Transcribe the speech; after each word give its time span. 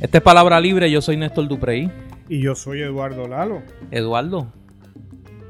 Esta 0.00 0.18
es 0.18 0.24
Palabra 0.24 0.60
Libre, 0.60 0.90
yo 0.90 1.00
soy 1.00 1.16
Néstor 1.16 1.48
Duprey. 1.48 1.90
Y 2.28 2.40
yo 2.40 2.54
soy 2.54 2.80
Eduardo 2.80 3.26
Lalo. 3.28 3.62
Eduardo, 3.90 4.52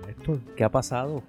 Néstor, 0.06 0.40
¿qué 0.56 0.64
ha 0.64 0.70
pasado? 0.70 1.22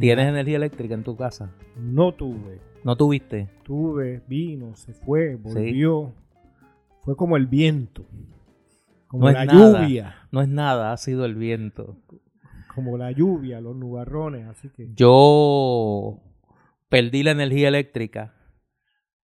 ¿Tienes 0.00 0.26
energía 0.28 0.56
eléctrica 0.56 0.94
en 0.94 1.04
tu 1.04 1.16
casa? 1.16 1.50
no 1.76 2.12
tuve. 2.12 2.60
¿No 2.84 2.96
tuviste? 2.96 3.48
Tuve, 3.62 4.22
vino, 4.28 4.74
se 4.76 4.92
fue, 4.92 5.36
volvió. 5.36 6.12
Fue 7.00 7.16
como 7.16 7.36
el 7.38 7.46
viento. 7.46 8.04
Como 9.06 9.26
No 9.26 9.32
la 9.32 9.44
nada. 9.46 9.82
lluvia. 9.82 10.14
No 10.30 10.42
es 10.42 10.48
nada, 10.48 10.92
ha 10.92 10.96
sido 10.98 11.24
el 11.24 11.34
viento. 11.34 11.96
Como 12.74 12.98
la 12.98 13.10
lluvia, 13.12 13.60
los 13.62 13.74
nubarrones. 13.74 14.46
Así 14.48 14.68
que 14.68 14.88
Yo 14.94 16.20
perdí 16.90 17.22
la 17.22 17.30
energía 17.30 17.68
eléctrica. 17.68 18.34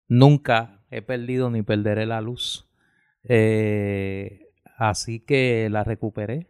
Nunca 0.09 0.85
he 0.91 1.03
perdido 1.03 1.51
ni 1.51 1.63
perderé 1.63 2.07
la 2.07 2.21
luz. 2.23 2.67
Eh, 3.25 4.49
así 4.77 5.21
que 5.21 5.69
la 5.71 5.85
recuperé. 5.85 6.47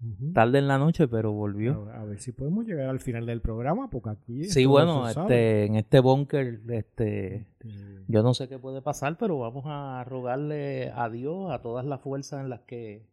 ujú. 0.00 0.32
Tarde 0.32 0.58
en 0.58 0.68
la 0.68 0.78
noche, 0.78 1.08
pero 1.08 1.32
volvió. 1.32 1.88
a, 1.92 2.04
ver 2.04 2.20
si 2.20 2.32
podemos 2.32 2.64
llegar 2.66 2.88
al 2.88 3.00
final 3.00 3.26
del 3.26 3.40
programa, 3.40 3.88
porque 3.90 4.10
aquí. 4.10 4.44
Sí, 4.44 4.64
bueno, 4.66 5.08
este, 5.08 5.66
en 5.66 5.76
este 5.76 6.00
búnker, 6.00 6.60
este, 6.68 7.36
Este, 7.36 8.04
yo 8.08 8.22
no 8.22 8.34
sé 8.34 8.48
qué 8.48 8.58
puede 8.58 8.82
pasar, 8.82 9.16
pero 9.18 9.38
vamos 9.38 9.64
a 9.66 10.04
rogarle 10.04 10.92
a 10.94 11.08
Dios, 11.08 11.50
a 11.50 11.62
todas 11.62 11.84
las 11.84 12.00
fuerzas 12.00 12.42
en 12.42 12.50
las 12.50 12.60
que 12.60 13.06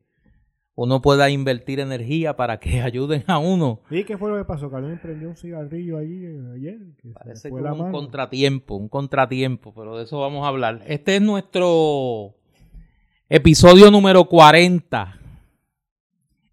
uno 0.76 1.02
pueda 1.02 1.30
invertir 1.30 1.80
energía 1.80 2.36
para 2.36 2.60
que 2.60 2.82
ayuden 2.82 3.24
a 3.28 3.38
uno. 3.40 3.82
¿Y 3.90 4.04
qué 4.04 4.18
fue 4.18 4.30
lo 4.30 4.38
que 4.38 4.46
pasó? 4.46 4.70
Que 4.70 4.78
alguien 4.78 5.00
prendió 5.00 5.30
un 5.30 5.36
cigarrillo 5.38 5.98
allí 5.98 6.26
eh, 6.26 6.40
ayer. 6.56 6.80
Que 7.02 7.10
Parece 7.10 7.50
la 7.52 7.74
un 7.74 7.80
mano. 7.80 7.92
contratiempo, 7.92 8.76
un 8.76 8.90
contratiempo, 8.90 9.74
pero 9.74 9.98
de 9.98 10.04
eso 10.04 10.20
vamos 10.20 10.44
a 10.46 10.48
hablar. 10.50 10.82
Este 10.88 11.16
es 11.16 11.22
nuestro 11.22 12.36
episodio 13.34 13.90
número 13.92 14.26
40 14.26 15.18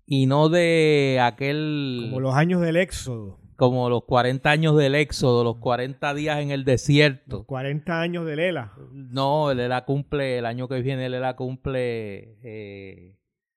y 0.06 0.26
no 0.26 0.48
de 0.48 1.18
aquel 1.20 2.04
Como 2.04 2.20
los 2.20 2.34
años 2.36 2.60
del 2.60 2.76
éxodo. 2.76 3.40
como 3.56 3.90
los 3.90 4.04
40 4.04 4.48
años 4.48 4.76
del 4.76 4.94
éxodo, 4.94 5.42
los 5.42 5.56
40 5.56 6.14
días 6.14 6.38
en 6.38 6.52
el 6.52 6.64
desierto. 6.64 7.42
40 7.46 8.00
años 8.00 8.24
de 8.26 8.36
Lela. 8.36 8.74
No, 8.92 9.50
el 9.50 9.58
ELA 9.58 9.84
cumple, 9.84 10.38
el 10.38 10.46
año 10.46 10.68
que 10.68 10.80
viene 10.80 11.06
el 11.06 11.14
ELA 11.14 11.34
cumple 11.34 12.38
eh, 12.44 13.16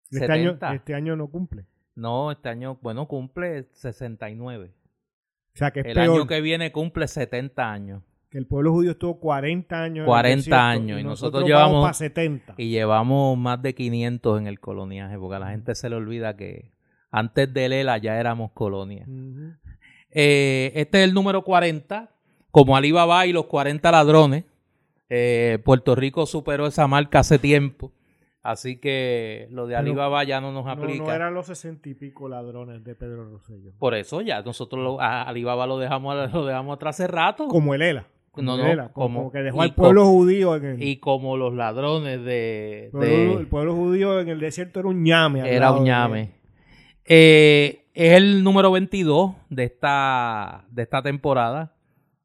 Este 0.09 0.25
70. 0.25 0.67
año, 0.67 0.75
este 0.75 0.95
año 0.95 1.15
no 1.15 1.27
cumple. 1.29 1.65
No, 1.93 2.31
este 2.31 2.49
año, 2.49 2.79
bueno, 2.81 3.07
cumple 3.07 3.67
69. 3.73 4.73
O 5.53 5.57
sea, 5.57 5.69
que 5.69 5.81
es 5.81 5.85
El 5.85 5.93
peor 5.93 6.15
año 6.15 6.25
que 6.27 6.41
viene 6.41 6.71
cumple 6.71 7.07
70 7.07 7.71
años. 7.71 8.01
Que 8.31 8.37
el 8.37 8.47
pueblo 8.47 8.71
judío 8.71 8.91
estuvo 8.91 9.19
40 9.19 9.83
años. 9.83 9.95
en 9.97 10.01
el 10.03 10.05
40 10.07 10.35
desierto 10.37 10.61
años, 10.61 10.99
y 11.01 11.03
nosotros 11.03 11.43
vamos 11.43 11.47
llevamos- 11.49 11.83
para 11.83 11.93
70. 11.93 12.53
Y 12.57 12.69
llevamos 12.69 13.37
más 13.37 13.61
de 13.61 13.75
500 13.75 14.39
en 14.39 14.47
el 14.47 14.59
coloniaje, 14.59 15.17
porque 15.19 15.35
a 15.35 15.39
la 15.39 15.49
gente 15.51 15.75
se 15.75 15.89
le 15.89 15.97
olvida 15.97 16.35
que 16.37 16.71
antes 17.11 17.53
del 17.53 17.73
ELA 17.73 17.97
ya 17.97 18.17
éramos 18.19 18.51
colonia. 18.53 19.05
Eh, 20.11 20.71
este 20.75 20.99
es 21.03 21.09
el 21.09 21.13
número 21.13 21.43
40. 21.43 22.09
Como 22.51 22.75
Alibaba 22.75 23.25
y 23.25 23.33
los 23.33 23.45
40 23.45 23.91
ladrones, 23.91 24.43
eh, 25.09 25.59
Puerto 25.63 25.95
Rico 25.95 26.25
superó 26.25 26.67
esa 26.67 26.87
marca 26.87 27.19
hace 27.19 27.39
tiempo. 27.39 27.91
Así 28.43 28.77
que 28.77 29.47
lo 29.51 29.67
de 29.67 29.75
Alibaba 29.75 30.23
ya 30.23 30.41
no 30.41 30.51
nos 30.51 30.65
No, 30.65 30.71
aplica. 30.71 31.03
no 31.03 31.11
eran 31.13 31.33
los 31.33 31.45
60 31.45 31.89
y 31.89 31.93
pico 31.93 32.27
ladrones 32.27 32.83
de 32.83 32.95
Pedro 32.95 33.29
Rosselló. 33.29 33.71
Por 33.77 33.93
eso 33.93 34.21
ya 34.21 34.41
nosotros 34.41 34.83
lo- 34.83 34.99
a 34.99 35.21
Alibaba 35.23 35.67
lo 35.67 35.77
dejamos, 35.77 36.31
lo 36.33 36.45
dejamos 36.45 36.75
atrás 36.75 36.99
hace 36.99 37.07
rato. 37.07 37.47
Como 37.47 37.75
el 37.75 37.81
ELA. 37.83 38.07
No, 38.37 38.55
no, 38.57 38.91
como, 38.93 39.31
que 39.31 39.39
dejó 39.39 39.57
y 39.57 39.61
al 39.61 39.75
pueblo 39.75 40.05
judío 40.05 40.55
en 40.55 40.65
el, 40.65 40.83
Y 40.83 40.97
como 40.99 41.35
los 41.37 41.53
ladrones 41.53 42.23
de... 42.23 42.89
pueblo- 42.91 43.07
de- 43.07 43.33
el 43.33 43.47
pueblo 43.47 43.75
judío 43.75 44.19
en 44.19 44.29
el 44.29 44.39
desierto 44.39 44.79
era 44.79 44.89
un 44.89 45.03
ñame. 45.03 45.39
era 45.53 45.71
un 45.73 45.85
llame. 45.85 46.31
Eh, 47.05 47.89
es 47.93 48.13
el 48.17 48.43
número 48.43 48.71
22 48.71 49.33
de 49.49 49.63
esta, 49.65 50.65
de 50.71 50.83
esta 50.83 51.01
temporada. 51.01 51.75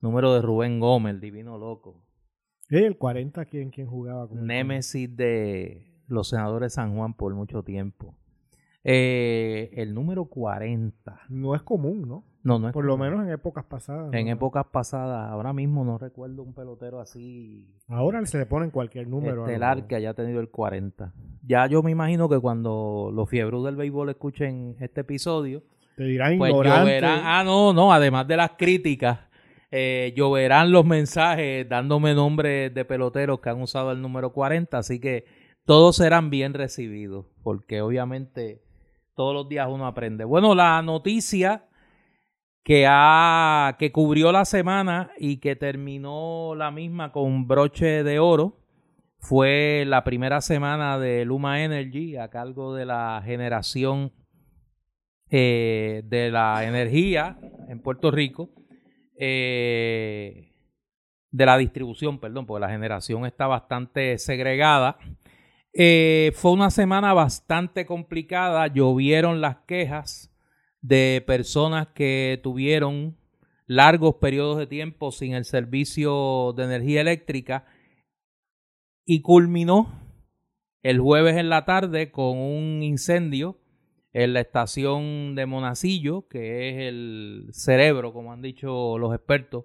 Número 0.00 0.34
de 0.34 0.42
Rubén 0.42 0.78
Gómez, 0.78 1.14
el 1.14 1.20
divino 1.20 1.58
loco. 1.58 2.04
Eh, 2.70 2.84
el 2.86 2.96
40, 2.96 3.44
¿quién, 3.46 3.70
quién 3.70 3.86
jugaba? 3.88 4.28
con 4.28 4.38
el- 4.38 4.46
Némesis 4.46 5.16
de 5.16 5.92
los 6.06 6.28
senadores 6.28 6.66
de 6.72 6.76
San 6.76 6.94
Juan 6.94 7.14
por 7.14 7.34
mucho 7.34 7.62
tiempo. 7.64 8.14
Eh, 8.84 9.70
el 9.72 9.94
número 9.94 10.26
40. 10.26 11.20
No 11.28 11.56
es 11.56 11.62
común, 11.62 12.02
¿no? 12.06 12.24
No, 12.46 12.60
no 12.60 12.68
es 12.68 12.72
Por 12.72 12.84
lo 12.84 12.96
menos 12.96 13.24
en 13.26 13.32
épocas 13.32 13.64
pasadas. 13.64 14.14
En 14.14 14.26
¿no? 14.26 14.32
épocas 14.32 14.64
pasadas, 14.70 15.30
ahora 15.32 15.52
mismo 15.52 15.84
no 15.84 15.98
recuerdo 15.98 16.44
un 16.44 16.54
pelotero 16.54 17.00
así 17.00 17.66
Ahora 17.88 18.24
se 18.24 18.38
le 18.38 18.46
ponen 18.46 18.70
cualquier 18.70 19.08
número. 19.08 19.44
estelar 19.44 19.88
que 19.88 19.96
haya 19.96 20.14
tenido 20.14 20.38
el 20.40 20.48
40. 20.48 21.12
Ya 21.42 21.66
yo 21.66 21.82
me 21.82 21.90
imagino 21.90 22.28
que 22.28 22.38
cuando 22.38 23.10
los 23.12 23.28
fiebros 23.28 23.64
del 23.64 23.74
béisbol 23.74 24.10
escuchen 24.10 24.76
este 24.78 25.00
episodio, 25.00 25.64
Te 25.96 26.04
dirán 26.04 26.38
pues 26.38 26.52
ignorante. 26.52 26.80
lloverán. 26.82 27.20
Ah, 27.24 27.42
no, 27.44 27.72
no, 27.72 27.92
además 27.92 28.28
de 28.28 28.36
las 28.36 28.52
críticas, 28.52 29.18
eh, 29.72 30.14
lloverán 30.16 30.70
los 30.70 30.84
mensajes 30.86 31.68
dándome 31.68 32.14
nombres 32.14 32.72
de 32.72 32.84
peloteros 32.84 33.40
que 33.40 33.50
han 33.50 33.60
usado 33.60 33.90
el 33.90 34.00
número 34.00 34.32
40. 34.32 34.78
Así 34.78 35.00
que 35.00 35.24
todos 35.64 35.96
serán 35.96 36.30
bien 36.30 36.54
recibidos, 36.54 37.26
porque 37.42 37.80
obviamente 37.82 38.62
todos 39.16 39.34
los 39.34 39.48
días 39.48 39.66
uno 39.68 39.84
aprende. 39.88 40.24
Bueno, 40.24 40.54
la 40.54 40.80
noticia 40.82 41.64
que, 42.66 42.84
ha, 42.88 43.76
que 43.78 43.92
cubrió 43.92 44.32
la 44.32 44.44
semana 44.44 45.12
y 45.18 45.36
que 45.36 45.54
terminó 45.54 46.56
la 46.56 46.72
misma 46.72 47.12
con 47.12 47.46
broche 47.46 48.02
de 48.02 48.18
oro 48.18 48.58
fue 49.20 49.84
la 49.86 50.02
primera 50.02 50.40
semana 50.40 50.98
de 50.98 51.24
Luma 51.24 51.62
Energy 51.62 52.16
a 52.16 52.28
cargo 52.28 52.74
de 52.74 52.84
la 52.84 53.22
generación 53.24 54.12
eh, 55.30 56.02
de 56.06 56.32
la 56.32 56.64
energía 56.64 57.38
en 57.68 57.80
Puerto 57.80 58.10
Rico, 58.10 58.50
eh, 59.16 60.52
de 61.30 61.46
la 61.46 61.58
distribución, 61.58 62.18
perdón, 62.18 62.46
porque 62.46 62.62
la 62.62 62.70
generación 62.70 63.26
está 63.26 63.46
bastante 63.46 64.18
segregada. 64.18 64.98
Eh, 65.72 66.32
fue 66.34 66.50
una 66.50 66.70
semana 66.70 67.12
bastante 67.12 67.86
complicada, 67.86 68.66
llovieron 68.66 69.40
las 69.40 69.58
quejas 69.68 70.35
de 70.86 71.24
personas 71.26 71.88
que 71.88 72.38
tuvieron 72.44 73.16
largos 73.66 74.16
periodos 74.16 74.58
de 74.58 74.68
tiempo 74.68 75.10
sin 75.10 75.34
el 75.34 75.44
servicio 75.44 76.52
de 76.56 76.64
energía 76.64 77.00
eléctrica 77.00 77.66
y 79.04 79.20
culminó 79.20 80.00
el 80.84 81.00
jueves 81.00 81.36
en 81.36 81.48
la 81.48 81.64
tarde 81.64 82.12
con 82.12 82.38
un 82.38 82.84
incendio 82.84 83.58
en 84.12 84.32
la 84.32 84.40
estación 84.40 85.34
de 85.34 85.46
Monacillo, 85.46 86.28
que 86.28 86.70
es 86.70 86.88
el 86.88 87.48
cerebro, 87.50 88.12
como 88.12 88.32
han 88.32 88.40
dicho 88.40 88.96
los 88.96 89.12
expertos, 89.12 89.64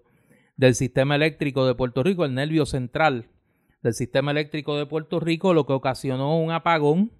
del 0.57 0.73
sistema 0.73 1.15
eléctrico 1.15 1.67
de 1.67 1.75
Puerto 1.75 2.01
Rico, 2.01 2.25
el 2.25 2.33
nervio 2.33 2.65
central 2.65 3.29
del 3.83 3.93
sistema 3.93 4.31
eléctrico 4.31 4.75
de 4.75 4.87
Puerto 4.87 5.19
Rico, 5.19 5.53
lo 5.53 5.67
que 5.67 5.73
ocasionó 5.73 6.39
un 6.39 6.51
apagón 6.51 7.11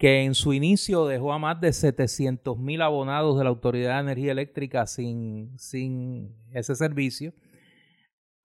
que 0.00 0.24
en 0.24 0.34
su 0.34 0.54
inicio 0.54 1.06
dejó 1.06 1.34
a 1.34 1.38
más 1.38 1.60
de 1.60 1.74
700 1.74 2.58
mil 2.58 2.80
abonados 2.80 3.36
de 3.36 3.44
la 3.44 3.50
Autoridad 3.50 3.96
de 3.96 4.00
Energía 4.00 4.32
Eléctrica 4.32 4.86
sin, 4.86 5.58
sin 5.58 6.34
ese 6.54 6.74
servicio. 6.74 7.34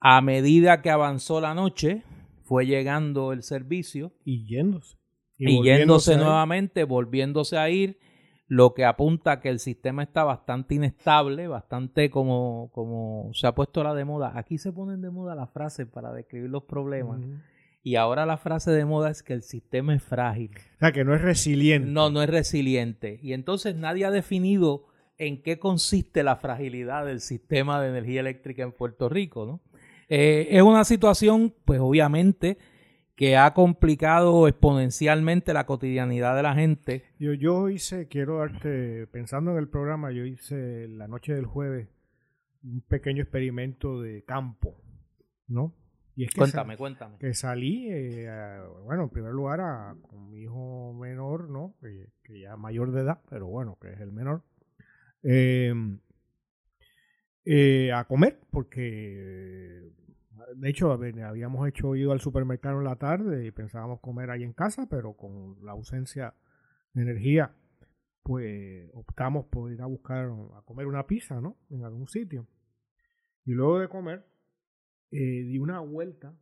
A 0.02 0.20
medida 0.20 0.82
que 0.82 0.90
avanzó 0.90 1.40
la 1.40 1.54
noche, 1.54 2.04
fue 2.44 2.66
llegando 2.66 3.32
el 3.32 3.42
servicio 3.42 4.12
Y 4.26 4.46
yéndose. 4.46 4.98
y, 5.38 5.64
yéndose 5.64 6.18
nuevamente, 6.18 6.84
volviéndose 6.84 7.58
a 7.58 7.70
ir, 7.70 8.00
lo 8.48 8.74
que 8.74 8.84
apunta 8.84 9.40
que 9.40 9.48
el 9.48 9.60
sistema 9.60 10.04
está 10.04 10.26
bastante 10.26 10.76
inestable, 10.76 11.48
bastante 11.48 12.10
como, 12.10 12.70
como 12.74 13.30
se 13.34 13.48
ha 13.48 13.56
puesto 13.56 13.82
la 13.82 13.94
de 13.94 14.04
moda. 14.04 14.34
Aquí 14.36 14.58
se 14.58 14.74
ponen 14.74 15.02
de 15.02 15.10
moda 15.10 15.36
las 15.36 15.50
frases 15.52 15.88
para 15.88 16.12
describir 16.12 16.50
los 16.50 16.64
problemas. 16.66 17.22
Y 17.86 17.98
ahora 17.98 18.26
la 18.26 18.38
frase 18.38 18.72
de 18.72 18.84
moda 18.84 19.12
es 19.12 19.22
que 19.22 19.34
el 19.34 19.44
sistema 19.44 19.94
es 19.94 20.02
frágil. 20.02 20.50
O 20.78 20.80
sea, 20.80 20.92
que 20.92 21.06
no 21.06 21.14
es 21.14 21.22
resiliente. 21.22 21.88
No, 21.88 22.10
no 22.10 22.24
es 22.24 22.30
resiliente. 22.32 23.20
Y 23.22 23.34
entonces 23.34 23.76
nadie 23.76 24.06
ha 24.06 24.10
definido 24.10 24.88
en 25.20 25.44
qué 25.44 25.60
consiste 25.60 26.24
la 26.24 26.38
fragilidad 26.38 27.06
del 27.06 27.22
sistema 27.22 27.80
de 27.80 27.90
energía 27.90 28.22
eléctrica 28.22 28.64
en 28.64 28.72
Puerto 28.72 29.08
Rico, 29.08 29.46
¿no? 29.46 29.62
Eh, 30.10 30.48
es 30.50 30.64
una 30.64 30.84
situación, 30.84 31.54
pues 31.64 31.80
obviamente, 31.80 32.58
que 33.16 33.38
ha 33.38 33.54
complicado 33.54 34.48
exponencialmente 34.48 35.54
la 35.54 35.68
cotidianidad 35.68 36.36
de 36.36 36.42
la 36.42 36.56
gente. 36.56 37.04
Yo, 37.20 37.34
yo 37.34 37.70
hice, 37.70 38.08
quiero 38.08 38.40
darte, 38.40 39.06
pensando 39.12 39.52
en 39.52 39.58
el 39.58 39.70
programa, 39.70 40.12
yo 40.12 40.26
hice 40.26 40.88
la 40.88 41.08
noche 41.08 41.36
del 41.36 41.46
jueves 41.46 41.88
un 42.64 42.82
pequeño 42.82 43.22
experimento 43.22 44.02
de 44.02 44.24
campo, 44.24 44.82
¿no? 45.48 45.76
Y 46.18 46.24
es 46.26 46.32
que, 46.32 46.40
Cuéntame, 46.40 46.78
cuéntame. 46.78 47.18
que 47.18 47.34
salí, 47.34 47.90
eh, 47.92 48.30
a- 48.30 48.64
bueno, 48.84 49.04
en 49.04 49.10
primer 49.10 49.32
lugar 49.34 49.60
a- 49.62 49.96
con 50.02 50.30
mi 50.30 50.44
hijo 50.44 50.94
menor, 50.94 51.50
¿no? 51.50 51.76
Que, 51.82 52.08
que 52.24 52.40
ya 52.40 52.56
mayor 52.56 52.92
de 52.92 53.02
edad, 53.02 53.20
pero 53.30 53.48
bueno, 53.48 53.78
que 53.82 53.92
es 53.94 54.00
el 54.00 54.12
menor. 54.12 54.44
eh, 55.24 55.74
eh, 57.46 57.92
a 57.92 58.06
comer, 58.06 58.40
porque 58.52 59.92
de 60.56 60.70
hecho, 60.70 60.92
habíamos 60.92 61.68
hecho 61.68 61.96
ido 61.96 62.12
al 62.12 62.20
supermercado 62.20 62.78
en 62.80 62.86
la 62.86 62.96
tarde 62.96 63.46
y 63.46 63.52
pensábamos 63.52 64.00
comer 64.02 64.30
ahí 64.30 64.44
en 64.44 64.54
casa, 64.54 64.88
pero 64.90 65.14
con 65.14 65.58
la 65.66 65.72
ausencia 65.74 66.34
de 66.94 67.02
energía, 67.04 67.54
pues 68.24 68.90
optamos 68.94 69.46
por 69.48 69.72
ir 69.72 69.82
a 69.82 69.86
buscar 69.86 70.26
a 70.56 70.62
comer 70.64 70.88
una 70.88 71.06
pizza, 71.08 71.42
¿no? 71.42 71.58
En 71.70 71.84
algún 71.84 72.08
sitio. 72.08 72.48
Y 73.46 73.52
luego 73.52 73.80
de 73.80 73.90
comer, 73.90 74.26
eh, 75.12 75.44
di 75.44 75.58
una 75.58 75.80
vuelta 75.80 76.38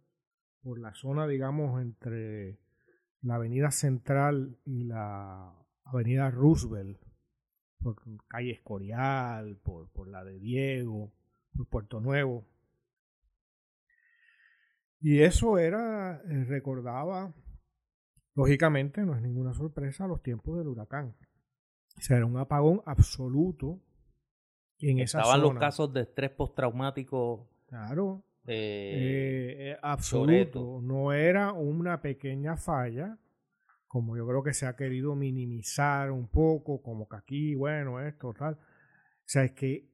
por 0.61 0.79
la 0.79 0.93
zona, 0.93 1.27
digamos, 1.27 1.81
entre 1.81 2.59
la 3.21 3.35
avenida 3.35 3.71
Central 3.71 4.57
y 4.65 4.85
la 4.85 5.53
avenida 5.83 6.31
Roosevelt, 6.31 7.01
por 7.81 8.01
calle 8.27 8.51
Escorial, 8.51 9.57
por, 9.57 9.89
por 9.91 10.07
la 10.07 10.23
de 10.23 10.39
Diego, 10.39 11.13
por 11.55 11.67
Puerto 11.67 11.99
Nuevo. 11.99 12.47
Y 14.99 15.19
eso 15.21 15.57
era, 15.57 16.21
eh, 16.29 16.45
recordaba, 16.45 17.33
lógicamente, 18.35 19.01
no 19.01 19.15
es 19.15 19.21
ninguna 19.21 19.53
sorpresa, 19.53 20.07
los 20.07 20.23
tiempos 20.23 20.57
del 20.57 20.67
huracán. 20.67 21.15
O 21.97 22.01
sea, 22.01 22.17
era 22.17 22.25
un 22.25 22.37
apagón 22.37 22.81
absoluto 22.85 23.81
en 24.79 24.99
esa 24.99 25.19
Estaban 25.19 25.41
los 25.41 25.55
casos 25.55 25.93
de 25.93 26.01
estrés 26.01 26.31
postraumático. 26.31 27.49
Claro. 27.67 28.23
Eh, 28.45 29.55
eh, 29.71 29.77
absoluto. 29.81 30.81
No 30.81 31.13
era 31.13 31.53
una 31.53 32.01
pequeña 32.01 32.57
falla, 32.57 33.17
como 33.87 34.17
yo 34.17 34.27
creo 34.27 34.43
que 34.43 34.53
se 34.53 34.65
ha 34.65 34.75
querido 34.75 35.15
minimizar 35.15 36.11
un 36.11 36.27
poco, 36.27 36.81
como 36.81 37.07
que 37.07 37.15
aquí, 37.15 37.55
bueno, 37.55 38.01
esto, 38.01 38.33
tal. 38.33 38.55
O 38.55 39.25
sea, 39.25 39.45
es 39.45 39.53
que, 39.53 39.89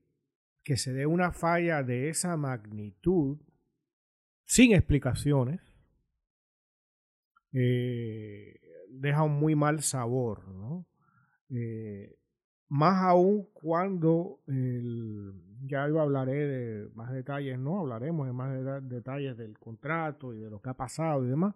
que 0.63 0.77
se 0.77 0.93
dé 0.93 1.05
una 1.05 1.31
falla 1.31 1.83
de 1.83 2.09
esa 2.09 2.35
magnitud, 2.37 3.37
sin 4.45 4.73
explicaciones, 4.73 5.61
eh, 7.53 8.59
deja 8.89 9.23
un 9.23 9.39
muy 9.39 9.55
mal 9.55 9.81
sabor, 9.81 10.47
¿no? 10.47 10.87
más 12.67 13.03
aún 13.03 13.49
cuando 13.53 14.39
ya 15.65 15.87
yo 15.87 15.99
hablaré 16.01 16.47
de 16.47 16.89
más 16.95 17.11
detalles, 17.11 17.59
no 17.59 17.79
hablaremos 17.79 18.27
de 18.27 18.33
más 18.33 18.89
detalles 18.89 19.37
del 19.37 19.57
contrato 19.57 20.33
y 20.33 20.39
de 20.39 20.49
lo 20.49 20.61
que 20.61 20.69
ha 20.69 20.73
pasado 20.73 21.25
y 21.25 21.29
demás, 21.29 21.55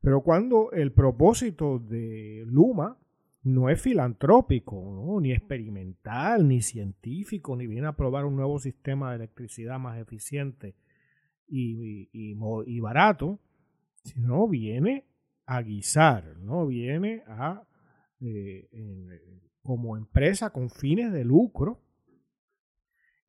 pero 0.00 0.22
cuando 0.22 0.72
el 0.72 0.92
propósito 0.92 1.78
de 1.78 2.44
Luma 2.46 2.98
no 3.44 3.68
es 3.70 3.80
filantrópico, 3.80 5.18
ni 5.20 5.32
experimental, 5.32 6.46
ni 6.46 6.62
científico, 6.62 7.56
ni 7.56 7.66
viene 7.66 7.88
a 7.88 7.96
probar 7.96 8.24
un 8.24 8.36
nuevo 8.36 8.58
sistema 8.58 9.10
de 9.10 9.16
electricidad 9.16 9.78
más 9.78 9.98
eficiente 9.98 10.74
y, 11.48 12.08
y 12.12 12.80
barato, 12.80 13.40
sino 14.04 14.48
viene 14.48 15.06
a 15.46 15.62
guisar, 15.62 16.36
¿no? 16.38 16.66
viene 16.66 17.22
a 17.26 17.62
eh, 18.20 18.68
como 19.62 19.96
empresa 19.96 20.50
con 20.50 20.70
fines 20.70 21.12
de 21.12 21.24
lucro 21.24 21.80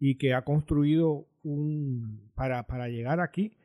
y 0.05 0.17
que 0.17 0.33
ha 0.33 0.41
construido 0.41 1.29
un, 1.43 2.29
para, 2.35 2.67
para 2.67 2.89
llegar 2.89 3.21
aquí, 3.21 3.55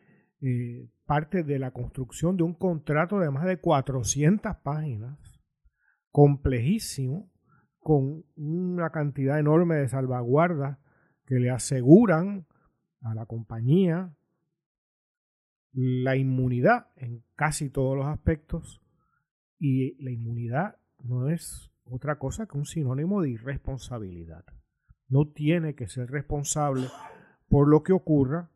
eh, 0.41 0.89
parte 1.05 1.43
de 1.43 1.59
la 1.59 1.73
construcción 1.73 2.37
de 2.37 2.45
un 2.45 2.55
contrato 2.55 3.19
de 3.19 3.29
más 3.29 3.45
de 3.45 3.59
400 3.59 4.55
páginas, 4.59 5.19
complejísimo, 6.13 7.29
con 7.81 8.25
una 8.37 8.91
cantidad 8.91 9.41
enorme 9.41 9.75
de 9.79 9.89
salvaguardas 9.89 10.79
que 11.27 11.41
le 11.41 11.51
aseguran 11.51 12.47
a 13.01 13.17
la 13.17 13.27
compañía 13.27 14.15
la 15.73 16.15
inmunidad 16.15 16.87
en 16.95 17.25
casi 17.35 17.69
todos 17.69 17.97
los 17.97 18.07
aspectos 18.07 18.81
y 19.59 20.01
la 20.05 20.13
inmunidad 20.13 20.77
no 21.03 21.31
es 21.31 21.73
otra 21.83 22.21
cosa 22.21 22.47
que 22.47 22.57
un 22.57 22.65
sinónimo 22.65 23.23
de 23.23 23.31
irresponsabilidad. 23.31 24.45
No 25.09 25.27
tiene 25.29 25.75
que 25.75 25.89
ser 25.89 26.11
responsable 26.11 26.89
por 27.49 27.69
lo 27.69 27.83
que 27.83 27.93
ocurra 27.93 28.51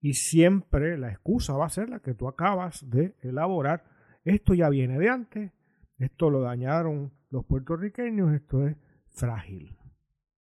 y 0.00 0.14
siempre 0.14 0.98
la 0.98 1.10
excusa 1.10 1.54
va 1.54 1.66
a 1.66 1.70
ser 1.70 1.88
la 1.88 2.00
que 2.00 2.14
tú 2.14 2.28
acabas 2.28 2.88
de 2.88 3.16
elaborar. 3.22 3.84
Esto 4.24 4.54
ya 4.54 4.68
viene 4.68 4.98
de 4.98 5.08
antes, 5.08 5.52
esto 5.98 6.30
lo 6.30 6.40
dañaron 6.40 7.12
los 7.30 7.44
puertorriqueños, 7.44 8.32
esto 8.34 8.66
es 8.66 8.76
frágil. 9.10 9.76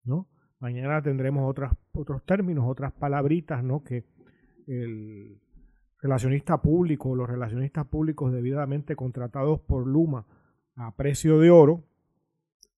¿no? 0.04 0.28
Mañana 0.60 1.02
tendremos 1.02 1.50
otras, 1.50 1.74
otros 1.94 2.24
términos, 2.26 2.66
otras 2.68 2.94
palabritas 2.94 3.64
¿no? 3.64 3.84
que 3.84 4.06
el 4.68 5.42
relacionista 6.00 6.62
público, 6.62 7.16
los 7.16 7.30
relacionistas 7.30 7.86
públicos 7.88 8.32
debidamente 8.32 8.96
contratados 8.96 9.60
por 9.62 9.88
Luma 9.88 10.26
a 10.76 10.96
precio 10.96 11.40
de 11.40 11.52
oro, 11.52 11.84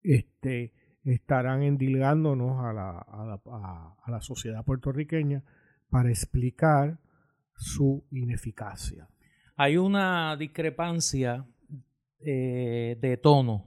este, 0.02 0.72
estarán 1.04 1.62
endilgándonos 1.62 2.64
a 2.64 2.72
la, 2.72 2.98
a, 2.98 4.10
la, 4.10 4.20
sociedad 4.22 4.64
puertorriqueña 4.64 5.42
para 5.90 6.08
explicar 6.08 6.98
su 7.56 8.06
ineficacia. 8.10 9.08
Hay 9.56 9.76
una 9.76 10.36
discrepancia 10.36 11.46
eh, 12.20 12.96
de 13.00 13.16
tono 13.18 13.64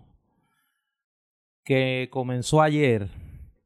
que 1.63 2.09
comenzó 2.11 2.61
ayer 2.61 3.09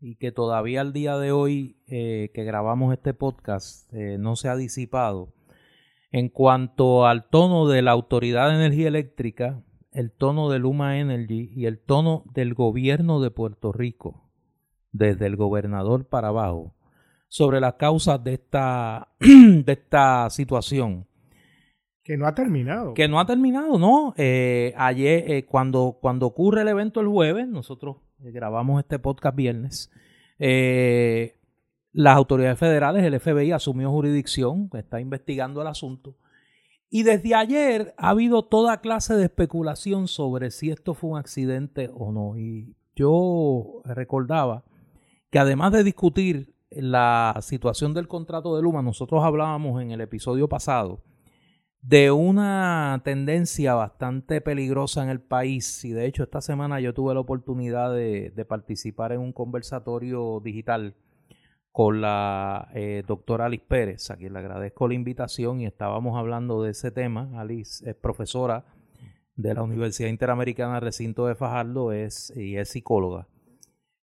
y 0.01 0.15
que 0.15 0.31
todavía 0.31 0.81
al 0.81 0.91
día 0.91 1.17
de 1.17 1.31
hoy 1.31 1.77
eh, 1.87 2.31
que 2.33 2.43
grabamos 2.43 2.93
este 2.93 3.13
podcast 3.13 3.91
eh, 3.93 4.17
no 4.19 4.35
se 4.35 4.49
ha 4.49 4.55
disipado 4.55 5.33
en 6.11 6.27
cuanto 6.27 7.05
al 7.05 7.29
tono 7.29 7.67
de 7.67 7.81
la 7.81 7.91
Autoridad 7.91 8.49
de 8.49 8.55
Energía 8.55 8.89
Eléctrica 8.89 9.63
el 9.91 10.11
tono 10.11 10.49
de 10.49 10.59
Luma 10.59 10.99
Energy 10.99 11.51
y 11.53 11.65
el 11.65 11.79
tono 11.79 12.23
del 12.33 12.53
gobierno 12.53 13.21
de 13.21 13.31
Puerto 13.31 13.71
Rico, 13.71 14.29
desde 14.91 15.25
el 15.25 15.35
gobernador 15.35 16.05
para 16.07 16.29
abajo, 16.29 16.73
sobre 17.27 17.59
las 17.59 17.75
causas 17.75 18.23
de 18.23 18.33
esta, 18.33 19.09
de 19.19 19.71
esta 19.71 20.29
situación. 20.29 21.07
Que 22.03 22.17
no 22.17 22.25
ha 22.25 22.33
terminado. 22.33 22.93
Que 22.93 23.07
no 23.07 23.19
ha 23.19 23.25
terminado, 23.25 23.77
¿no? 23.77 24.13
Eh, 24.17 24.73
ayer, 24.75 25.29
eh, 25.29 25.45
cuando, 25.45 25.97
cuando 26.01 26.25
ocurre 26.25 26.61
el 26.61 26.67
evento 26.69 26.99
el 26.99 27.07
jueves, 27.07 27.47
nosotros 27.47 27.97
eh, 28.23 28.31
grabamos 28.31 28.79
este 28.79 28.97
podcast 28.97 29.35
viernes, 29.35 29.91
las 31.93 32.15
autoridades 32.15 32.57
federales, 32.57 33.03
el 33.03 33.19
FBI 33.19 33.51
asumió 33.51 33.91
jurisdicción, 33.91 34.69
está 34.73 34.99
investigando 34.99 35.61
el 35.61 35.67
asunto 35.67 36.15
y 36.93 37.03
desde 37.03 37.33
ayer 37.33 37.95
ha 37.97 38.09
habido 38.09 38.43
toda 38.43 38.81
clase 38.81 39.15
de 39.15 39.23
especulación 39.23 40.09
sobre 40.09 40.51
si 40.51 40.71
esto 40.71 40.93
fue 40.93 41.11
un 41.11 41.17
accidente 41.17 41.89
o 41.93 42.11
no. 42.11 42.37
Y 42.37 42.75
yo 42.97 43.81
recordaba 43.85 44.65
que 45.29 45.39
además 45.39 45.71
de 45.71 45.85
discutir 45.85 46.53
la 46.69 47.37
situación 47.41 47.93
del 47.93 48.09
contrato 48.09 48.57
de 48.57 48.61
Luma, 48.61 48.81
nosotros 48.81 49.23
hablábamos 49.23 49.81
en 49.81 49.91
el 49.91 50.01
episodio 50.01 50.49
pasado 50.49 51.01
de 51.81 52.11
una 52.11 53.01
tendencia 53.05 53.73
bastante 53.73 54.41
peligrosa 54.41 55.01
en 55.01 55.09
el 55.09 55.21
país. 55.21 55.85
Y 55.85 55.91
de 55.91 56.05
hecho 56.05 56.23
esta 56.23 56.41
semana 56.41 56.81
yo 56.81 56.93
tuve 56.93 57.13
la 57.13 57.21
oportunidad 57.21 57.93
de, 57.93 58.31
de 58.35 58.45
participar 58.45 59.13
en 59.13 59.21
un 59.21 59.31
conversatorio 59.31 60.41
digital 60.43 60.93
con 61.71 62.01
la 62.01 62.69
eh, 62.73 63.03
doctora 63.07 63.45
Alice 63.45 63.65
Pérez, 63.67 64.11
a 64.11 64.17
quien 64.17 64.33
le 64.33 64.39
agradezco 64.39 64.87
la 64.87 64.93
invitación 64.93 65.61
y 65.61 65.65
estábamos 65.65 66.17
hablando 66.17 66.63
de 66.63 66.71
ese 66.71 66.91
tema. 66.91 67.29
Alice 67.35 67.89
es 67.89 67.95
profesora 67.95 68.65
de 69.35 69.53
la 69.53 69.63
Universidad 69.63 70.09
Interamericana 70.09 70.79
Recinto 70.79 71.25
de 71.25 71.35
Fajardo 71.35 71.91
es, 71.91 72.33
y 72.35 72.57
es 72.57 72.69
psicóloga. 72.69 73.27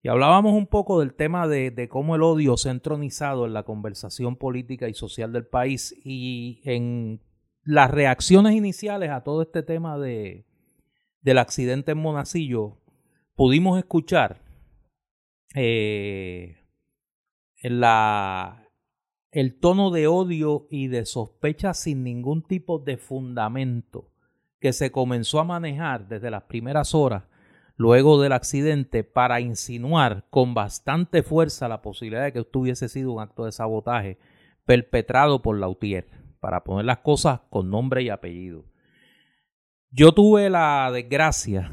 Y 0.01 0.09
hablábamos 0.09 0.53
un 0.53 0.67
poco 0.67 0.99
del 0.99 1.13
tema 1.13 1.47
de, 1.47 1.71
de, 1.71 1.89
cómo 1.89 2.15
el 2.15 2.23
odio 2.23 2.55
se 2.55 2.69
ha 2.69 2.71
entronizado 2.71 3.45
en 3.45 3.53
la 3.53 3.63
conversación 3.63 4.37
política 4.37 4.87
y 4.87 4.93
social 4.93 5.33
del 5.33 5.45
país 5.45 5.93
y 6.05 6.61
en 6.63 7.21
las 7.63 7.91
reacciones 7.91 8.55
iniciales 8.55 9.09
a 9.09 9.23
todo 9.23 9.41
este 9.41 9.63
tema 9.63 9.97
de, 9.97 10.45
del 11.21 11.37
accidente 11.37 11.91
en 11.91 11.97
Monacillo, 11.97 12.77
pudimos 13.35 13.77
escuchar 13.77 14.41
eh, 15.53 16.56
la, 17.61 18.67
el 19.31 19.59
tono 19.59 19.91
de 19.91 20.07
odio 20.07 20.67
y 20.69 20.87
de 20.87 21.05
sospecha 21.05 21.73
sin 21.73 22.03
ningún 22.03 22.43
tipo 22.43 22.79
de 22.79 22.97
fundamento 22.97 24.11
que 24.59 24.73
se 24.73 24.91
comenzó 24.91 25.39
a 25.39 25.43
manejar 25.43 26.07
desde 26.07 26.31
las 26.31 26.43
primeras 26.43 26.95
horas 26.95 27.23
luego 27.75 28.19
del 28.21 28.31
accidente 28.31 29.03
para 29.03 29.39
insinuar 29.39 30.25
con 30.29 30.53
bastante 30.53 31.21
fuerza 31.21 31.67
la 31.67 31.81
posibilidad 31.81 32.23
de 32.23 32.33
que 32.33 32.45
hubiese 32.57 32.89
sido 32.89 33.11
un 33.13 33.21
acto 33.21 33.45
de 33.45 33.51
sabotaje 33.51 34.17
perpetrado 34.65 35.41
por 35.41 35.57
Lautier, 35.57 36.07
para 36.39 36.63
poner 36.63 36.85
las 36.85 36.99
cosas 36.99 37.41
con 37.49 37.69
nombre 37.69 38.03
y 38.03 38.09
apellido. 38.09 38.65
Yo 39.91 40.11
tuve 40.11 40.49
la 40.49 40.89
desgracia 40.91 41.71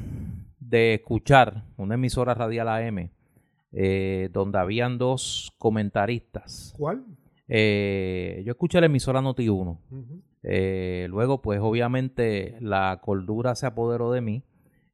de 0.59 0.95
escuchar 0.95 1.65
una 1.77 1.95
emisora 1.95 2.35
radial 2.35 2.69
AM 2.69 3.11
eh, 3.77 4.31
donde 4.33 4.59
habían 4.59 4.99
dos 4.99 5.53
comentaristas. 5.59 6.75
¿Cuál? 6.79 7.05
Eh, 7.49 8.43
yo 8.47 8.53
escuché 8.53 8.81
la 8.81 8.87
emisora 8.87 9.21
Noti1. 9.21 9.79
Ujú. 9.91 10.23
Eh, 10.43 11.07
luego, 11.11 11.43
pues 11.43 11.61
obviamente 11.61 12.57
la 12.61 13.01
cordura 13.03 13.55
se 13.55 13.67
apoderó 13.67 14.13
de 14.13 14.21
mí 14.21 14.45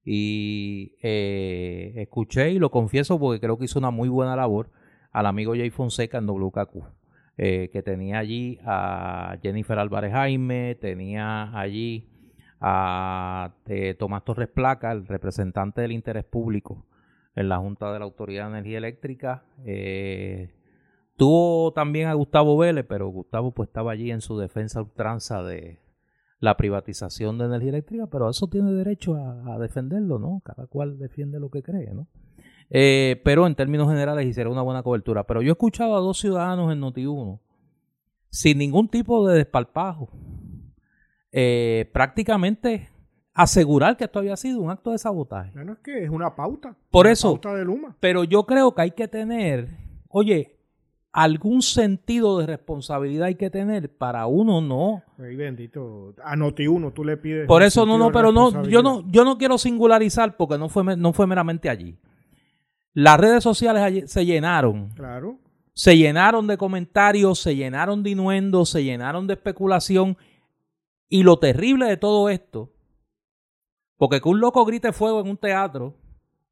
y 0.04 0.94
eh, 1.02 1.92
escuché 1.96 2.52
y 2.52 2.58
lo 2.58 2.70
confieso 2.70 3.18
porque 3.18 3.40
creo 3.40 3.58
que 3.58 3.66
hizo 3.66 3.78
una 3.78 3.90
muy 3.90 4.08
buena 4.08 4.34
labor 4.34 4.70
al 5.12 5.26
amigo 5.26 5.52
Jay 5.54 5.70
Fonseca 5.70 6.18
en 6.18 6.26
WKQ, 6.26 6.84
eh, 7.36 7.68
que 7.72 7.82
tenía 7.82 8.18
allí 8.18 8.58
a 8.64 9.36
Jennifer 9.42 9.78
Álvarez 9.78 10.12
Jaime, 10.12 10.76
tenía 10.80 11.56
allí 11.58 12.08
a 12.60 13.52
Tomás 13.98 14.24
Torres 14.24 14.48
Placa, 14.48 14.92
el 14.92 15.06
representante 15.06 15.80
del 15.80 15.92
interés 15.92 16.24
público 16.24 16.86
en 17.40 17.48
la 17.48 17.58
Junta 17.58 17.92
de 17.92 17.98
la 17.98 18.04
Autoridad 18.04 18.44
de 18.44 18.50
Energía 18.50 18.78
Eléctrica. 18.78 19.44
Eh, 19.64 20.50
tuvo 21.16 21.72
también 21.72 22.08
a 22.08 22.14
Gustavo 22.14 22.56
Vélez, 22.56 22.84
pero 22.88 23.08
Gustavo 23.08 23.52
pues 23.52 23.68
estaba 23.68 23.92
allí 23.92 24.10
en 24.10 24.20
su 24.20 24.38
defensa 24.38 24.82
ultranza 24.82 25.42
de 25.42 25.78
la 26.38 26.56
privatización 26.56 27.38
de 27.38 27.46
energía 27.46 27.70
eléctrica, 27.70 28.06
pero 28.06 28.30
eso 28.30 28.48
tiene 28.48 28.72
derecho 28.72 29.16
a, 29.16 29.58
defenderlo, 29.58 30.18
¿no? 30.18 30.40
Cada 30.44 30.66
cual 30.66 30.98
defiende 30.98 31.40
lo 31.40 31.50
que 31.50 31.62
cree, 31.62 31.92
¿no? 31.92 32.08
Eh, 32.70 33.20
pero 33.24 33.46
en 33.46 33.54
términos 33.54 33.88
generales 33.88 34.26
hicieron 34.26 34.52
una 34.52 34.62
buena 34.62 34.82
cobertura. 34.82 35.24
Pero 35.24 35.42
yo 35.42 35.48
he 35.48 35.52
escuchado 35.52 35.96
a 35.96 36.00
dos 36.00 36.18
ciudadanos 36.18 36.72
en 36.72 36.80
Noti1 36.80 37.40
sin 38.30 38.58
ningún 38.58 38.88
tipo 38.88 39.26
de 39.26 39.38
despalpajo. 39.38 40.08
eh, 41.32 41.90
prácticamente 41.92 42.88
asegurar 43.34 43.96
que 43.96 44.04
esto 44.04 44.18
había 44.18 44.36
sido 44.36 44.60
un 44.60 44.70
acto 44.70 44.90
de 44.92 44.98
sabotaje. 44.98 45.52
Bueno, 45.54 45.72
es 45.74 45.78
que 45.78 46.04
es 46.04 46.10
una 46.10 46.34
pauta. 46.34 46.74
Por 46.90 47.06
una 47.06 47.12
eso- 47.12 47.32
pauta 47.32 47.54
de 47.54 47.64
Luma. 47.64 47.96
Pero 48.00 48.24
yo 48.24 48.44
creo 48.44 48.74
que 48.74 48.82
hay 48.82 48.90
que 48.90 49.08
tener, 49.08 49.68
oye, 50.08 50.56
algún 51.12 51.60
sentido 51.62 52.38
de 52.38 52.46
responsabilidad 52.46 53.26
hay 53.26 53.34
que 53.34 53.50
tener 53.50 53.90
para 53.96 54.26
uno 54.26 54.60
no. 54.60 55.02
Ay, 55.18 55.34
bendito. 55.36 56.14
A 56.24 56.36
Noti1 56.36 56.92
tú 56.92 57.04
le 57.04 57.16
pides. 57.16 57.46
Por 57.48 57.62
eso 57.62 57.84
no, 57.84 57.98
no, 57.98 58.12
pero 58.12 58.30
no, 58.30 58.64
yo 58.68 58.82
no, 58.82 59.04
yo 59.10 59.24
no 59.24 59.36
quiero 59.38 59.58
singularizar 59.58 60.36
porque 60.36 60.56
no 60.58 60.68
fue, 60.68 60.96
no 60.96 61.12
fue 61.12 61.26
meramente 61.26 61.68
allí. 61.68 61.96
Las 62.92 63.18
redes 63.18 63.42
sociales 63.42 64.10
se 64.10 64.24
llenaron, 64.26 64.90
Claro. 64.90 65.38
se 65.74 65.96
llenaron 65.96 66.46
de 66.48 66.56
comentarios, 66.56 67.38
se 67.40 67.54
llenaron 67.56 68.02
de 68.02 68.10
inuendos, 68.10 68.70
se 68.70 68.82
llenaron 68.84 69.26
de 69.26 69.34
especulación. 69.34 70.16
Y 71.08 71.22
lo 71.24 71.38
terrible 71.40 71.86
de 71.86 71.96
todo 71.96 72.28
esto, 72.28 72.70
porque 74.00 74.22
que 74.22 74.30
un 74.30 74.40
loco 74.40 74.64
grite 74.64 74.94
fuego 74.94 75.20
en 75.20 75.28
un 75.28 75.36
teatro 75.36 75.94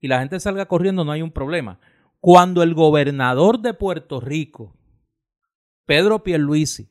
y 0.00 0.08
la 0.08 0.18
gente 0.18 0.38
salga 0.38 0.66
corriendo 0.66 1.02
no 1.02 1.12
hay 1.12 1.22
un 1.22 1.30
problema. 1.30 1.80
Cuando 2.20 2.62
el 2.62 2.74
gobernador 2.74 3.60
de 3.60 3.72
Puerto 3.72 4.20
Rico, 4.20 4.76
Pedro 5.86 6.22
Pierluisi, 6.22 6.90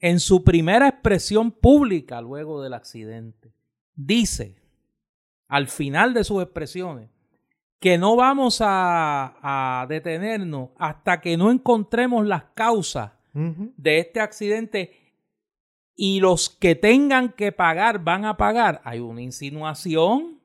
en 0.00 0.20
su 0.20 0.44
primera 0.44 0.88
expresión 0.88 1.50
pública 1.52 2.20
luego 2.20 2.62
del 2.62 2.74
accidente, 2.74 3.54
dice 3.94 4.56
al 5.48 5.68
final 5.68 6.12
de 6.12 6.24
sus 6.24 6.42
expresiones 6.42 7.08
que 7.80 7.96
no 7.96 8.14
vamos 8.14 8.60
a, 8.60 9.38
a 9.80 9.86
detenernos 9.86 10.68
hasta 10.76 11.22
que 11.22 11.38
no 11.38 11.50
encontremos 11.50 12.26
las 12.26 12.44
causas 12.54 13.12
de 13.32 14.00
este 14.00 14.20
accidente 14.20 15.03
y 15.96 16.20
los 16.20 16.50
que 16.50 16.74
tengan 16.74 17.30
que 17.30 17.52
pagar 17.52 18.00
van 18.02 18.24
a 18.24 18.36
pagar. 18.36 18.80
Hay 18.84 19.00
una 19.00 19.22
insinuación 19.22 20.40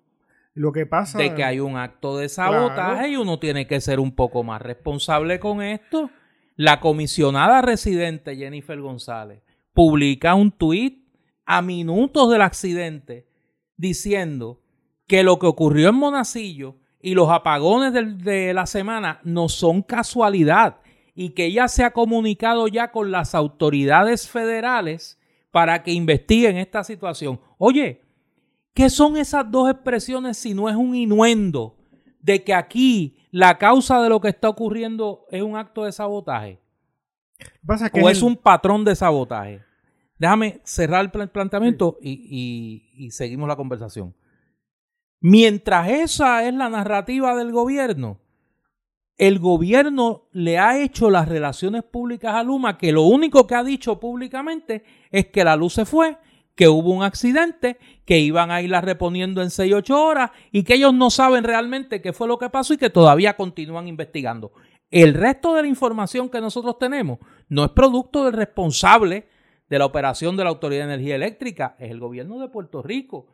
Lo 0.53 0.72
que 0.72 0.86
pasa. 0.86 1.18
de 1.18 1.34
que 1.34 1.44
hay 1.44 1.60
un 1.60 1.77
acto 1.77 2.18
de 2.18 2.29
sabotaje 2.29 2.91
Claro. 2.94 3.08
y 3.08 3.15
uno 3.15 3.39
tiene 3.39 3.65
que 3.68 3.82
ser 3.82 4.00
un 4.00 4.12
poco 4.15 4.44
más 4.44 4.62
responsable 4.62 5.39
con 5.39 5.62
esto. 5.62 6.10
La 6.56 6.79
comisionada 6.79 7.62
residente 7.62 8.36
Jennifer 8.36 8.79
González 8.79 9.41
publica 9.74 10.36
un 10.36 10.51
tuit 10.51 11.08
a 11.46 11.62
minutos 11.62 12.29
del 12.29 12.41
accidente 12.41 13.27
diciendo 13.77 14.62
que 15.08 15.24
lo 15.24 15.39
que 15.39 15.48
ocurrió 15.48 15.89
en 15.89 15.96
Monacillo 15.96 16.75
y 17.01 17.13
los 17.15 17.29
apagones 17.29 17.94
de 17.94 18.53
la 18.53 18.65
semana 18.65 19.20
no 19.24 19.48
son 19.50 19.82
casualidad 19.82 20.77
y 21.15 21.29
que 21.29 21.46
ella 21.46 21.68
se 21.68 21.84
ha 21.84 21.91
comunicado 21.91 22.68
ya 22.68 22.91
con 22.91 23.10
las 23.12 23.34
autoridades 23.36 24.29
federales 24.29 25.19
para 25.51 25.82
que 25.84 25.91
investiguen 25.91 26.58
esta 26.58 26.84
situación. 26.84 27.39
Oye, 27.58 28.01
¿Qué 28.72 28.89
son 28.89 29.18
esas 29.18 29.50
dos 29.51 29.70
expresiones 29.70 30.38
si 30.38 30.53
no 30.53 30.70
es 30.70 30.75
un 30.75 30.96
inuendo 30.96 31.75
de 32.22 32.44
que 32.44 32.53
aquí 32.53 33.18
la 33.32 33.58
causa 33.58 34.01
de 34.01 34.08
lo 34.08 34.22
que 34.22 34.29
está 34.29 34.48
ocurriendo 34.48 35.25
es 35.32 35.41
un 35.41 35.58
acto 35.58 35.84
de 35.84 35.91
sabotaje? 35.91 36.62
Pasa 37.65 37.89
que 37.89 38.01
¿O 38.01 38.08
es 38.10 38.20
el- 38.20 38.24
un 38.25 38.38
patrón 38.38 38.86
de 38.86 38.96
sabotaje? 38.96 39.62
Déjame 40.18 40.62
cerrar 40.63 41.01
el 41.03 41.12
pla- 41.12 41.27
planteamiento 41.27 41.98
y, 42.01 42.12
y- 42.96 43.06
y 43.06 43.12
seguimos 43.12 43.50
la 43.50 43.56
conversación. 43.58 44.13
Mientras 45.20 45.89
esa 45.89 46.48
es 46.48 46.53
la 46.53 46.70
narrativa 46.70 47.36
del 47.36 47.51
gobierno, 47.51 48.19
el 49.20 49.38
gobierno 49.38 50.30
le 50.32 50.58
ha 50.60 50.82
hecho 50.82 51.10
las 51.10 51.28
relaciones 51.28 51.84
públicas 51.84 52.34
a 52.34 52.42
Luma 52.42 52.78
que 52.78 52.94
lo 52.94 53.04
único 53.04 53.46
que 53.46 53.54
ha 53.54 53.66
dicho 53.66 54.00
públicamente 54.00 54.84
es 55.12 55.28
que 55.28 55.44
la 55.44 55.58
luz 55.58 55.74
se 55.74 55.86
fue, 55.86 56.18
que 56.56 56.70
hubo 56.70 56.92
un 56.92 57.04
accidente, 57.04 57.78
que 58.06 58.20
iban 58.20 58.50
a 58.50 58.62
irla 58.62 58.80
reponiendo 58.80 59.42
en 59.42 59.50
6 59.50 59.74
8 59.74 60.06
horas 60.06 60.32
y 60.54 60.64
que 60.64 60.76
ellos 60.76 60.94
no 60.94 61.10
saben 61.10 61.44
realmente 61.44 62.02
qué 62.02 62.14
fue 62.14 62.30
lo 62.30 62.40
que 62.40 62.50
pasó 62.50 62.74
y 62.74 62.78
que 62.78 62.90
todavía 62.90 63.36
continúan 63.36 63.90
investigando. 63.90 64.54
El 64.90 65.14
resto 65.14 65.54
de 65.54 65.64
la 65.64 65.68
información 65.68 66.30
que 66.30 66.40
nosotros 66.40 66.80
tenemos 66.80 67.20
no 67.50 67.66
es 67.66 67.72
producto 67.72 68.24
del 68.24 68.34
responsable 68.34 69.28
de 69.70 69.80
la 69.80 69.86
operación 69.86 70.38
de 70.38 70.46
la 70.46 70.50
Autoridad 70.50 70.88
de 70.88 70.94
Energía 70.94 71.16
Eléctrica, 71.16 71.76
es 71.78 71.92
el 71.92 72.00
gobierno 72.00 72.40
de 72.40 72.48
Puerto 72.48 72.82
Rico, 72.82 73.28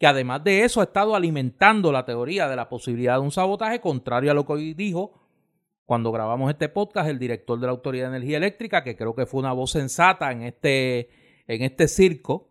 que 0.00 0.08
además 0.08 0.42
de 0.42 0.64
eso 0.64 0.80
ha 0.80 0.84
estado 0.84 1.14
alimentando 1.14 1.92
la 1.92 2.04
teoría 2.04 2.48
de 2.48 2.56
la 2.56 2.68
posibilidad 2.68 3.14
de 3.14 3.20
un 3.20 3.30
sabotaje, 3.30 3.80
contrario 3.80 4.32
a 4.32 4.34
lo 4.34 4.44
que 4.44 4.52
hoy 4.52 4.74
dijo 4.74 5.27
cuando 5.88 6.12
grabamos 6.12 6.50
este 6.50 6.68
podcast 6.68 7.08
el 7.08 7.18
director 7.18 7.58
de 7.58 7.64
la 7.64 7.72
Autoridad 7.72 8.10
de 8.10 8.18
Energía 8.18 8.36
Eléctrica, 8.36 8.84
que 8.84 8.94
creo 8.94 9.14
que 9.14 9.24
fue 9.24 9.40
una 9.40 9.54
voz 9.54 9.70
sensata 9.70 10.30
en 10.32 10.42
este, 10.42 11.08
en 11.46 11.62
este 11.62 11.88
circo, 11.88 12.50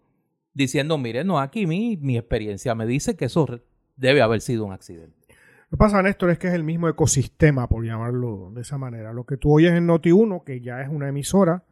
diciendo, 0.56 0.98
mire, 0.98 1.24
no, 1.24 1.40
aquí 1.40 1.68
mi, 1.68 1.98
mi 1.98 2.18
experiencia 2.18 2.74
me 2.74 2.88
dice 2.88 3.16
que 3.16 3.26
eso 3.26 3.46
debe 3.96 4.24
haber 4.24 4.42
sido 4.42 4.66
un 4.66 4.74
accidente. 4.74 5.16
Lo 5.70 5.70
que 5.70 5.78
pasa, 5.78 6.02
Néstor, 6.02 6.32
es 6.32 6.40
que 6.40 6.48
es 6.48 6.56
el 6.56 6.64
mismo 6.64 6.90
ecosistema, 6.90 7.70
por 7.70 7.86
llamarlo 7.86 8.50
de 8.56 8.62
esa 8.62 8.80
manera. 8.80 9.14
Lo 9.14 9.28
que 9.28 9.38
tú 9.38 9.54
oyes 9.54 9.74
en 9.74 9.88
Noti1, 9.88 10.44
que 10.44 10.60
ya 10.62 10.82
es 10.82 10.90
una 10.90 11.08
emisora 11.08 11.64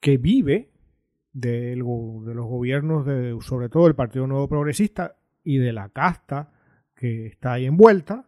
que 0.00 0.16
vive 0.16 0.70
go- 1.34 2.22
de 2.24 2.34
los 2.34 2.46
gobiernos, 2.46 3.04
de, 3.04 3.36
sobre 3.42 3.68
todo 3.68 3.84
del 3.84 3.94
Partido 3.96 4.26
Nuevo 4.26 4.48
Progresista 4.48 5.16
y 5.44 5.58
de 5.58 5.74
la 5.74 5.90
casta 5.90 6.52
que 6.94 7.26
está 7.26 7.52
ahí 7.52 7.66
envuelta, 7.66 8.24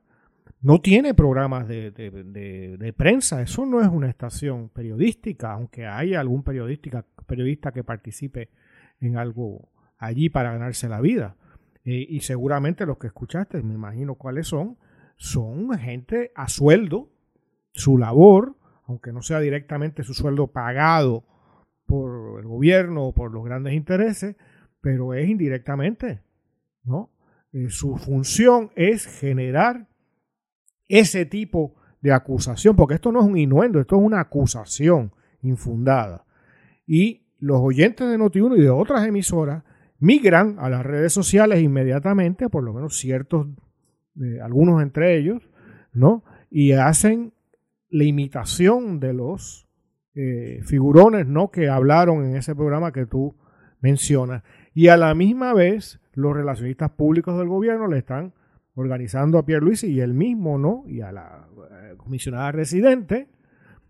no 0.61 0.81
tiene 0.81 1.15
programas 1.15 1.69
de, 1.69 1.91
de- 1.91 2.93
prensa. 2.97 3.43
Eso 3.43 3.65
no 3.65 3.81
es 3.81 3.89
una 3.89 4.09
estación 4.09 4.71
periodística, 4.71 5.53
aunque 5.53 5.87
haya 5.87 6.21
algún 6.21 6.43
periodística, 6.43 7.05
periodista 7.27 7.73
que 7.73 7.85
participe 7.85 8.51
en 9.01 9.17
algo 9.17 9.69
allí 9.99 10.29
para 10.29 10.53
ganarse 10.53 10.89
la 10.89 11.01
vida. 11.01 11.37
Eh, 11.85 12.07
y 12.09 12.21
seguramente 12.21 12.87
los 12.87 12.99
que 12.99 13.07
escuchaste, 13.07 13.63
me 13.63 13.75
imagino 13.75 14.17
cuáles 14.17 14.49
son, 14.49 14.77
son 15.17 15.71
gente 15.79 16.33
a 16.35 16.49
sueldo, 16.49 17.11
su 17.73 17.97
labor, 17.99 18.57
aunque 18.85 19.13
no 19.13 19.23
sea 19.23 19.41
directamente 19.41 20.03
su 20.03 20.15
sueldo 20.15 20.49
pagado 20.49 21.25
por 21.87 22.41
el 22.41 22.47
gobierno 22.47 23.07
o 23.07 23.15
por 23.15 23.33
los 23.33 23.45
grandes 23.45 23.75
intereses, 23.75 24.37
pero 24.81 25.15
es 25.15 25.29
indirectamente, 25.29 26.21
¿no? 26.85 27.11
Eh, 27.53 27.69
su 27.71 27.97
función 27.97 28.71
es 28.77 29.07
generar 29.07 29.89
ese 30.89 31.27
tipo 31.27 31.75
de 32.01 32.13
acusación, 32.13 32.77
porque 32.77 32.95
esto 32.95 33.13
no 33.13 33.21
es 33.21 33.27
un 33.27 33.37
inuendo, 33.37 33.81
esto 33.81 33.97
es 33.97 34.03
una 34.03 34.21
acusación 34.21 35.13
infundada. 35.43 36.25
Y 36.87 37.27
los 37.39 37.61
oyentes 37.61 38.09
de 38.09 38.19
Noti1 38.19 38.59
y 38.59 38.63
de 38.63 38.71
otras 38.71 39.07
emisoras 39.07 39.65
migran 39.99 40.57
a 40.59 40.69
las 40.69 40.85
redes 40.85 41.13
sociales 41.13 41.61
inmediatamente, 41.61 42.49
por 42.49 42.63
lo 42.63 42.73
menos 42.73 42.97
ciertos, 42.97 43.47
eh, 44.21 44.41
algunos 44.43 44.83
entre 44.83 45.17
ellos, 45.19 45.43
¿no? 45.93 46.25
Y 46.51 46.73
hacen 46.73 47.33
la 47.91 48.05
imitación 48.05 49.01
de 49.01 49.13
los 49.13 49.69
eh, 50.15 50.61
figurones, 50.65 51.27
¿no? 51.27 51.51
Que 51.51 51.69
hablaron 51.69 52.25
en 52.25 52.37
ese 52.37 52.55
programa 52.55 52.93
que 52.93 53.07
tú 53.07 53.37
mencionas. 53.81 54.43
Y 54.75 54.89
a 54.89 54.97
la 54.97 55.15
misma 55.15 55.55
vez, 55.55 56.01
los 56.13 56.35
relacionistas 56.35 56.91
públicos 56.91 57.39
del 57.39 57.49
gobierno 57.49 57.87
le 57.87 57.99
están 57.99 58.35
organizando 58.79 59.39
a 59.39 59.45
Pierre 59.45 59.65
Luis 59.65 59.83
y 59.83 60.01
él 60.01 60.15
mismo, 60.15 60.57
¿no? 60.57 60.85
Y 60.87 61.01
a 61.01 61.11
la 61.11 61.49
eh, 61.71 61.95
comisionada 61.97 62.53
residente, 62.53 63.29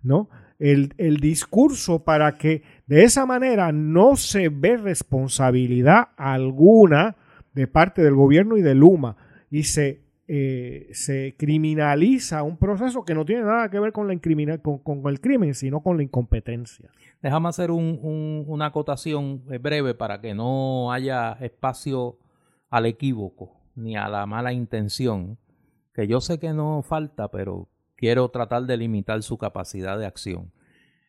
¿no? 0.02 0.30
El, 0.58 0.94
el 0.96 1.18
discurso 1.18 2.04
para 2.04 2.38
que 2.38 2.62
de 2.86 3.04
esa 3.04 3.26
manera 3.26 3.70
no 3.70 4.16
se 4.16 4.48
ve 4.48 4.76
responsabilidad 4.76 6.08
alguna 6.16 7.16
de 7.52 7.66
parte 7.66 8.02
del 8.02 8.14
gobierno 8.14 8.56
y 8.56 8.62
de 8.62 8.74
Luma 8.74 9.16
y 9.50 9.64
se 9.64 10.08
eh, 10.30 10.90
se 10.92 11.36
criminaliza 11.38 12.42
un 12.42 12.58
proceso 12.58 13.02
que 13.02 13.14
no 13.14 13.24
tiene 13.24 13.44
nada 13.44 13.70
que 13.70 13.80
ver 13.80 13.92
con, 13.92 14.08
la 14.08 14.58
con, 14.58 14.78
con 14.78 15.06
el 15.06 15.22
crimen, 15.22 15.54
sino 15.54 15.80
con 15.80 15.96
la 15.96 16.02
incompetencia. 16.02 16.90
Déjame 17.22 17.48
hacer 17.48 17.70
una 17.70 18.66
acotación 18.66 19.42
eh, 19.50 19.56
breve 19.56 19.94
para 19.94 20.20
que 20.20 20.34
no 20.34 20.92
haya 20.92 21.32
espacio 21.40 22.18
al 22.68 22.84
equívoco 22.84 23.57
ni 23.78 23.96
a 23.96 24.08
la 24.08 24.26
mala 24.26 24.52
intención, 24.52 25.38
que 25.94 26.06
yo 26.06 26.20
sé 26.20 26.38
que 26.38 26.52
no 26.52 26.82
falta, 26.82 27.28
pero 27.28 27.68
quiero 27.96 28.28
tratar 28.30 28.64
de 28.64 28.76
limitar 28.76 29.22
su 29.22 29.38
capacidad 29.38 29.98
de 29.98 30.06
acción. 30.06 30.52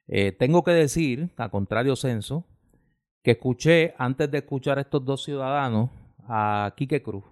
Eh, 0.08 0.32
tengo 0.32 0.64
que 0.64 0.72
decir, 0.72 1.32
a 1.38 1.50
contrario 1.50 1.96
censo, 1.96 2.46
que 3.22 3.32
escuché, 3.32 3.94
antes 3.98 4.32
de 4.32 4.40
escuchar 4.40 4.78
a 4.78 4.82
estos 4.82 5.04
dos 5.04 5.24
ciudadanos, 5.24 5.90
a 6.28 6.74
Quique 6.78 7.04
Cruz, 7.04 7.26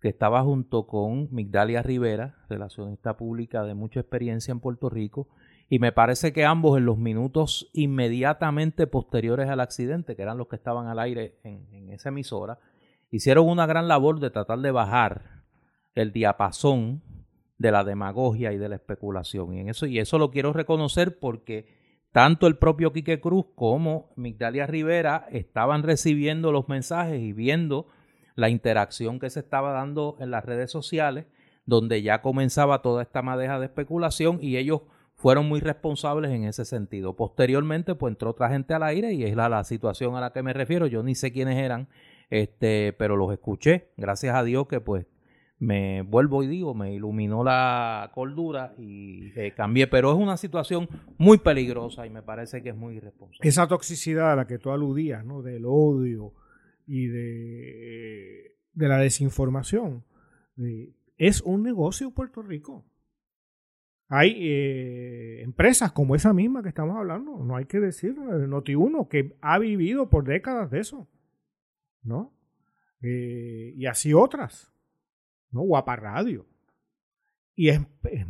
que 0.00 0.08
estaba 0.08 0.42
junto 0.42 0.86
con 0.86 1.28
Migdalia 1.32 1.82
Rivera, 1.82 2.36
relacionista 2.48 3.16
pública 3.16 3.64
de 3.64 3.74
mucha 3.74 4.00
experiencia 4.00 4.52
en 4.52 4.60
Puerto 4.60 4.88
Rico, 4.88 5.28
y 5.68 5.78
me 5.78 5.92
parece 5.92 6.32
que 6.32 6.44
ambos 6.44 6.76
en 6.78 6.84
los 6.84 6.98
minutos 6.98 7.70
inmediatamente 7.72 8.88
posteriores 8.88 9.48
al 9.48 9.60
accidente, 9.60 10.16
que 10.16 10.22
eran 10.22 10.36
los 10.36 10.48
que 10.48 10.56
estaban 10.56 10.88
al 10.88 10.98
aire 10.98 11.38
en, 11.44 11.90
esa 11.90 12.08
emisora, 12.08 12.58
hicieron 13.10 13.48
una 13.48 13.66
gran 13.66 13.88
labor 13.88 14.20
de 14.20 14.30
tratar 14.30 14.60
de 14.60 14.70
bajar 14.70 15.42
el 15.94 16.12
diapasón 16.12 17.02
de 17.58 17.72
la 17.72 17.84
demagogia 17.84 18.52
y 18.52 18.58
de 18.58 18.68
la 18.68 18.76
especulación. 18.76 19.54
Y, 19.54 19.60
en 19.60 19.68
eso, 19.68 19.86
y 19.86 19.98
eso 19.98 20.18
lo 20.18 20.30
quiero 20.30 20.52
reconocer 20.52 21.18
porque 21.18 21.66
tanto 22.12 22.46
el 22.46 22.56
propio 22.56 22.92
Quique 22.92 23.20
Cruz 23.20 23.46
como 23.54 24.10
Migdalia 24.16 24.66
Rivera 24.66 25.26
estaban 25.30 25.82
recibiendo 25.82 26.52
los 26.52 26.68
mensajes 26.68 27.20
y 27.20 27.32
viendo 27.32 27.86
la 28.34 28.48
interacción 28.48 29.18
que 29.18 29.30
se 29.30 29.40
estaba 29.40 29.72
dando 29.72 30.16
en 30.20 30.30
las 30.30 30.44
redes 30.44 30.70
sociales, 30.70 31.26
donde 31.66 32.02
ya 32.02 32.22
comenzaba 32.22 32.82
toda 32.82 33.02
esta 33.02 33.22
madeja 33.22 33.58
de 33.58 33.66
especulación 33.66 34.38
y 34.40 34.56
ellos 34.56 34.80
fueron 35.14 35.46
muy 35.46 35.60
responsables 35.60 36.30
en 36.30 36.44
ese 36.44 36.64
sentido. 36.64 37.14
Posteriormente, 37.14 37.94
pues 37.94 38.12
entró 38.12 38.30
otra 38.30 38.48
gente 38.48 38.72
al 38.72 38.82
aire 38.82 39.12
y 39.12 39.24
es 39.24 39.36
la, 39.36 39.50
la 39.50 39.64
situación 39.64 40.16
a 40.16 40.20
la 40.20 40.32
que 40.32 40.42
me 40.42 40.54
refiero. 40.54 40.86
Yo 40.86 41.02
ni 41.02 41.14
sé 41.14 41.30
quiénes 41.30 41.58
eran, 41.58 41.88
este, 42.30 42.94
pero 42.94 43.16
los 43.16 43.32
escuché. 43.32 43.88
Gracias 43.96 44.34
a 44.34 44.44
Dios 44.44 44.66
que 44.68 44.80
pues 44.80 45.06
me 45.58 46.02
vuelvo 46.02 46.42
y 46.42 46.46
digo, 46.46 46.74
me 46.74 46.94
iluminó 46.94 47.44
la 47.44 48.10
cordura 48.14 48.74
y 48.78 49.32
eh, 49.36 49.52
cambié. 49.54 49.86
Pero 49.86 50.12
es 50.12 50.18
una 50.18 50.36
situación 50.36 50.88
muy 51.18 51.38
peligrosa 51.38 52.06
y 52.06 52.10
me 52.10 52.22
parece 52.22 52.62
que 52.62 52.70
es 52.70 52.76
muy 52.76 52.96
irresponsable. 52.96 53.46
Esa 53.46 53.68
toxicidad 53.68 54.32
a 54.32 54.36
la 54.36 54.46
que 54.46 54.58
tú 54.58 54.70
aludías, 54.70 55.24
¿no? 55.24 55.42
Del 55.42 55.64
odio 55.66 56.32
y 56.86 57.08
de, 57.08 58.56
de 58.72 58.88
la 58.88 58.98
desinformación. 58.98 60.04
es 61.18 61.42
un 61.42 61.62
negocio 61.62 62.10
Puerto 62.12 62.42
Rico. 62.42 62.86
Hay 64.12 64.34
eh, 64.40 65.42
empresas 65.42 65.92
como 65.92 66.16
esa 66.16 66.32
misma 66.32 66.64
que 66.64 66.68
estamos 66.68 66.96
hablando, 66.96 67.44
no 67.44 67.54
hay 67.54 67.66
que 67.66 67.78
decir, 67.78 68.16
Noti1, 68.16 69.06
que 69.06 69.36
ha 69.40 69.56
vivido 69.60 70.10
por 70.10 70.24
décadas 70.24 70.68
de 70.72 70.80
eso, 70.80 71.06
¿no? 72.02 72.34
Eh, 73.02 73.72
y 73.76 73.86
así 73.86 74.12
otras, 74.12 74.72
¿no? 75.50 75.62
Guapa 75.62 75.96
Radio. 75.96 76.46
Y 77.54 77.68
es, 77.68 77.80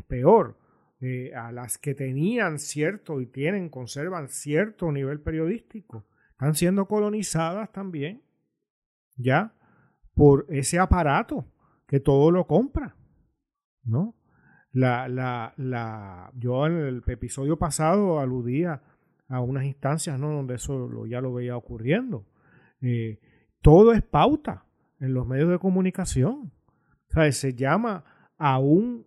peor, 0.09 0.59
eh, 1.01 1.33
a 1.35 1.53
las 1.53 1.79
que 1.79 1.95
tenían 1.95 2.59
cierto 2.59 3.21
y 3.21 3.27
tienen, 3.27 3.69
conservan 3.69 4.29
cierto 4.29 4.91
nivel 4.93 5.21
periodístico, 5.21 6.07
están 6.31 6.55
siendo 6.55 6.87
colonizadas 6.87 7.73
también, 7.73 8.23
ya, 9.17 9.55
por 10.15 10.47
ese 10.49 10.79
aparato 10.79 11.47
que 11.87 12.01
todo 12.01 12.31
lo 12.31 12.47
compra, 12.47 12.97
¿no? 13.85 14.17
La, 14.73 15.09
la, 15.09 15.53
la, 15.57 16.31
yo 16.37 16.67
en 16.67 16.77
el 16.77 17.03
episodio 17.07 17.59
pasado 17.59 18.21
aludía 18.21 18.83
a 19.31 19.41
unas 19.41 19.65
instancias 19.65 20.19
¿no? 20.19 20.31
donde 20.31 20.57
eso 20.57 21.07
ya 21.07 21.21
lo 21.21 21.33
veía 21.33 21.57
ocurriendo. 21.57 22.27
Eh, 22.83 23.21
todo 23.63 23.93
es 23.93 24.03
pauta 24.03 24.65
en 24.99 25.15
los 25.15 25.27
medios 25.27 25.51
de 25.51 25.59
comunicación. 25.59 26.53
Se 27.31 27.55
llama 27.55 28.05
a 28.39 28.59
un 28.59 29.07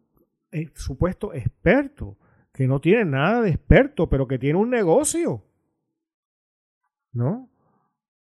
eh, 0.52 0.70
supuesto 0.74 1.34
experto 1.34 2.18
que 2.52 2.68
no 2.68 2.80
tiene 2.80 3.06
nada 3.06 3.42
de 3.42 3.50
experto, 3.50 4.10
pero 4.10 4.28
que 4.28 4.38
tiene 4.38 4.60
un 4.60 4.70
negocio. 4.70 5.44
¿No? 7.12 7.50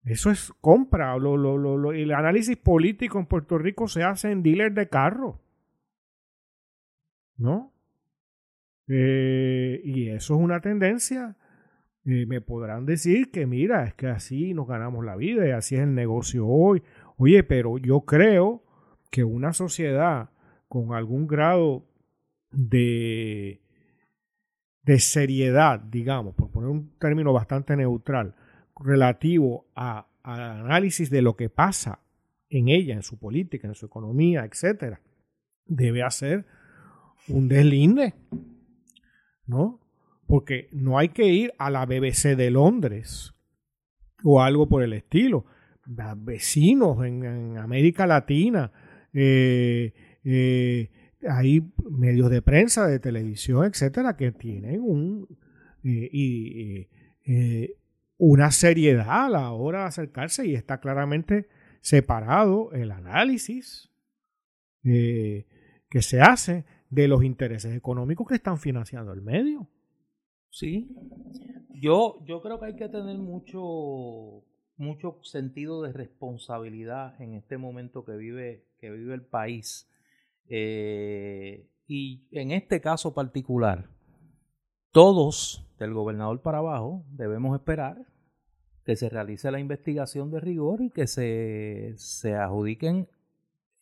Eso 0.04 0.32
es 0.32 0.54
compra. 0.62 1.16
el 1.16 2.14
análisis 2.14 2.58
político 2.58 3.20
en 3.20 3.26
Puerto 3.26 3.58
Rico 3.58 3.88
se 3.88 4.04
hace 4.04 4.32
en 4.32 4.42
dealer 4.44 4.74
de 4.74 4.88
carro. 4.90 5.42
¿no? 7.38 7.72
Eh, 8.88 9.82
y 9.84 10.10
eso 10.10 10.36
es 10.36 10.42
una 10.42 10.60
tendencia. 10.60 11.36
Me 12.08 12.40
podrán 12.40 12.86
decir 12.86 13.32
que 13.32 13.46
mira, 13.46 13.84
es 13.84 13.94
que 13.94 14.08
así 14.08 14.54
nos 14.54 14.66
ganamos 14.66 15.04
la 15.04 15.18
vida 15.18 15.46
y 15.46 15.52
así 15.52 15.76
es 15.76 15.82
el 15.82 15.94
negocio 15.94 16.48
hoy. 16.48 16.82
Oye, 17.18 17.44
pero 17.44 17.78
yo 17.78 18.06
creo 18.06 18.64
que 19.12 19.26
una 19.26 19.52
sociedad 19.52 20.30
con 20.70 20.94
algún 20.94 21.28
grado 21.28 21.86
de, 22.50 23.62
de 24.84 25.00
seriedad, 25.00 25.82
digamos, 25.82 26.34
por 26.34 26.50
poner 26.50 26.70
un 26.70 26.98
término 26.98 27.34
bastante 27.34 27.76
neutral, 27.76 28.36
relativo 28.80 29.68
a, 29.76 30.08
al 30.24 30.42
análisis 30.42 31.10
de 31.10 31.22
lo 31.22 31.36
que 31.36 31.50
pasa 31.50 32.00
en 32.50 32.70
ella, 32.70 32.94
en 32.94 33.04
su 33.04 33.20
política, 33.20 33.68
en 33.68 33.76
su 33.76 33.86
economía, 33.86 34.46
etcétera, 34.46 35.02
debe 35.66 36.04
hacer 36.04 36.46
un 37.28 37.50
deslinde, 37.50 38.14
¿no? 39.46 39.82
Porque 40.28 40.70
no 40.72 40.98
hay 40.98 41.10
que 41.10 41.26
ir 41.26 41.54
a 41.58 41.70
la 41.70 41.86
BBC 41.86 42.36
de 42.36 42.52
Londres 42.52 43.34
o 44.24 44.42
algo 44.42 44.68
por 44.68 44.84
el 44.84 44.94
estilo. 44.94 45.46
Vecinos 46.18 47.06
en, 47.06 47.58
América 47.58 48.06
Latina, 48.06 48.72
eh, 49.14 49.94
eh, 50.26 50.90
hay 51.28 51.72
medios 51.90 52.30
de 52.30 52.42
prensa, 52.42 52.88
de 52.88 53.00
televisión, 53.00 53.66
etcétera, 53.66 54.18
que 54.18 54.34
tienen 54.34 54.82
un, 54.82 55.28
y, 55.82 56.88
una 58.18 58.52
seriedad 58.52 59.26
a 59.26 59.30
la 59.30 59.52
hora 59.52 59.82
de 59.82 59.86
acercarse 59.86 60.46
y 60.46 60.56
está 60.56 60.80
claramente 60.80 61.48
separado 61.82 62.72
el 62.74 62.92
análisis 62.92 63.90
eh, 64.84 65.46
que 65.90 66.02
se 66.02 66.22
hace 66.22 66.66
de 66.90 67.08
los 67.08 67.24
intereses 67.24 67.76
económicos 67.76 68.28
que 68.28 68.36
están 68.36 68.58
financiando 68.58 69.14
el 69.14 69.22
medio. 69.22 69.70
Sí, 70.50 70.96
yo, 71.70 72.20
yo 72.26 72.42
creo 72.42 72.60
que 72.60 72.68
hay 72.68 72.76
que 72.76 72.90
tener 72.90 73.18
mucho, 73.18 74.44
mucho 74.76 75.20
sentido 75.24 75.82
de 75.82 75.94
responsabilidad 75.94 77.20
en 77.22 77.36
este 77.36 77.58
momento 77.58 78.04
que 78.06 78.16
vive, 78.18 78.66
que 78.80 78.90
vive 78.92 79.14
el 79.14 79.26
país. 79.26 79.90
Eh, 80.50 81.70
y 81.88 82.28
en 82.32 82.52
este 82.52 82.82
caso 82.82 83.14
particular, 83.14 83.90
todos, 84.92 85.64
del 85.78 85.94
gobernador 85.94 86.42
para 86.42 86.58
abajo, 86.58 87.06
debemos 87.12 87.56
esperar 87.56 88.08
que 88.84 88.96
se 88.96 89.10
realice 89.10 89.52
la 89.52 89.60
investigación 89.60 90.32
de 90.32 90.40
rigor 90.40 90.82
y 90.82 90.90
que 90.90 91.08
se, 91.08 91.94
se 91.98 92.36
adjudiquen 92.36 93.08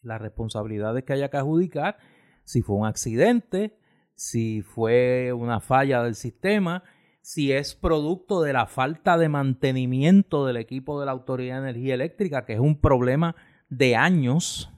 las 0.01 0.21
responsabilidades 0.21 1.03
que 1.03 1.13
haya 1.13 1.29
que 1.29 1.37
adjudicar 1.37 1.97
si 2.43 2.61
fue 2.61 2.75
un 2.75 2.85
accidente, 2.85 3.77
si 4.15 4.61
fue 4.61 5.33
una 5.33 5.59
falla 5.59 6.03
del 6.03 6.15
sistema, 6.15 6.83
si 7.21 7.51
es 7.51 7.75
producto 7.75 8.41
de 8.41 8.53
la 8.53 8.65
falta 8.65 9.17
de 9.17 9.29
mantenimiento 9.29 10.45
del 10.45 10.57
equipo 10.57 10.99
de 10.99 11.07
la 11.07 11.11
Autoridad 11.11 11.61
de 11.61 11.69
Energía 11.69 11.95
Eléctrica, 11.95 12.45
que 12.45 12.53
es 12.53 12.59
un 12.59 12.79
problema 12.79 13.35
de 13.69 13.95
años 13.95 14.71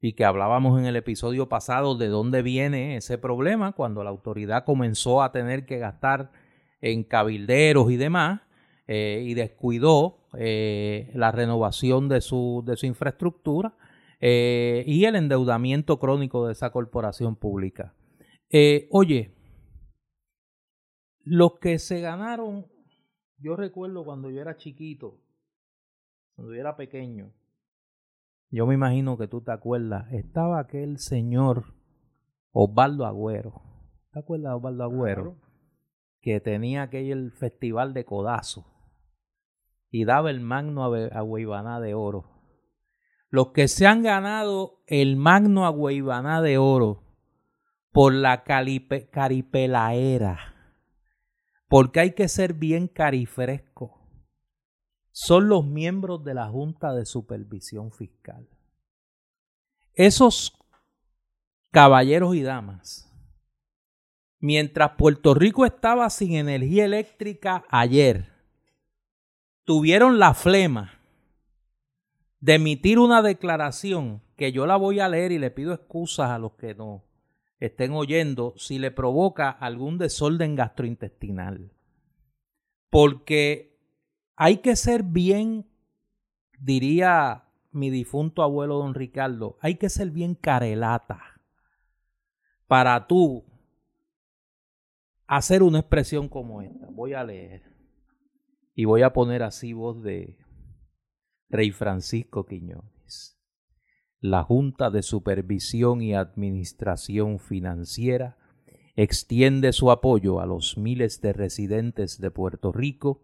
y 0.00 0.12
que 0.12 0.24
hablábamos 0.24 0.78
en 0.78 0.86
el 0.86 0.96
episodio 0.96 1.48
pasado 1.48 1.96
de 1.96 2.08
dónde 2.08 2.42
viene 2.42 2.96
ese 2.96 3.18
problema 3.18 3.72
cuando 3.72 4.04
la 4.04 4.10
autoridad 4.10 4.64
comenzó 4.64 5.22
a 5.22 5.32
tener 5.32 5.66
que 5.66 5.78
gastar 5.78 6.30
en 6.80 7.02
cabilderos 7.02 7.90
y 7.90 7.96
demás 7.96 8.40
eh, 8.86 9.24
y 9.26 9.34
descuidó 9.34 10.28
eh, 10.38 11.10
la 11.14 11.32
renovación 11.32 12.08
de 12.08 12.20
su, 12.20 12.62
de 12.64 12.76
su 12.76 12.86
infraestructura 12.86 13.74
eh, 14.20 14.84
y 14.86 15.04
el 15.04 15.16
endeudamiento 15.16 15.98
crónico 15.98 16.46
de 16.46 16.52
esa 16.52 16.70
corporación 16.70 17.34
pública. 17.36 17.94
Eh, 18.50 18.88
oye, 18.90 19.34
los 21.24 21.58
que 21.58 21.78
se 21.78 22.00
ganaron, 22.00 22.66
yo 23.38 23.56
recuerdo 23.56 24.04
cuando 24.04 24.30
yo 24.30 24.40
era 24.40 24.56
chiquito, 24.56 25.20
cuando 26.34 26.54
yo 26.54 26.60
era 26.60 26.76
pequeño, 26.76 27.32
yo 28.50 28.66
me 28.66 28.74
imagino 28.74 29.18
que 29.18 29.28
tú 29.28 29.42
te 29.42 29.52
acuerdas, 29.52 30.10
estaba 30.12 30.60
aquel 30.60 30.98
señor 30.98 31.74
Osvaldo 32.52 33.04
Agüero. 33.04 33.62
¿Te 34.12 34.20
acuerdas 34.20 34.52
de 34.52 34.56
Osvaldo 34.56 34.84
Agüero? 34.84 35.36
Que 36.20 36.40
tenía 36.40 36.84
aquel 36.84 37.32
festival 37.32 37.92
de 37.92 38.06
codazo 38.06 38.66
y 39.90 40.04
daba 40.04 40.30
el 40.30 40.40
magno 40.40 40.84
a, 40.84 41.80
de 41.80 41.94
oro 41.94 42.24
los 43.30 43.52
que 43.52 43.68
se 43.68 43.86
han 43.86 44.02
ganado 44.02 44.82
el 44.86 45.16
magno 45.16 45.66
agüeybaná 45.66 46.40
de 46.40 46.58
oro 46.58 47.07
por 47.92 48.12
la 48.12 48.44
caripelaera, 48.44 50.54
porque 51.68 52.00
hay 52.00 52.14
que 52.14 52.28
ser 52.28 52.54
bien 52.54 52.88
carifresco, 52.88 53.98
son 55.10 55.48
los 55.48 55.66
miembros 55.66 56.24
de 56.24 56.34
la 56.34 56.48
Junta 56.48 56.94
de 56.94 57.04
Supervisión 57.04 57.92
Fiscal. 57.92 58.48
Esos 59.94 60.56
caballeros 61.70 62.36
y 62.36 62.42
damas, 62.42 63.12
mientras 64.38 64.92
Puerto 64.92 65.34
Rico 65.34 65.66
estaba 65.66 66.08
sin 66.10 66.34
energía 66.34 66.84
eléctrica 66.84 67.64
ayer, 67.68 68.32
tuvieron 69.64 70.18
la 70.18 70.34
flema 70.34 70.94
de 72.40 72.54
emitir 72.54 73.00
una 73.00 73.22
declaración 73.22 74.22
que 74.36 74.52
yo 74.52 74.66
la 74.66 74.76
voy 74.76 75.00
a 75.00 75.08
leer 75.08 75.32
y 75.32 75.38
le 75.38 75.50
pido 75.50 75.72
excusas 75.72 76.30
a 76.30 76.38
los 76.38 76.52
que 76.52 76.74
no 76.74 77.07
estén 77.60 77.92
oyendo 77.92 78.54
si 78.56 78.78
le 78.78 78.90
provoca 78.90 79.50
algún 79.50 79.98
desorden 79.98 80.54
gastrointestinal. 80.54 81.72
Porque 82.90 83.78
hay 84.36 84.58
que 84.58 84.76
ser 84.76 85.02
bien, 85.02 85.66
diría 86.58 87.44
mi 87.70 87.90
difunto 87.90 88.42
abuelo 88.42 88.78
don 88.78 88.94
Ricardo, 88.94 89.58
hay 89.60 89.76
que 89.76 89.88
ser 89.88 90.10
bien 90.10 90.34
carelata 90.34 91.40
para 92.66 93.06
tú 93.06 93.44
hacer 95.26 95.62
una 95.62 95.80
expresión 95.80 96.28
como 96.28 96.62
esta. 96.62 96.86
Voy 96.90 97.12
a 97.14 97.24
leer 97.24 97.62
y 98.74 98.84
voy 98.84 99.02
a 99.02 99.12
poner 99.12 99.42
así 99.42 99.72
voz 99.72 100.02
de 100.02 100.38
Rey 101.50 101.70
Francisco 101.72 102.46
Quiñones. 102.46 102.97
La 104.20 104.42
Junta 104.42 104.90
de 104.90 105.02
Supervisión 105.02 106.02
y 106.02 106.12
Administración 106.12 107.38
Financiera 107.38 108.36
extiende 108.96 109.72
su 109.72 109.92
apoyo 109.92 110.40
a 110.40 110.46
los 110.46 110.76
miles 110.76 111.20
de 111.20 111.32
residentes 111.32 112.20
de 112.20 112.32
Puerto 112.32 112.72
Rico 112.72 113.20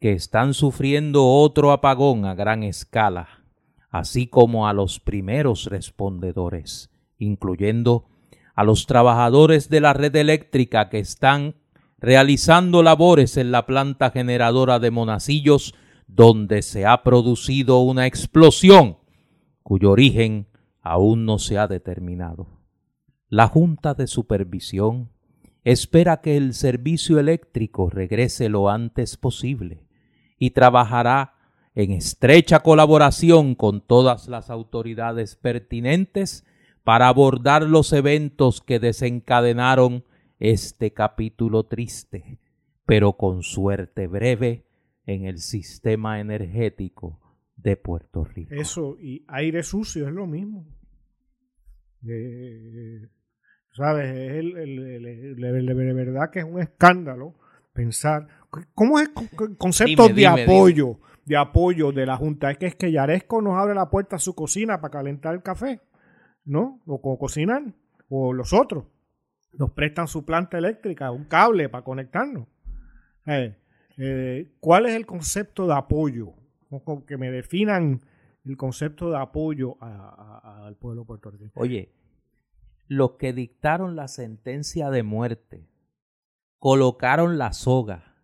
que 0.00 0.12
están 0.12 0.54
sufriendo 0.54 1.26
otro 1.26 1.72
apagón 1.72 2.26
a 2.26 2.36
gran 2.36 2.62
escala, 2.62 3.42
así 3.90 4.28
como 4.28 4.68
a 4.68 4.72
los 4.72 5.00
primeros 5.00 5.64
respondedores, 5.64 6.90
incluyendo 7.18 8.06
a 8.54 8.62
los 8.62 8.86
trabajadores 8.86 9.68
de 9.68 9.80
la 9.80 9.94
red 9.94 10.14
eléctrica 10.14 10.90
que 10.90 11.00
están 11.00 11.56
realizando 11.98 12.84
labores 12.84 13.36
en 13.36 13.50
la 13.50 13.66
planta 13.66 14.12
generadora 14.12 14.78
de 14.78 14.92
Monacillos 14.92 15.74
donde 16.06 16.62
se 16.62 16.86
ha 16.86 17.02
producido 17.02 17.80
una 17.80 18.06
explosión 18.06 18.98
cuyo 19.66 19.90
origen 19.90 20.46
aún 20.80 21.26
no 21.26 21.40
se 21.40 21.58
ha 21.58 21.66
determinado. 21.66 22.46
La 23.28 23.48
Junta 23.48 23.94
de 23.94 24.06
Supervisión 24.06 25.10
espera 25.64 26.20
que 26.20 26.36
el 26.36 26.54
servicio 26.54 27.18
eléctrico 27.18 27.90
regrese 27.90 28.48
lo 28.48 28.70
antes 28.70 29.16
posible 29.16 29.88
y 30.38 30.50
trabajará 30.50 31.34
en 31.74 31.90
estrecha 31.90 32.60
colaboración 32.60 33.56
con 33.56 33.80
todas 33.80 34.28
las 34.28 34.50
autoridades 34.50 35.34
pertinentes 35.34 36.46
para 36.84 37.08
abordar 37.08 37.64
los 37.64 37.92
eventos 37.92 38.60
que 38.60 38.78
desencadenaron 38.78 40.04
este 40.38 40.92
capítulo 40.92 41.64
triste, 41.64 42.38
pero 42.84 43.14
con 43.14 43.42
suerte 43.42 44.06
breve 44.06 44.64
en 45.06 45.24
el 45.24 45.40
sistema 45.40 46.20
energético 46.20 47.25
de 47.56 47.76
Puerto 47.76 48.24
Rico. 48.24 48.54
Eso, 48.54 48.96
y 49.00 49.24
aire 49.28 49.62
sucio 49.62 50.06
es 50.06 50.14
lo 50.14 50.26
mismo. 50.26 50.66
¿Sabes? 53.72 54.06
Es 54.10 54.30
el, 54.32 55.36
de 55.36 55.92
verdad 55.92 56.30
que 56.30 56.40
es 56.40 56.44
un 56.44 56.60
escándalo 56.60 57.34
pensar. 57.72 58.26
¿Cómo 58.74 58.98
es 58.98 59.08
el 59.08 59.56
concepto 59.56 60.08
de 60.08 60.26
apoyo? 60.26 61.00
De 61.24 61.36
apoyo 61.36 61.92
de 61.92 62.06
la 62.06 62.16
Junta. 62.16 62.50
Es 62.50 62.58
que 62.58 62.66
es 62.66 62.74
que 62.76 62.92
Yaresco 62.92 63.42
nos 63.42 63.58
abre 63.58 63.74
la 63.74 63.90
puerta 63.90 64.16
a 64.16 64.20
su 64.20 64.34
cocina 64.34 64.80
para 64.80 64.92
calentar 64.92 65.34
el 65.34 65.42
café, 65.42 65.80
¿no? 66.44 66.80
O, 66.86 67.00
como 67.00 67.18
cocinar. 67.18 67.62
O 68.08 68.32
los 68.32 68.52
otros. 68.52 68.84
Nos 69.52 69.72
prestan 69.72 70.06
su 70.06 70.24
planta 70.24 70.58
eléctrica, 70.58 71.10
un 71.10 71.24
cable 71.24 71.68
para 71.68 71.82
conectarnos. 71.82 72.46
Eh, 73.26 73.56
eh, 73.98 74.54
¿Cuál 74.60 74.86
es 74.86 74.94
el 74.94 75.04
concepto 75.04 75.66
de 75.66 75.74
apoyo? 75.74 76.34
Que 77.06 77.16
me 77.16 77.30
definan 77.30 78.02
el 78.44 78.56
concepto 78.56 79.10
de 79.10 79.18
apoyo 79.18 79.76
al 79.80 80.76
pueblo 80.76 81.04
puertorriqueño. 81.04 81.52
Oye, 81.54 81.92
los 82.88 83.12
que 83.12 83.32
dictaron 83.32 83.96
la 83.96 84.08
sentencia 84.08 84.90
de 84.90 85.02
muerte, 85.02 85.68
colocaron 86.58 87.38
la 87.38 87.52
soga 87.52 88.14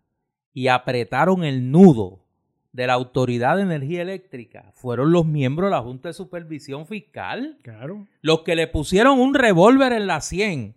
y 0.53 0.67
apretaron 0.67 1.43
el 1.43 1.71
nudo 1.71 2.23
de 2.71 2.87
la 2.87 2.93
Autoridad 2.93 3.55
de 3.57 3.63
Energía 3.63 4.01
Eléctrica 4.01 4.71
fueron 4.73 5.11
los 5.11 5.25
miembros 5.25 5.67
de 5.67 5.75
la 5.75 5.81
Junta 5.81 6.09
de 6.09 6.13
Supervisión 6.13 6.87
Fiscal. 6.87 7.59
Claro. 7.61 8.07
Los 8.21 8.41
que 8.41 8.55
le 8.55 8.67
pusieron 8.67 9.19
un 9.19 9.35
revólver 9.35 9.93
en 9.93 10.07
la 10.07 10.21
sien 10.21 10.75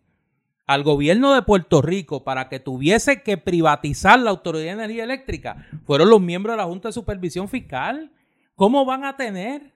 al 0.66 0.82
gobierno 0.82 1.32
de 1.32 1.42
Puerto 1.42 1.80
Rico 1.80 2.24
para 2.24 2.48
que 2.48 2.58
tuviese 2.58 3.22
que 3.22 3.38
privatizar 3.38 4.18
la 4.18 4.30
Autoridad 4.30 4.64
de 4.64 4.70
Energía 4.70 5.04
Eléctrica 5.04 5.66
fueron 5.84 6.10
los 6.10 6.20
miembros 6.20 6.54
de 6.54 6.58
la 6.58 6.64
Junta 6.64 6.88
de 6.88 6.92
Supervisión 6.92 7.48
Fiscal. 7.48 8.12
¿Cómo 8.56 8.84
van 8.84 9.04
a 9.04 9.16
tener 9.16 9.72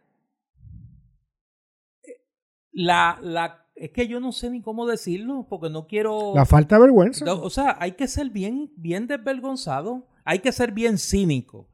la, 2.73 3.19
la 3.23 3.67
es 3.77 3.91
que 3.93 4.09
yo 4.09 4.21
no 4.21 4.33
sé 4.33 4.51
ni 4.51 4.61
cómo 4.61 4.87
decirlo 4.87 5.47
porque 5.49 5.71
no 5.71 5.87
quiero 5.87 6.35
la 6.35 6.45
falta 6.45 6.75
de 6.77 6.83
vergüenza. 6.83 7.33
O 7.35 7.51
sea, 7.51 7.77
hay 7.81 7.93
que 7.93 8.09
ser 8.09 8.29
bien 8.29 8.71
bien 8.77 9.07
desvergonzado, 9.07 10.07
hay 10.25 10.41
que 10.41 10.53
ser 10.53 10.73
bien 10.73 10.99
cínico. 10.99 11.69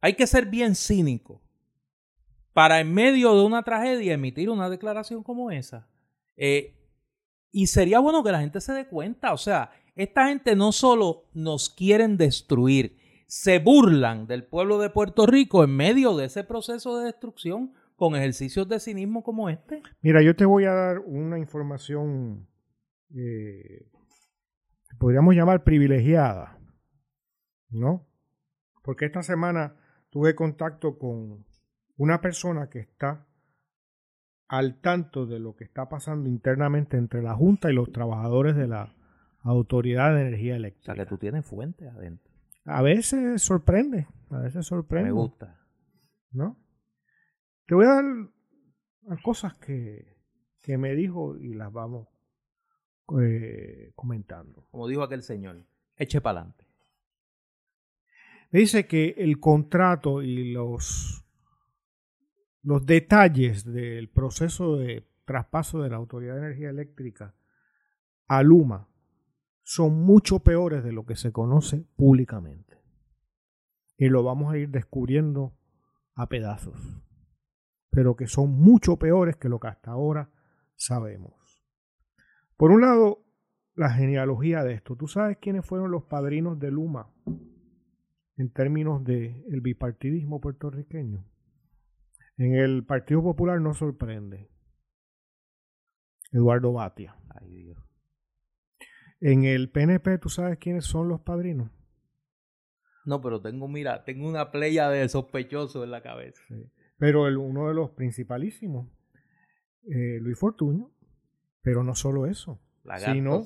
Hay 0.00 0.14
que 0.14 0.28
ser 0.28 0.46
bien 0.46 0.76
cínico 0.76 1.42
para 2.52 2.80
en 2.80 2.92
medio 2.92 3.34
de 3.34 3.44
una 3.44 3.62
tragedia 3.62 4.14
emitir 4.14 4.48
una 4.48 4.70
declaración 4.70 5.22
como 5.22 5.50
esa. 5.50 5.88
Eh, 6.36 6.77
y 7.50 7.68
sería 7.68 7.98
bueno 7.98 8.22
que 8.22 8.32
la 8.32 8.40
gente 8.40 8.60
se 8.60 8.72
dé 8.72 8.86
cuenta, 8.86 9.32
o 9.32 9.38
sea, 9.38 9.70
esta 9.94 10.28
gente 10.28 10.54
no 10.54 10.72
solo 10.72 11.24
nos 11.34 11.70
quieren 11.70 12.16
destruir, 12.16 12.96
se 13.26 13.58
burlan 13.58 14.26
del 14.26 14.44
pueblo 14.44 14.78
de 14.78 14.90
Puerto 14.90 15.26
Rico 15.26 15.64
en 15.64 15.76
medio 15.76 16.16
de 16.16 16.26
ese 16.26 16.44
proceso 16.44 16.98
de 16.98 17.06
destrucción 17.06 17.74
con 17.96 18.14
ejercicios 18.14 18.68
de 18.68 18.80
cinismo 18.80 19.22
como 19.22 19.50
este. 19.50 19.82
Mira, 20.00 20.22
yo 20.22 20.36
te 20.36 20.44
voy 20.44 20.64
a 20.64 20.72
dar 20.72 21.00
una 21.00 21.38
información 21.38 22.48
eh, 23.10 23.90
que 24.88 24.96
podríamos 24.98 25.34
llamar 25.34 25.64
privilegiada, 25.64 26.58
¿no? 27.70 28.06
Porque 28.82 29.06
esta 29.06 29.22
semana 29.22 29.76
tuve 30.10 30.34
contacto 30.34 30.98
con 30.98 31.44
una 31.96 32.20
persona 32.20 32.70
que 32.70 32.78
está 32.78 33.27
al 34.48 34.80
tanto 34.80 35.26
de 35.26 35.38
lo 35.38 35.54
que 35.54 35.64
está 35.64 35.88
pasando 35.88 36.28
internamente 36.28 36.96
entre 36.96 37.22
la 37.22 37.34
Junta 37.34 37.70
y 37.70 37.74
los 37.74 37.92
trabajadores 37.92 38.56
de 38.56 38.66
la 38.66 38.94
Autoridad 39.42 40.14
de 40.14 40.22
Energía 40.22 40.56
Eléctrica. 40.56 40.92
O 40.92 40.96
sea, 40.96 41.04
que 41.04 41.08
tú 41.08 41.18
tienes 41.18 41.46
fuentes 41.46 41.88
adentro. 41.92 42.32
A 42.64 42.82
veces 42.82 43.42
sorprende, 43.42 44.06
a 44.30 44.38
veces 44.38 44.66
sorprende. 44.66 45.10
Me 45.10 45.12
gusta. 45.12 45.58
¿No? 46.32 46.56
Te 47.66 47.74
voy 47.74 47.86
a 47.86 47.94
dar 47.94 49.22
cosas 49.22 49.56
que, 49.58 50.16
que 50.62 50.78
me 50.78 50.94
dijo 50.94 51.36
y 51.38 51.54
las 51.54 51.72
vamos 51.72 52.08
eh, 53.20 53.92
comentando. 53.94 54.66
Como 54.70 54.88
dijo 54.88 55.02
aquel 55.02 55.22
señor, 55.22 55.64
eche 55.96 56.20
para 56.20 56.40
adelante. 56.40 56.66
Me 58.50 58.60
dice 58.60 58.86
que 58.86 59.14
el 59.18 59.40
contrato 59.40 60.22
y 60.22 60.52
los 60.52 61.24
los 62.68 62.84
detalles 62.84 63.64
del 63.64 64.10
proceso 64.10 64.76
de 64.76 65.08
traspaso 65.24 65.80
de 65.80 65.88
la 65.88 65.96
Autoridad 65.96 66.34
de 66.34 66.40
Energía 66.40 66.68
Eléctrica 66.68 67.34
a 68.26 68.42
Luma 68.42 68.90
son 69.62 70.02
mucho 70.02 70.40
peores 70.40 70.84
de 70.84 70.92
lo 70.92 71.06
que 71.06 71.16
se 71.16 71.32
conoce 71.32 71.86
públicamente. 71.96 72.76
Y 73.96 74.10
lo 74.10 74.22
vamos 74.22 74.52
a 74.52 74.58
ir 74.58 74.68
descubriendo 74.68 75.56
a 76.14 76.28
pedazos. 76.28 76.78
Pero 77.88 78.16
que 78.16 78.26
son 78.26 78.50
mucho 78.50 78.98
peores 78.98 79.36
que 79.36 79.48
lo 79.48 79.60
que 79.60 79.68
hasta 79.68 79.92
ahora 79.92 80.30
sabemos. 80.76 81.64
Por 82.58 82.70
un 82.70 82.82
lado, 82.82 83.24
la 83.76 83.94
genealogía 83.94 84.62
de 84.62 84.74
esto. 84.74 84.94
¿Tú 84.94 85.08
sabes 85.08 85.38
quiénes 85.40 85.64
fueron 85.64 85.90
los 85.90 86.04
padrinos 86.04 86.58
de 86.58 86.70
Luma 86.70 87.10
en 88.36 88.52
términos 88.52 89.02
del 89.04 89.42
el 89.50 89.62
bipartidismo 89.62 90.38
puertorriqueño? 90.38 91.24
En 92.38 92.54
el 92.54 92.84
Partido 92.84 93.20
Popular 93.22 93.60
no 93.60 93.74
sorprende. 93.74 94.48
Eduardo 96.30 96.72
Batia. 96.72 97.16
Ay, 97.30 97.50
Dios. 97.50 97.78
En 99.20 99.44
el 99.44 99.70
PNP, 99.70 100.18
¿tú 100.18 100.28
sabes 100.28 100.58
quiénes 100.58 100.84
son 100.84 101.08
los 101.08 101.20
padrinos? 101.20 101.70
No, 103.04 103.20
pero 103.20 103.40
tengo, 103.40 103.66
mira, 103.66 104.04
tengo 104.04 104.28
una 104.28 104.52
playa 104.52 104.88
de 104.88 105.08
sospechosos 105.08 105.82
en 105.82 105.90
la 105.90 106.02
cabeza. 106.02 106.40
Pero 106.98 107.26
el, 107.26 107.38
uno 107.38 107.68
de 107.68 107.74
los 107.74 107.90
principalísimos, 107.90 108.88
eh, 109.88 110.18
Luis 110.20 110.38
Fortuño, 110.38 110.92
pero 111.62 111.82
no 111.82 111.96
solo 111.96 112.26
eso, 112.26 112.60
sino 112.98 113.42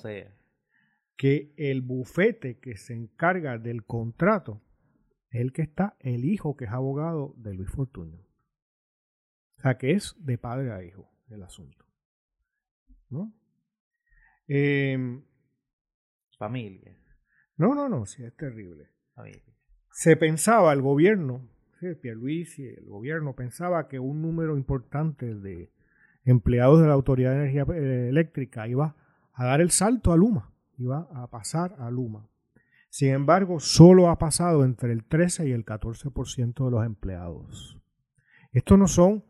que 1.16 1.54
el 1.56 1.80
bufete 1.80 2.58
que 2.58 2.76
se 2.76 2.92
encarga 2.92 3.56
del 3.56 3.84
contrato 3.86 4.60
es 5.30 5.40
el 5.40 5.52
que 5.52 5.62
está 5.62 5.96
el 6.00 6.26
hijo 6.26 6.56
que 6.56 6.66
es 6.66 6.70
abogado 6.72 7.34
de 7.38 7.54
Luis 7.54 7.70
Fortuño. 7.70 8.18
O 9.62 9.64
sea, 9.64 9.78
que 9.78 9.92
es 9.92 10.16
de 10.18 10.38
padre 10.38 10.72
a 10.72 10.82
hijo 10.82 11.08
el 11.30 11.40
asunto. 11.44 11.86
¿No? 13.10 13.32
Em, 14.48 15.22
Familia. 16.36 16.96
No, 17.56 17.72
no, 17.72 17.88
no, 17.88 18.04
sí, 18.04 18.24
es 18.24 18.34
terrible. 18.34 18.90
Se 19.92 20.16
pensaba, 20.16 20.72
el 20.72 20.82
gobierno, 20.82 21.48
¿sí? 21.78 21.86
y 21.86 22.08
el 22.08 22.86
gobierno 22.86 23.36
pensaba 23.36 23.86
que 23.86 24.00
un 24.00 24.20
número 24.20 24.56
importante 24.56 25.32
de 25.32 25.70
empleados 26.24 26.80
de 26.80 26.88
la 26.88 26.94
Autoridad 26.94 27.30
de 27.30 27.48
Energía 27.48 27.64
eh, 27.72 28.08
Eléctrica 28.08 28.66
iba 28.66 28.96
a 29.32 29.44
dar 29.44 29.60
el 29.60 29.70
salto 29.70 30.12
a 30.12 30.16
Luma, 30.16 30.52
iba 30.76 31.06
a 31.14 31.28
pasar 31.28 31.76
a 31.78 31.88
Luma. 31.88 32.28
Sin 32.88 33.10
embargo, 33.10 33.60
solo 33.60 34.08
ha 34.08 34.18
pasado 34.18 34.64
entre 34.64 34.90
el 34.92 35.04
13 35.04 35.46
y 35.46 35.52
el 35.52 35.64
14% 35.64 36.64
de 36.64 36.70
los 36.72 36.84
empleados. 36.84 37.80
Estos 38.50 38.76
no 38.76 38.88
son, 38.88 39.22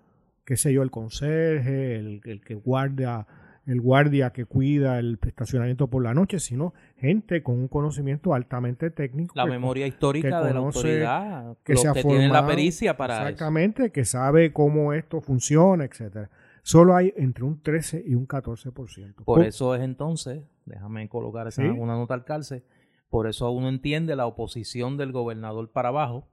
qué 0.52 0.58
sé 0.58 0.70
yo, 0.70 0.82
el 0.82 0.90
conserje, 0.90 1.96
el, 1.96 2.42
que 2.44 2.54
guarda, 2.56 3.26
el 3.64 3.80
guardia 3.80 4.34
que 4.34 4.44
cuida 4.44 4.98
el 4.98 5.18
estacionamiento 5.26 5.88
por 5.88 6.02
la 6.02 6.12
noche, 6.12 6.40
sino 6.40 6.74
gente 6.98 7.42
con 7.42 7.58
un 7.58 7.68
conocimiento 7.68 8.34
altamente 8.34 8.90
técnico. 8.90 9.32
La 9.34 9.46
memoria 9.46 9.86
histórica 9.86 10.44
de 10.44 10.52
la 10.52 10.60
autoridad, 10.60 11.56
que, 11.64 11.74
se 11.78 11.90
que 11.94 12.02
tiene 12.02 12.28
la 12.28 12.46
pericia 12.46 12.98
para 12.98 13.30
Exactamente, 13.30 13.92
que 13.92 14.04
sabe 14.04 14.52
cómo 14.52 14.92
esto 14.92 15.22
funciona, 15.22 15.86
etcétera. 15.86 16.28
Solo 16.62 16.94
hay 16.94 17.14
entre 17.16 17.44
un 17.44 17.62
13 17.62 18.04
y 18.06 18.14
un 18.14 18.28
14%. 18.28 19.24
Por 19.24 19.42
eso 19.42 19.74
es 19.74 19.80
entonces, 19.80 20.44
déjame 20.66 21.08
colocar 21.08 21.48
esa, 21.48 21.62
una 21.62 21.94
nota 21.94 22.12
al 22.12 22.24
calce, 22.24 22.62
por 23.08 23.26
eso 23.26 23.50
uno 23.52 23.70
entiende 23.70 24.16
la 24.16 24.26
oposición 24.26 24.98
del 24.98 25.12
gobernador 25.12 25.70
para 25.72 25.88
abajo 25.88 26.28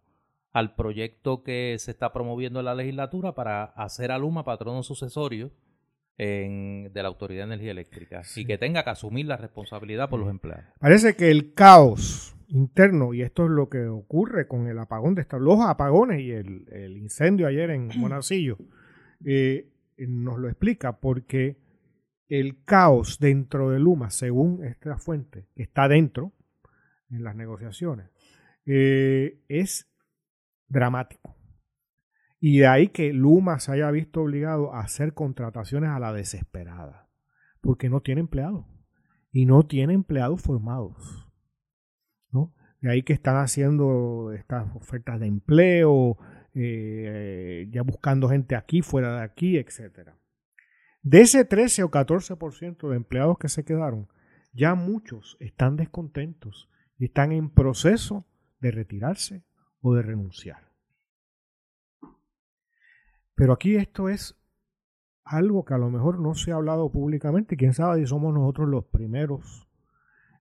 al 0.52 0.76
proyecto 0.76 1.44
que 1.44 1.76
se 1.80 1.92
está 1.92 2.12
promoviendo 2.12 2.60
en 2.60 2.66
la 2.66 2.76
legislatura 2.76 3.36
para 3.36 3.64
hacer 3.64 4.12
a 4.12 4.18
Luma 4.18 4.44
patrono 4.44 4.84
sucesorio 4.84 5.52
de 6.18 6.92
la 6.94 7.08
Autoridad 7.08 7.48
de 7.48 7.54
Energía 7.54 7.72
Eléctrica 7.72 8.24
y 8.36 8.44
que 8.44 8.58
tenga 8.58 8.84
que 8.84 8.90
asumir 8.90 9.26
la 9.26 9.38
responsabilidad 9.38 10.10
por 10.10 10.20
los 10.20 10.30
empleados. 10.30 10.66
Parece 10.78 11.16
que 11.16 11.32
el 11.32 11.54
caos 11.54 12.36
interno, 12.50 13.14
y 13.14 13.22
esto 13.22 13.46
es 13.46 13.52
lo 13.52 13.70
que 13.70 13.88
ocurre 13.88 14.48
con 14.48 14.68
el 14.68 14.78
apagón 14.80 15.16
de 15.16 15.22
estos, 15.22 15.40
los 15.40 15.62
apagones 15.62 16.20
y 16.20 16.32
el, 16.32 16.98
incendio 16.98 17.48
ayer 17.48 17.70
en 17.70 17.88
Monacillo, 17.98 18.58
eh, 19.24 19.70
nos 19.98 20.40
lo 20.40 20.50
explica 20.50 21.00
porque 21.00 21.58
el 22.28 22.64
caos 22.66 23.20
dentro 23.20 23.70
de 23.70 23.80
Luma, 23.80 24.10
según 24.10 24.64
esta 24.66 24.98
fuente, 24.98 25.48
que 25.56 25.64
está 25.64 25.88
dentro 25.88 26.34
en 27.10 27.24
las 27.24 27.36
negociaciones, 27.36 28.10
eh, 28.66 29.40
es 29.48 29.90
dramático. 30.70 31.36
Y 32.40 32.60
de 32.60 32.68
ahí 32.68 32.88
que 32.88 33.12
Luma 33.12 33.60
se 33.60 33.74
haya 33.74 33.92
visto 33.92 34.22
obligado 34.22 34.74
a 34.74 34.82
hacer 34.82 35.14
contrataciones 35.14 35.90
a 35.90 36.00
la 36.00 36.14
desesperada, 36.14 37.10
porque 37.60 37.90
no 37.90 38.02
tiene 38.02 38.22
empleados 38.22 38.66
y 39.32 39.46
no 39.46 39.66
tiene 39.66 39.94
empleados 39.94 40.42
formados. 40.42 41.28
¿no? 42.32 42.54
De 42.80 42.92
ahí 42.92 43.04
que 43.04 43.14
están 43.14 43.36
haciendo 43.38 44.32
estas 44.32 44.74
ofertas 44.76 45.20
de 45.20 45.28
empleo, 45.28 46.18
eh, 46.54 47.68
ya 47.72 47.82
buscando 47.82 48.30
gente 48.30 48.56
aquí, 48.56 48.82
fuera 48.82 49.18
de 49.18 49.24
aquí, 49.24 49.58
etc. 49.58 50.12
De 51.02 51.22
ese 51.22 51.44
13 51.44 51.84
o 51.84 51.92
14% 51.92 52.90
de 52.90 52.96
empleados 52.96 53.38
que 53.38 53.50
se 53.50 53.66
quedaron, 53.66 54.08
ya 54.54 54.76
muchos 54.76 55.36
están 55.42 55.76
descontentos 55.76 56.70
y 56.98 57.06
están 57.06 57.34
en 57.34 57.50
proceso 57.50 58.26
de 58.60 58.72
retirarse 58.72 59.44
o 59.82 59.94
de 59.94 60.02
renunciar. 60.02 60.70
Pero 63.36 63.54
aquí 63.54 63.76
esto 63.76 64.10
es 64.10 64.38
algo 65.24 65.64
que 65.64 65.74
a 65.74 65.78
lo 65.78 65.90
mejor 65.90 66.20
no 66.20 66.34
se 66.34 66.52
ha 66.52 66.56
hablado 66.56 66.92
públicamente, 66.92 67.56
quién 67.56 67.74
sabe 67.74 68.00
si 68.00 68.08
somos 68.08 68.34
nosotros 68.34 68.68
los 68.68 68.86
primeros 68.86 69.68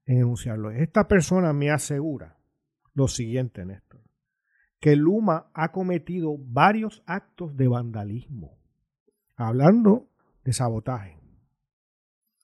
en 0.06 0.18
enunciarlo. 0.18 0.70
Esta 0.70 1.06
persona 1.06 1.52
me 1.52 1.70
asegura 1.70 2.38
lo 2.94 3.06
siguiente, 3.06 3.64
Néstor 3.64 4.08
que 4.80 4.94
Luma 4.96 5.50
ha 5.54 5.72
cometido 5.72 6.36
varios 6.38 7.02
actos 7.06 7.56
de 7.56 7.68
vandalismo, 7.68 8.58
hablando 9.36 10.08
de 10.44 10.52
sabotaje, 10.52 11.18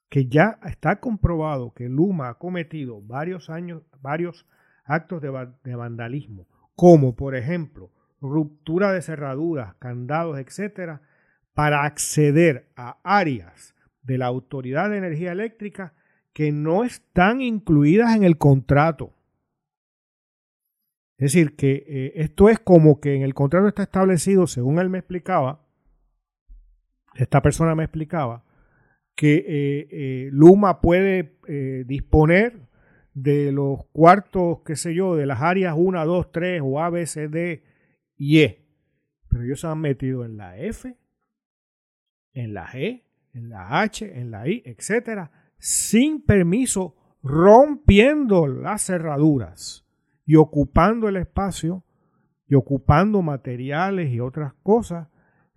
que 0.09 0.27
ya 0.27 0.59
está 0.65 1.01
comprobado 1.01 1.73
que 1.75 1.89
Luma 1.89 2.31
ha 2.31 2.35
cometido 2.35 3.01
varios 3.03 3.51
años, 3.51 3.83
varios 4.01 4.47
actos 4.85 5.23
de, 5.23 5.31
de 5.63 5.77
vandalismo, 5.77 6.47
como 6.75 7.15
por 7.15 7.37
ejemplo 7.37 7.91
ruptura 8.21 8.93
de 8.93 9.03
cerraduras, 9.03 9.75
candados, 9.77 10.39
etcétera, 10.39 11.03
para 11.53 11.85
acceder 11.85 12.71
a 12.77 12.99
áreas 13.05 13.75
de 14.03 14.19
la 14.19 14.27
Autoridad 14.27 14.91
de 14.91 14.99
Energía 14.99 15.33
Eléctrica 15.33 15.95
que 16.33 16.51
no 16.51 16.85
están 16.85 17.41
incluidas 17.41 18.15
en 18.17 18.25
el 18.25 18.39
contrato. 18.39 19.15
Es 21.17 21.33
decir, 21.33 21.55
que 21.55 21.85
eh, 21.87 22.13
esto 22.17 22.49
es 22.49 22.59
como 22.59 23.01
que 23.01 23.15
en 23.15 23.23
el 23.23 23.35
contrato 23.35 23.69
está 23.69 23.85
establecido, 23.85 24.47
según 24.47 24.79
él 24.79 24.91
me 24.91 24.99
explicaba, 24.99 25.65
esta 27.15 27.41
persona 27.41 27.77
me 27.77 27.85
explicaba, 27.85 28.45
que 29.15 29.37
eh, 29.37 29.89
eh, 29.91 30.29
Luma 30.33 30.81
puede 30.81 31.37
disponer 31.87 32.69
de 33.15 33.53
los 33.53 33.87
cuartos, 33.93 34.59
qué 34.67 34.77
sé 34.77 34.95
yo, 34.95 35.15
de 35.15 35.27
las 35.27 35.41
áreas 35.41 35.75
1, 35.79 36.05
2, 36.05 36.33
3 36.33 36.61
o 36.65 36.81
A, 36.81 36.91
B, 36.91 37.07
C, 37.07 37.29
D 37.29 37.63
y 38.17 38.41
E. 38.41 38.67
Pero 39.29 39.45
ellos 39.45 39.61
se 39.61 39.69
han 39.69 39.81
metido 39.81 40.25
en 40.25 40.37
la 40.37 40.59
F, 40.59 40.97
en 42.33 42.55
la 42.55 42.67
G, 42.67 43.05
en 43.33 43.49
la 43.49 43.81
H, 43.81 44.21
en 44.21 44.31
la 44.31 44.49
I, 44.49 44.63
etcétera, 44.65 45.31
sin 45.59 46.23
permiso, 46.23 46.97
rompiendo 47.23 48.47
las 48.47 48.85
cerraduras 48.85 49.87
y 50.27 50.37
ocupando 50.37 51.09
el 51.09 51.17
espacio 51.17 51.85
y 52.47 52.55
ocupando 52.55 53.23
materiales 53.23 54.13
y 54.13 54.21
otras 54.21 54.53
cosas 54.63 55.09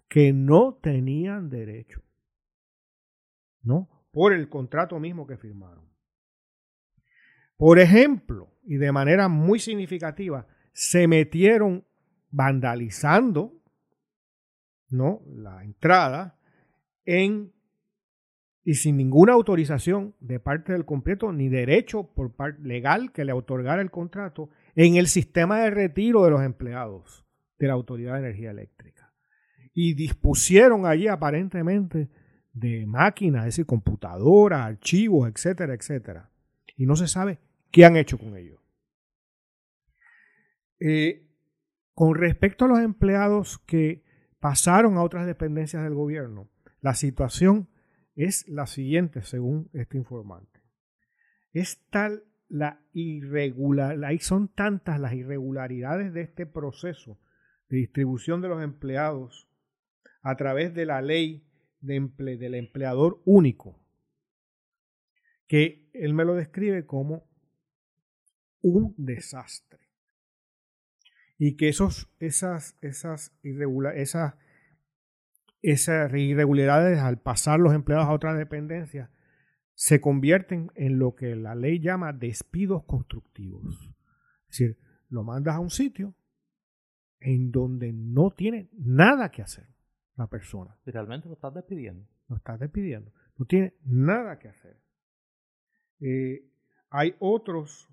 que 0.08 0.32
no 0.32 0.76
tenían 0.76 1.50
derecho. 1.50 2.02
¿No? 3.62 3.90
Por 4.12 4.34
el 4.34 4.48
contrato 4.48 4.98
mismo 5.00 5.28
que 5.28 5.38
firmaron. 5.38 5.87
Por 7.58 7.80
ejemplo, 7.80 8.54
y 8.64 8.78
de 8.78 8.92
manera 8.92 9.28
muy 9.28 9.60
significativa, 9.60 10.46
se 10.74 11.08
metieron 11.08 11.84
vandalizando 12.30 13.54
¿no? 14.90 15.22
la 15.28 15.64
entrada 15.64 16.38
en 17.06 17.52
y 18.64 18.76
sin 18.76 18.98
ninguna 18.98 19.32
autorización 19.32 20.14
de 20.20 20.42
parte 20.42 20.74
del 20.74 20.84
completo 20.84 21.32
ni 21.32 21.48
derecho 21.48 22.12
por 22.14 22.36
parte 22.36 22.62
legal 22.64 23.14
que 23.14 23.24
le 23.24 23.32
otorgara 23.32 23.82
el 23.82 23.92
contrato 23.92 24.50
en 24.76 24.98
el 24.98 25.08
sistema 25.08 25.62
de 25.62 25.70
retiro 25.70 26.26
de 26.26 26.32
los 26.32 26.42
empleados 26.44 27.26
de 27.58 27.68
la 27.68 27.74
Autoridad 27.74 28.16
de 28.16 28.20
Energía 28.20 28.52
Eléctrica. 28.52 29.14
Y 29.74 29.94
dispusieron 29.94 30.86
allí 30.86 31.08
aparentemente 31.08 32.10
de 32.52 32.86
máquinas, 32.86 33.44
es 33.44 33.54
decir, 33.54 33.66
computadoras, 33.66 34.60
archivos, 34.60 35.32
etcétera, 35.34 35.74
etcétera. 35.74 36.30
Y 36.76 36.86
no 36.86 36.98
se 36.98 37.08
sabe 37.08 37.40
qué 37.72 37.86
han 37.86 37.98
hecho 37.98 38.18
con 38.18 38.36
ellos. 38.38 38.60
Eh, 40.80 41.28
con 41.94 42.16
respecto 42.16 42.66
a 42.66 42.68
los 42.68 42.80
empleados 42.80 43.58
que 43.60 44.04
pasaron 44.40 44.98
a 44.98 45.04
otras 45.04 45.26
dependencias 45.26 45.84
del 45.84 45.96
gobierno, 45.96 46.50
la 46.82 46.94
situación 46.94 47.70
es 48.16 48.48
la 48.48 48.68
siguiente, 48.68 49.24
según 49.24 49.70
este 49.74 49.98
informante. 49.98 50.62
Es 51.54 51.84
tal 51.90 52.24
la 52.50 52.82
irregularidad, 52.94 54.10
son 54.22 54.48
tantas 54.48 55.00
las 55.00 55.14
irregularidades 55.14 56.14
de 56.14 56.22
este 56.22 56.46
proceso 56.46 57.20
de 57.70 57.78
distribución 57.78 58.42
de 58.42 58.48
los 58.48 58.64
empleados 58.64 59.50
a 60.22 60.36
través 60.38 60.74
de 60.74 60.86
la 60.86 61.02
ley 61.02 61.48
del 61.80 62.56
empleador 62.56 63.22
único, 63.26 63.80
que 65.48 65.90
él 65.94 66.14
me 66.14 66.26
lo 66.26 66.36
describe 66.36 66.86
como 66.86 67.27
un 68.62 68.94
desastre. 68.98 69.80
Y 71.38 71.56
que 71.56 71.70
esos, 71.70 72.10
esas, 72.20 72.78
esas, 72.82 73.32
esas 73.44 74.38
esas 75.62 76.14
irregularidades 76.14 77.00
al 77.00 77.20
pasar 77.20 77.60
los 77.60 77.74
empleados 77.74 78.08
a 78.08 78.14
otras 78.14 78.38
dependencias 78.38 79.10
se 79.74 80.02
convierten 80.02 80.72
en 80.76 80.98
lo 80.98 81.16
que 81.16 81.36
la 81.36 81.56
ley 81.56 81.80
llama 81.80 82.14
despidos 82.14 82.84
constructivos. 82.86 83.64
Es 84.50 84.60
decir, 84.60 84.78
lo 85.10 85.24
mandas 85.24 85.56
a 85.56 85.60
un 85.60 85.70
sitio 85.70 86.16
en 87.20 87.52
donde 87.52 87.94
no 87.94 88.32
tiene 88.32 88.70
nada 88.74 89.30
que 89.30 89.42
hacer 89.42 89.68
la 90.16 90.28
persona. 90.28 90.76
Realmente 90.86 91.28
lo 91.28 91.36
estás 91.36 91.54
despidiendo. 91.54 92.08
Lo 92.28 92.38
estás 92.38 92.60
despidiendo. 92.60 93.12
No 93.38 93.46
tiene 93.46 93.76
nada 93.84 94.40
que 94.40 94.48
hacer. 94.48 94.78
Eh, 96.00 96.50
hay 96.90 97.16
otros 97.20 97.88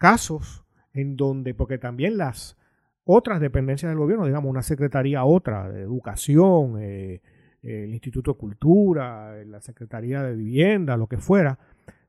casos 0.00 0.64
en 0.94 1.16
donde, 1.16 1.54
porque 1.54 1.76
también 1.76 2.16
las 2.16 2.56
otras 3.04 3.40
dependencias 3.40 3.90
del 3.90 3.98
gobierno, 3.98 4.24
digamos, 4.24 4.50
una 4.50 4.62
secretaría 4.62 5.24
otra, 5.24 5.70
de 5.70 5.82
educación, 5.82 6.76
eh, 6.80 7.20
el 7.62 7.92
Instituto 7.92 8.32
de 8.32 8.38
Cultura, 8.38 9.44
la 9.44 9.60
Secretaría 9.60 10.22
de 10.22 10.34
Vivienda, 10.34 10.96
lo 10.96 11.06
que 11.06 11.18
fuera, 11.18 11.58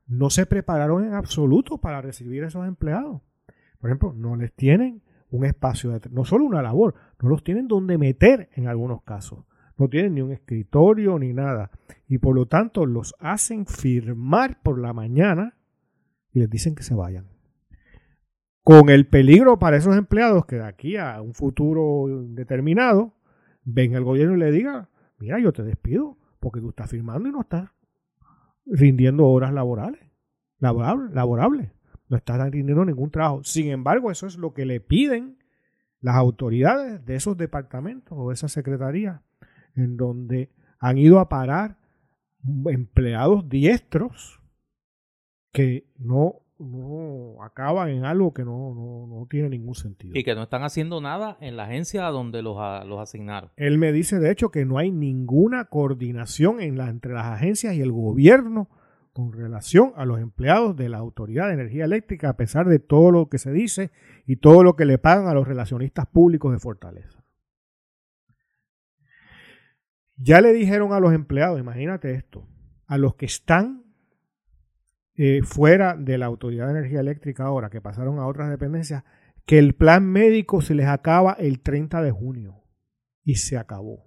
no 0.06 0.30
se 0.30 0.46
prepararon 0.46 1.04
en 1.04 1.12
absoluto 1.12 1.78
para 1.78 2.00
recibir 2.00 2.44
a 2.44 2.48
esos 2.48 2.66
empleados. 2.66 3.20
Por 3.78 3.90
ejemplo, 3.90 4.14
no 4.14 4.36
les 4.36 4.52
tienen 4.54 5.02
un 5.30 5.44
espacio, 5.44 5.90
de, 5.90 6.08
no 6.10 6.24
solo 6.24 6.44
una 6.44 6.62
labor, 6.62 6.94
no 7.20 7.28
los 7.28 7.44
tienen 7.44 7.68
donde 7.68 7.98
meter 7.98 8.48
en 8.54 8.68
algunos 8.68 9.02
casos. 9.02 9.44
No 9.76 9.88
tienen 9.88 10.14
ni 10.14 10.22
un 10.22 10.32
escritorio 10.32 11.18
ni 11.18 11.32
nada. 11.32 11.70
Y 12.06 12.18
por 12.18 12.34
lo 12.34 12.46
tanto 12.46 12.86
los 12.86 13.14
hacen 13.18 13.66
firmar 13.66 14.62
por 14.62 14.78
la 14.78 14.92
mañana 14.92 15.56
y 16.32 16.40
les 16.40 16.48
dicen 16.48 16.74
que 16.74 16.82
se 16.82 16.94
vayan. 16.94 17.31
Con 18.64 18.88
el 18.90 19.06
peligro 19.06 19.58
para 19.58 19.76
esos 19.76 19.96
empleados 19.96 20.46
que 20.46 20.56
de 20.56 20.64
aquí 20.64 20.96
a 20.96 21.20
un 21.20 21.34
futuro 21.34 22.06
determinado 22.28 23.12
ven 23.64 23.94
el 23.94 24.04
gobierno 24.04 24.36
y 24.36 24.38
le 24.38 24.52
diga, 24.52 24.88
mira, 25.18 25.40
yo 25.40 25.52
te 25.52 25.62
despido 25.62 26.16
porque 26.38 26.60
tú 26.60 26.70
estás 26.70 26.90
firmando 26.90 27.28
y 27.28 27.32
no 27.32 27.40
estás 27.40 27.70
rindiendo 28.66 29.26
horas 29.26 29.52
laborales, 29.52 30.00
laborables. 30.58 31.70
No 32.08 32.16
estás 32.16 32.50
rindiendo 32.50 32.84
ningún 32.84 33.10
trabajo. 33.10 33.42
Sin 33.42 33.68
embargo, 33.68 34.10
eso 34.10 34.26
es 34.26 34.36
lo 34.36 34.52
que 34.52 34.66
le 34.66 34.80
piden 34.80 35.38
las 36.00 36.16
autoridades 36.16 37.04
de 37.06 37.16
esos 37.16 37.36
departamentos 37.36 38.16
o 38.18 38.28
de 38.28 38.34
esas 38.34 38.52
secretarías 38.52 39.20
en 39.74 39.96
donde 39.96 40.50
han 40.78 40.98
ido 40.98 41.20
a 41.20 41.28
parar 41.28 41.78
empleados 42.66 43.48
diestros 43.48 44.40
que 45.52 45.86
no, 45.98 46.40
no 46.62 47.42
acaban 47.42 47.90
en 47.90 48.04
algo 48.04 48.32
que 48.32 48.44
no, 48.44 48.74
no, 48.74 49.26
tiene 49.28 49.50
ningún 49.50 49.74
sentido. 49.74 50.12
Y 50.16 50.24
que 50.24 50.34
no 50.34 50.42
están 50.42 50.62
haciendo 50.62 51.00
nada 51.00 51.36
en 51.40 51.56
la 51.56 51.64
agencia 51.64 52.04
donde 52.06 52.42
los, 52.42 52.56
los 52.86 53.00
asignaron. 53.00 53.50
Él 53.56 53.78
me 53.78 53.92
dice, 53.92 54.18
de 54.18 54.30
hecho, 54.30 54.50
que 54.50 54.64
no 54.64 54.78
hay 54.78 54.90
ninguna 54.90 55.66
coordinación 55.66 56.60
en 56.60 56.76
la, 56.76 56.88
entre 56.88 57.12
las 57.12 57.26
agencias 57.26 57.74
y 57.74 57.80
el 57.80 57.92
gobierno 57.92 58.68
con 59.12 59.32
relación 59.32 59.92
a 59.96 60.06
los 60.06 60.20
empleados 60.20 60.76
de 60.76 60.88
la 60.88 60.98
Autoridad 60.98 61.48
de 61.48 61.54
Energía 61.54 61.84
Eléctrica, 61.84 62.30
a 62.30 62.36
pesar 62.36 62.66
de 62.66 62.78
todo 62.78 63.10
lo 63.10 63.28
que 63.28 63.38
se 63.38 63.52
dice 63.52 63.90
y 64.26 64.36
todo 64.36 64.62
lo 64.62 64.74
que 64.74 64.84
le 64.84 64.98
pagan 64.98 65.26
a 65.26 65.34
los 65.34 65.46
relacionistas 65.46 66.06
públicos 66.06 66.52
de 66.52 66.58
Fortaleza. 66.58 67.22
Ya 70.16 70.40
le 70.40 70.52
dijeron 70.52 70.92
a 70.92 71.00
los 71.00 71.12
empleados, 71.12 71.58
imagínate 71.58 72.14
esto, 72.14 72.48
a 72.86 72.96
los 72.96 73.16
que 73.16 73.26
están 73.26 73.82
eh, 75.16 75.42
fuera 75.42 75.96
de 75.96 76.18
la 76.18 76.26
Autoridad 76.26 76.66
de 76.66 76.78
Energía 76.78 77.00
Eléctrica 77.00 77.44
ahora, 77.44 77.70
que 77.70 77.80
pasaron 77.80 78.18
a 78.18 78.26
otras 78.26 78.50
dependencias, 78.50 79.04
que 79.44 79.58
el 79.58 79.74
plan 79.74 80.04
médico 80.04 80.60
se 80.60 80.74
les 80.74 80.86
acaba 80.86 81.32
el 81.32 81.60
30 81.60 82.02
de 82.02 82.10
junio 82.10 82.62
y 83.24 83.36
se 83.36 83.58
acabó. 83.58 84.06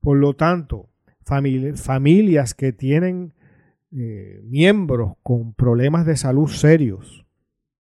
Por 0.00 0.16
lo 0.18 0.34
tanto, 0.34 0.90
familias 1.24 2.54
que 2.54 2.72
tienen 2.72 3.34
eh, 3.90 4.40
miembros 4.44 5.14
con 5.22 5.54
problemas 5.54 6.06
de 6.06 6.16
salud 6.16 6.48
serios, 6.48 7.26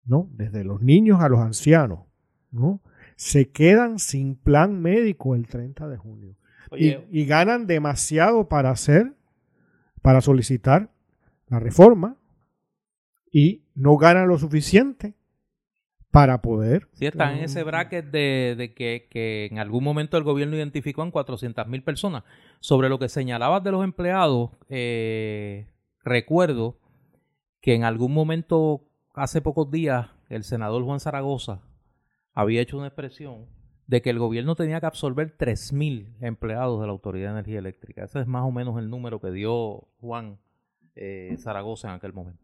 ¿no? 0.05 0.29
Desde 0.33 0.63
los 0.63 0.81
niños 0.81 1.21
a 1.21 1.29
los 1.29 1.39
ancianos, 1.39 2.05
¿no? 2.51 2.81
Se 3.15 3.51
quedan 3.51 3.99
sin 3.99 4.35
plan 4.35 4.81
médico 4.81 5.35
el 5.35 5.47
30 5.47 5.87
de 5.87 5.97
junio 5.97 6.35
y, 6.77 7.25
ganan 7.25 7.67
demasiado 7.67 8.47
para 8.47 8.69
hacer, 8.69 9.13
para 10.01 10.21
solicitar 10.21 10.91
la 11.47 11.59
reforma 11.59 12.18
y 13.31 13.63
no 13.75 13.97
ganan 13.97 14.27
lo 14.27 14.37
suficiente 14.37 15.13
para 16.11 16.41
poder. 16.41 16.87
Sí, 16.93 17.05
están 17.05 17.37
en 17.37 17.43
ese 17.43 17.63
bracket 17.63 18.05
de, 18.05 18.73
que, 18.75 19.47
en 19.51 19.59
algún 19.59 19.83
momento 19.83 20.17
el 20.17 20.23
gobierno 20.23 20.55
identificó 20.55 21.03
en 21.03 21.11
400 21.11 21.67
mil 21.67 21.83
personas. 21.83 22.23
Sobre 22.59 22.89
lo 22.89 22.97
que 22.99 23.09
señalabas 23.09 23.63
de 23.63 23.71
los 23.71 23.83
empleados, 23.83 24.51
eh, 24.69 25.67
recuerdo 26.03 26.77
que 27.61 27.75
en 27.75 27.83
algún 27.83 28.13
momento, 28.13 28.85
hace 29.13 29.41
pocos 29.41 29.69
días, 29.69 30.07
el 30.29 30.43
senador 30.43 30.83
Juan 30.83 30.99
Zaragoza 30.99 31.61
había 32.33 32.61
hecho 32.61 32.77
una 32.77 32.87
expresión 32.87 33.45
de 33.87 34.01
que 34.01 34.11
el 34.11 34.19
gobierno 34.19 34.55
tenía 34.55 34.79
que 34.79 34.85
absorber 34.85 35.35
3.000 35.35 36.17
empleados 36.21 36.79
de 36.79 36.85
la 36.85 36.91
Autoridad 36.91 37.29
de 37.29 37.39
Energía 37.39 37.59
Eléctrica. 37.59 38.03
Ese 38.03 38.19
es 38.19 38.27
más 38.27 38.43
o 38.43 38.51
menos 38.51 38.77
el 38.77 38.89
número 38.89 39.19
que 39.19 39.31
dio 39.31 39.87
Juan 39.99 40.37
eh, 40.95 41.35
Zaragoza 41.39 41.89
en 41.89 41.95
aquel 41.95 42.13
momento. 42.13 42.43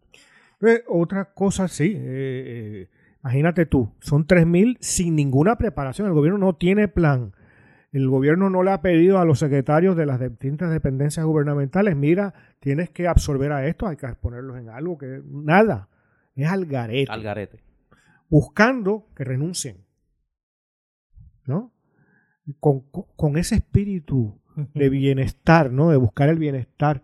Eh, 0.61 0.83
otra 0.87 1.33
cosa, 1.33 1.67
sí. 1.67 1.93
Eh, 1.95 2.89
imagínate 3.23 3.65
tú, 3.65 3.93
son 3.99 4.27
3.000 4.27 4.77
sin 4.79 5.15
ninguna 5.15 5.57
preparación. 5.57 6.07
El 6.07 6.13
gobierno 6.13 6.37
no 6.37 6.55
tiene 6.55 6.87
plan. 6.87 7.33
El 7.91 8.09
gobierno 8.09 8.49
no 8.49 8.61
le 8.61 8.71
ha 8.71 8.81
pedido 8.81 9.19
a 9.19 9.25
los 9.25 9.39
secretarios 9.39 9.95
de 9.95 10.05
las 10.05 10.19
distintas 10.19 10.69
dependencias 10.69 11.25
gubernamentales, 11.25 11.95
mira, 11.95 12.33
tienes 12.59 12.89
que 12.89 13.07
absorber 13.07 13.53
a 13.53 13.67
esto, 13.67 13.87
hay 13.87 13.95
que 13.95 14.07
ponerlos 14.15 14.57
en 14.57 14.69
algo 14.69 14.97
que 14.97 15.21
nada. 15.25 15.87
Es 16.35 16.49
al 16.49 16.65
garete. 16.65 17.09
Al 17.09 17.23
garete. 17.23 17.63
Buscando 18.29 19.07
que 19.15 19.23
renuncien. 19.23 19.85
¿no? 21.45 21.71
Con, 22.59 23.37
ese 23.37 23.55
espíritu 23.55 24.39
de 24.73 24.89
bienestar, 24.89 25.71
¿no? 25.71 25.89
De 25.89 25.97
buscar 25.97 26.29
el 26.29 26.37
bienestar. 26.37 27.01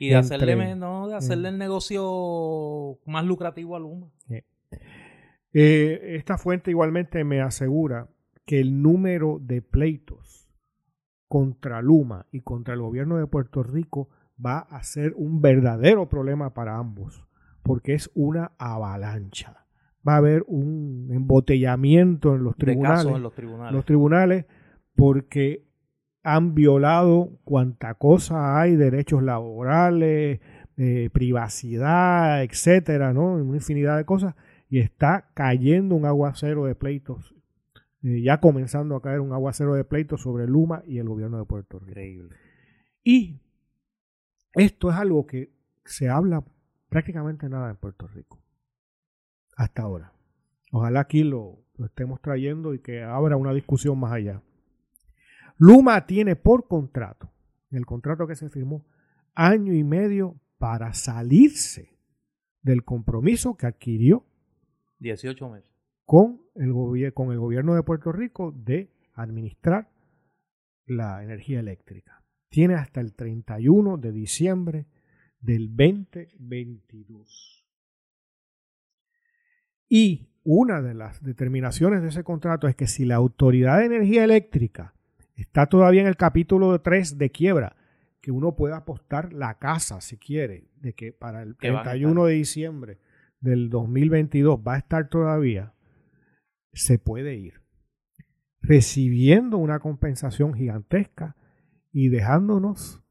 Y 0.00 0.08
de 0.08 0.16
hacerle, 0.16 0.74
no, 0.76 1.08
de 1.08 1.14
hacerle 1.14 1.50
el 1.50 1.58
negocio 1.58 2.98
más 3.04 3.24
lucrativo 3.24 3.76
a 3.76 3.78
Luma. 3.78 4.10
Eh, 5.52 6.16
esta 6.16 6.38
fuente 6.38 6.70
igualmente 6.70 7.22
me 7.22 7.42
asegura 7.42 8.08
que 8.46 8.60
el 8.60 8.80
número 8.80 9.38
de 9.42 9.60
pleitos 9.60 10.48
contra 11.28 11.82
Luma 11.82 12.26
y 12.32 12.40
contra 12.40 12.72
el 12.74 12.80
gobierno 12.80 13.18
de 13.18 13.26
Puerto 13.26 13.62
Rico 13.62 14.08
va 14.44 14.60
a 14.60 14.82
ser 14.82 15.12
un 15.16 15.42
verdadero 15.42 16.08
problema 16.08 16.54
para 16.54 16.78
ambos, 16.78 17.22
porque 17.62 17.92
es 17.92 18.10
una 18.14 18.52
avalancha 18.56 19.60
va 20.06 20.14
a 20.14 20.16
haber 20.16 20.44
un 20.46 21.08
embotellamiento 21.12 22.34
en 22.34 22.44
los 22.44 22.56
tribunales, 22.56 23.14
en 23.14 23.22
los 23.22 23.34
tribunales. 23.34 23.74
Los 23.74 23.84
tribunales 23.84 24.46
porque 24.94 25.66
han 26.22 26.54
violado 26.54 27.38
cuanta 27.44 27.94
cosa 27.94 28.60
hay, 28.60 28.76
derechos 28.76 29.22
laborales, 29.22 30.40
eh, 30.76 31.10
privacidad, 31.12 32.42
etcétera, 32.42 33.12
¿no? 33.12 33.34
Una 33.34 33.56
infinidad 33.56 33.96
de 33.96 34.04
cosas. 34.04 34.34
Y 34.68 34.78
está 34.78 35.30
cayendo 35.34 35.94
un 35.94 36.06
aguacero 36.06 36.64
de 36.64 36.74
pleitos. 36.74 37.34
Eh, 38.02 38.22
ya 38.22 38.40
comenzando 38.40 38.96
a 38.96 39.02
caer 39.02 39.20
un 39.20 39.32
aguacero 39.32 39.74
de 39.74 39.84
pleitos 39.84 40.22
sobre 40.22 40.46
Luma 40.46 40.82
y 40.86 40.98
el 40.98 41.08
gobierno 41.08 41.38
de 41.38 41.44
Puerto 41.44 41.78
Rico. 41.78 41.90
Increíble. 41.90 42.36
Y 43.02 43.40
esto 44.54 44.90
es 44.90 44.96
algo 44.96 45.26
que 45.26 45.52
se 45.84 46.08
habla 46.08 46.44
prácticamente 46.88 47.48
nada 47.48 47.70
en 47.70 47.76
Puerto 47.76 48.06
Rico 48.08 48.40
hasta 49.60 49.82
ahora. 49.82 50.12
Ojalá 50.72 51.00
aquí 51.00 51.22
lo, 51.22 51.58
estemos 51.84 52.22
trayendo 52.22 52.72
y 52.72 52.78
que 52.78 53.02
abra 53.02 53.36
una 53.36 53.52
discusión 53.52 53.98
más 53.98 54.12
allá. 54.12 54.42
Luma 55.60 56.06
tiene 56.06 56.36
por 56.36 56.66
contrato, 56.66 57.30
el 57.70 57.84
contrato 57.84 58.26
que 58.26 58.34
se 58.34 58.48
firmó, 58.48 58.86
año 59.34 59.74
y 59.74 59.84
medio 59.84 60.40
para 60.56 60.94
salirse 60.94 61.98
del 62.62 62.82
compromiso 62.82 63.58
que 63.58 63.66
adquirió 63.66 64.24
18 65.00 65.50
meses 65.50 65.70
con 66.06 66.40
el, 66.54 67.12
con 67.12 67.30
el 67.30 67.38
gobierno 67.38 67.74
de 67.74 67.82
Puerto 67.82 68.10
Rico 68.10 68.52
de 68.56 68.90
administrar 69.12 69.90
la 70.86 71.22
energía 71.22 71.60
eléctrica. 71.60 72.24
Tiene 72.48 72.76
hasta 72.76 73.02
el 73.02 73.12
31 73.12 73.98
de 73.98 74.12
diciembre 74.12 74.86
del 75.40 75.76
2022. 75.76 77.66
Y 79.90 80.30
una 80.42 80.80
de 80.80 80.94
las 80.94 81.22
determinaciones 81.22 82.00
de 82.00 82.08
ese 82.08 82.24
contrato 82.24 82.66
es 82.66 82.76
que 82.76 82.86
si 82.86 83.04
la 83.04 83.16
Autoridad 83.16 83.80
de 83.80 83.84
Energía 83.84 84.24
Eléctrica 84.24 84.94
está 85.42 85.66
todavía 85.66 86.02
en 86.02 86.06
el 86.06 86.16
capítulo 86.16 86.80
3 86.80 87.18
de 87.18 87.30
quiebra, 87.30 87.76
que 88.20 88.30
uno 88.30 88.54
pueda 88.56 88.78
apostar 88.78 89.32
la 89.32 89.58
casa 89.58 90.00
si 90.00 90.18
quiere, 90.18 90.68
de 90.76 90.92
que 90.92 91.12
para 91.12 91.42
el 91.42 91.56
31 91.56 92.24
de 92.26 92.34
diciembre 92.34 92.98
del 93.40 93.70
2022 93.70 94.60
va 94.66 94.74
a 94.74 94.78
estar 94.78 95.08
todavía, 95.08 95.72
se 96.72 96.98
puede 96.98 97.34
ir 97.36 97.60
recibiendo 98.62 99.58
una 99.58 99.80
compensación 99.80 100.54
gigantesca 100.54 101.36
y 101.92 102.08
dejándonos 102.08 103.02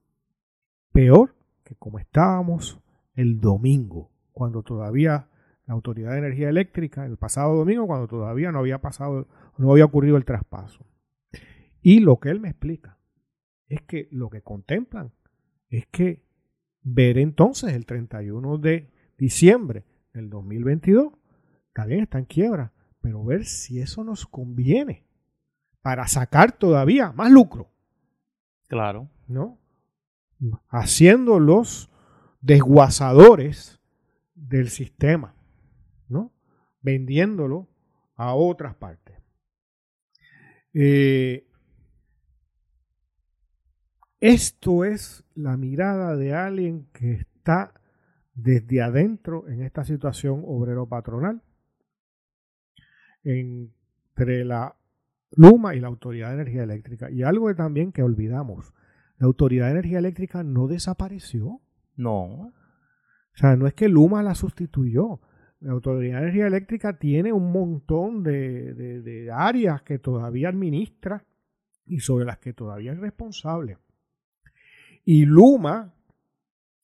peor 0.92 1.36
que 1.64 1.76
como 1.76 2.00
estábamos 2.00 2.80
el 3.16 3.40
domingo, 3.42 4.12
cuando 4.32 4.64
todavía 4.64 5.28
la 5.66 5.74
Autoridad 5.74 6.12
de 6.12 6.20
Energía 6.20 6.50
Eléctrica 6.50 7.06
el 7.06 7.18
pasado 7.18 7.56
domingo 7.56 7.88
cuando 7.88 8.08
todavía 8.08 8.52
no 8.52 8.60
había 8.60 8.80
pasado, 8.80 9.28
no 9.58 9.72
había 9.72 9.86
ocurrido 9.86 10.18
el 10.18 10.26
traspaso. 10.26 10.86
Y 11.82 12.00
lo 12.00 12.20
que 12.20 12.30
él 12.30 12.40
me 12.40 12.50
explica 12.50 12.98
es 13.68 13.82
que 13.84 14.08
lo 14.12 14.30
que 14.30 14.42
contemplan 14.42 15.14
es 15.70 15.86
que 15.88 16.26
ver 16.82 17.18
entonces 17.18 17.74
el 17.74 17.86
31 17.86 18.58
de 18.58 18.90
diciembre 19.18 19.86
del 20.14 20.30
2022, 20.30 21.14
también 21.74 22.02
está 22.02 22.18
en 22.18 22.26
quiebra, 22.26 22.74
pero 23.02 23.24
ver 23.24 23.46
si 23.46 23.80
eso 23.80 24.04
nos 24.04 24.26
conviene 24.26 25.06
para 25.82 26.08
sacar 26.08 26.52
todavía 26.52 27.12
más 27.12 27.32
lucro. 27.32 27.72
Claro. 28.68 29.10
¿No? 29.28 29.60
Haciendo 30.70 31.40
los 31.40 31.90
desguazadores 32.42 33.80
del 34.34 34.70
sistema, 34.70 35.36
¿no? 36.08 36.32
Vendiéndolo 36.82 37.68
a 38.16 38.34
otras 38.34 38.76
partes. 38.76 39.18
Eh, 40.74 41.49
esto 44.20 44.84
es 44.84 45.24
la 45.36 45.56
mirada 45.56 46.16
de 46.16 46.34
alguien 46.34 46.88
que 46.94 47.14
está 47.14 47.74
desde 48.34 48.82
adentro 48.82 49.48
en 49.48 49.62
esta 49.62 49.84
situación 49.84 50.44
obrero-patronal 50.46 51.42
entre 53.24 54.46
la 54.46 54.76
Luma 55.32 55.76
y 55.76 55.80
la 55.80 55.88
Autoridad 55.88 56.30
de 56.30 56.36
Energía 56.36 56.64
Eléctrica. 56.64 57.12
Y 57.12 57.24
algo 57.24 57.54
también 57.56 57.92
que 57.92 58.04
olvidamos, 58.04 58.74
la 59.18 59.28
Autoridad 59.28 59.66
de 59.66 59.72
Energía 59.72 60.00
Eléctrica 60.00 60.44
no 60.44 60.68
desapareció. 60.68 61.62
No. 61.96 62.24
O 62.24 62.54
sea, 63.36 63.56
no 63.56 63.68
es 63.68 63.74
que 63.74 63.90
Luma 63.90 64.24
la 64.24 64.36
sustituyó. 64.36 65.20
La 65.60 65.74
Autoridad 65.74 66.20
de 66.20 66.24
Energía 66.24 66.48
Eléctrica 66.48 66.98
tiene 66.98 67.34
un 67.34 67.52
montón 67.52 68.24
de, 68.24 68.74
de 68.74 69.32
áreas 69.32 69.82
que 69.82 70.00
todavía 70.00 70.50
administra 70.50 71.26
y 71.86 72.00
sobre 72.00 72.26
las 72.26 72.38
que 72.40 72.54
todavía 72.54 72.94
es 72.94 73.00
responsable. 73.00 73.78
Y 75.12 75.26
Luma, 75.26 75.96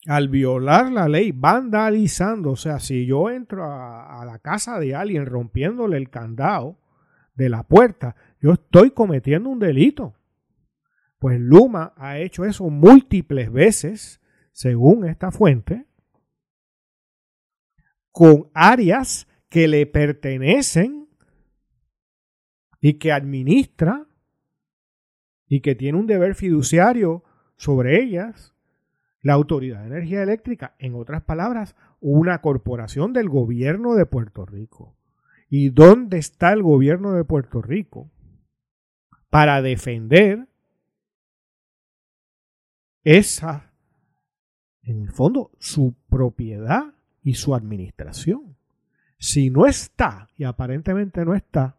al 0.08 0.30
violar 0.30 0.92
la 0.92 1.08
ley, 1.08 1.32
vandalizando, 1.32 2.54
o 2.54 2.56
sea, 2.56 2.80
si 2.80 3.06
yo 3.06 3.30
entro 3.30 3.64
a, 3.66 4.26
la 4.26 4.40
casa 4.40 4.80
de 4.80 4.96
alguien 4.96 5.28
rompiéndole 5.28 5.98
el 5.98 6.10
candado 6.10 6.80
de 7.36 7.50
la 7.50 7.62
puerta, 7.62 8.16
yo 8.42 8.54
estoy 8.54 8.90
cometiendo 8.90 9.48
un 9.48 9.60
delito. 9.60 10.16
Pues 11.20 11.40
Luma 11.40 11.94
ha 11.98 12.18
hecho 12.18 12.46
eso 12.46 12.68
múltiples 12.72 13.52
veces, 13.52 14.20
según 14.54 15.06
esta 15.06 15.30
fuente, 15.30 15.86
con 18.12 18.50
áreas 18.56 19.28
que 19.50 19.68
le 19.68 19.86
pertenecen 19.86 21.08
y 22.82 22.96
que 22.96 23.12
administra 23.12 24.08
y 25.48 25.62
que 25.62 25.76
tiene 25.76 26.00
un 26.00 26.08
deber 26.08 26.34
fiduciario 26.34 27.24
sobre 27.56 28.02
ellas 28.02 28.54
la 29.22 29.34
Autoridad 29.34 29.82
de 29.82 29.88
Energía 29.88 30.22
Eléctrica, 30.22 30.76
en 30.78 30.94
otras 30.94 31.24
palabras, 31.24 31.76
una 32.00 32.42
corporación 32.42 33.12
del 33.12 33.28
gobierno 33.28 33.96
de 33.96 34.06
Puerto 34.06 34.46
Rico. 34.46 34.96
¿Y 35.50 35.70
dónde 35.70 36.20
está 36.20 36.54
el 36.54 36.62
gobierno 36.62 37.14
de 37.14 37.24
Puerto 37.24 37.62
Rico 37.62 38.12
para 39.32 39.64
defender 39.64 40.48
esa, 43.04 43.72
en 44.84 45.02
el 45.02 45.12
fondo, 45.12 45.50
su 45.60 45.96
propiedad 46.08 46.94
y 47.24 47.34
su 47.34 47.56
administración? 47.56 48.56
Si 49.18 49.50
no 49.50 49.66
está, 49.66 50.30
y 50.38 50.44
aparentemente 50.44 51.26
no 51.26 51.34
está, 51.34 51.78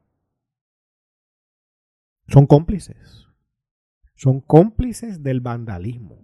son 2.27 2.47
cómplices. 2.47 3.26
Son 4.17 4.41
cómplices 4.41 5.23
del 5.23 5.41
vandalismo. 5.41 6.19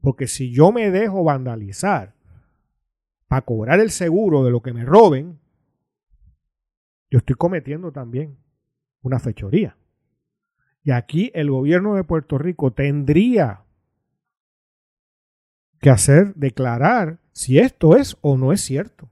Porque 0.00 0.26
si 0.26 0.52
yo 0.52 0.72
me 0.72 0.90
dejo 0.90 1.24
vandalizar 1.24 2.14
para 3.26 3.42
cobrar 3.42 3.80
el 3.80 3.90
seguro 3.90 4.44
de 4.44 4.50
lo 4.50 4.62
que 4.62 4.72
me 4.72 4.84
roben, 4.84 5.38
yo 7.10 7.18
estoy 7.18 7.34
cometiendo 7.36 7.92
también 7.92 8.38
una 9.02 9.18
fechoría. 9.18 9.76
Y 10.82 10.92
aquí 10.92 11.30
el 11.34 11.50
gobierno 11.50 11.94
de 11.94 12.04
Puerto 12.04 12.38
Rico 12.38 12.72
tendría 12.72 13.64
que 15.80 15.90
hacer, 15.90 16.34
declarar 16.34 17.18
si 17.32 17.58
esto 17.58 17.96
es 17.96 18.16
o 18.20 18.36
no 18.36 18.52
es 18.52 18.60
cierto. 18.60 19.10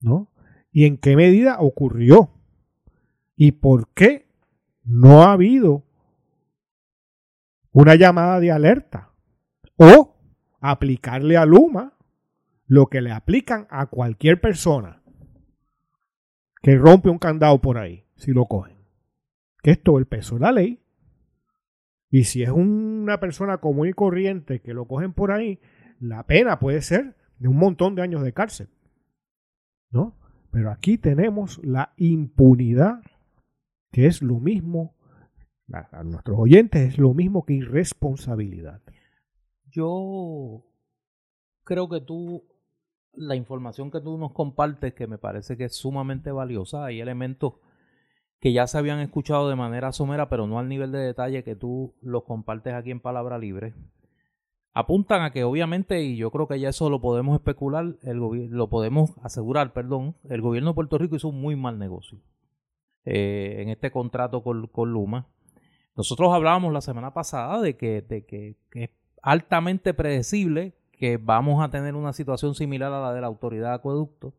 ¿No? 0.00 0.30
Y 0.70 0.84
en 0.86 0.98
qué 0.98 1.16
medida 1.16 1.58
ocurrió. 1.60 2.30
Y 3.36 3.52
por 3.52 3.88
qué 3.88 4.21
no 4.84 5.22
ha 5.22 5.32
habido 5.32 5.84
una 7.72 7.94
llamada 7.94 8.40
de 8.40 8.52
alerta 8.52 9.10
o 9.76 10.16
aplicarle 10.60 11.36
a 11.36 11.46
Luma 11.46 11.94
lo 12.66 12.86
que 12.86 13.00
le 13.00 13.12
aplican 13.12 13.66
a 13.70 13.86
cualquier 13.86 14.40
persona 14.40 15.02
que 16.62 16.76
rompe 16.76 17.10
un 17.10 17.18
candado 17.18 17.60
por 17.60 17.76
ahí, 17.76 18.06
si 18.16 18.32
lo 18.32 18.46
cogen. 18.46 18.78
Que 19.62 19.72
es 19.72 19.82
todo 19.82 19.98
el 19.98 20.06
peso 20.06 20.36
de 20.36 20.40
la 20.40 20.52
ley. 20.52 20.80
Y 22.08 22.24
si 22.24 22.42
es 22.42 22.50
una 22.50 23.18
persona 23.20 23.58
común 23.58 23.88
y 23.88 23.92
corriente 23.92 24.60
que 24.60 24.74
lo 24.74 24.86
cogen 24.86 25.12
por 25.12 25.32
ahí, 25.32 25.60
la 25.98 26.24
pena 26.26 26.58
puede 26.58 26.80
ser 26.82 27.16
de 27.38 27.48
un 27.48 27.56
montón 27.56 27.94
de 27.94 28.02
años 28.02 28.22
de 28.22 28.32
cárcel. 28.32 28.68
¿No? 29.90 30.16
Pero 30.50 30.70
aquí 30.70 30.98
tenemos 30.98 31.60
la 31.64 31.92
impunidad 31.96 33.02
que 33.92 34.06
es 34.06 34.22
lo 34.22 34.40
mismo, 34.40 34.94
a, 35.72 36.02
nuestros 36.02 36.38
oyentes 36.38 36.94
es 36.94 36.98
lo 36.98 37.14
mismo 37.14 37.44
que 37.44 37.52
irresponsabilidad. 37.52 38.80
Yo 39.70 40.64
creo 41.62 41.88
que 41.88 42.00
tú, 42.00 42.44
la 43.12 43.36
información 43.36 43.90
que 43.90 44.00
tú 44.00 44.18
nos 44.18 44.32
compartes, 44.32 44.94
que 44.94 45.06
me 45.06 45.18
parece 45.18 45.56
que 45.56 45.66
es 45.66 45.76
sumamente 45.76 46.32
valiosa, 46.32 46.86
hay 46.86 47.00
elementos 47.00 47.54
que 48.40 48.52
ya 48.52 48.66
se 48.66 48.78
habían 48.78 48.98
escuchado 48.98 49.48
de 49.48 49.56
manera 49.56 49.92
somera, 49.92 50.28
pero 50.28 50.46
no 50.46 50.58
al 50.58 50.68
nivel 50.68 50.90
de 50.90 50.98
detalle 50.98 51.44
que 51.44 51.54
tú 51.54 51.94
los 52.00 52.24
compartes 52.24 52.74
aquí 52.74 52.90
en 52.90 53.00
Palabra 53.00 53.38
Libre, 53.38 53.74
apuntan 54.72 55.22
a 55.22 55.32
que 55.32 55.44
obviamente, 55.44 56.02
y 56.02 56.16
yo 56.16 56.30
creo 56.30 56.48
que 56.48 56.58
ya 56.58 56.70
eso 56.70 56.90
lo 56.90 57.00
podemos 57.00 57.34
especular, 57.36 57.96
el 58.02 58.18
lo 58.18 58.68
podemos 58.68 59.12
asegurar, 59.22 59.74
perdón, 59.74 60.16
el 60.24 60.40
gobierno 60.40 60.70
de 60.70 60.74
Puerto 60.74 60.98
Rico 60.98 61.14
hizo 61.14 61.28
un 61.28 61.40
muy 61.40 61.56
mal 61.56 61.78
negocio. 61.78 62.18
Eh, 63.04 63.56
en 63.58 63.68
este 63.68 63.90
contrato 63.90 64.44
con, 64.44 64.92
Luma. 64.92 65.26
Nosotros 65.96 66.32
hablábamos 66.32 66.72
la 66.72 66.80
semana 66.80 67.12
pasada 67.12 67.60
de 67.60 67.76
que, 67.76 68.56
es 68.74 68.90
altamente 69.22 69.92
predecible 69.92 70.74
que 70.92 71.16
vamos 71.16 71.64
a 71.64 71.70
tener 71.70 71.96
una 71.96 72.12
situación 72.12 72.54
similar 72.54 72.92
a 72.92 73.00
la 73.00 73.12
de 73.12 73.20
la 73.20 73.26
autoridad 73.26 73.70
de 73.70 73.74
acueducto, 73.74 74.34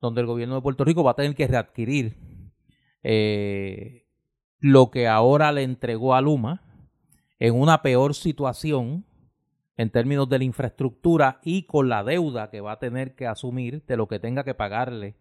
donde 0.00 0.22
el 0.22 0.26
gobierno 0.26 0.56
de 0.56 0.62
Puerto 0.62 0.84
Rico 0.84 1.04
va 1.04 1.12
a 1.12 1.16
tener 1.16 1.36
que 1.36 1.46
readquirir 1.46 2.16
eh, 3.04 4.06
lo 4.58 4.90
que 4.90 5.06
ahora 5.06 5.52
le 5.52 5.62
entregó 5.62 6.14
a 6.14 6.20
Luma 6.20 6.62
en 7.38 7.54
una 7.54 7.80
peor 7.80 8.14
situación 8.14 9.06
en 9.76 9.90
términos 9.90 10.28
de 10.28 10.38
la 10.38 10.44
infraestructura 10.44 11.38
y 11.44 11.66
con 11.66 11.88
la 11.88 12.02
deuda 12.02 12.50
que 12.50 12.60
va 12.60 12.72
a 12.72 12.78
tener 12.80 13.14
que 13.14 13.28
asumir 13.28 13.84
de 13.86 13.96
lo 13.96 14.08
que 14.08 14.18
tenga 14.18 14.42
que 14.42 14.54
pagarle 14.54 15.16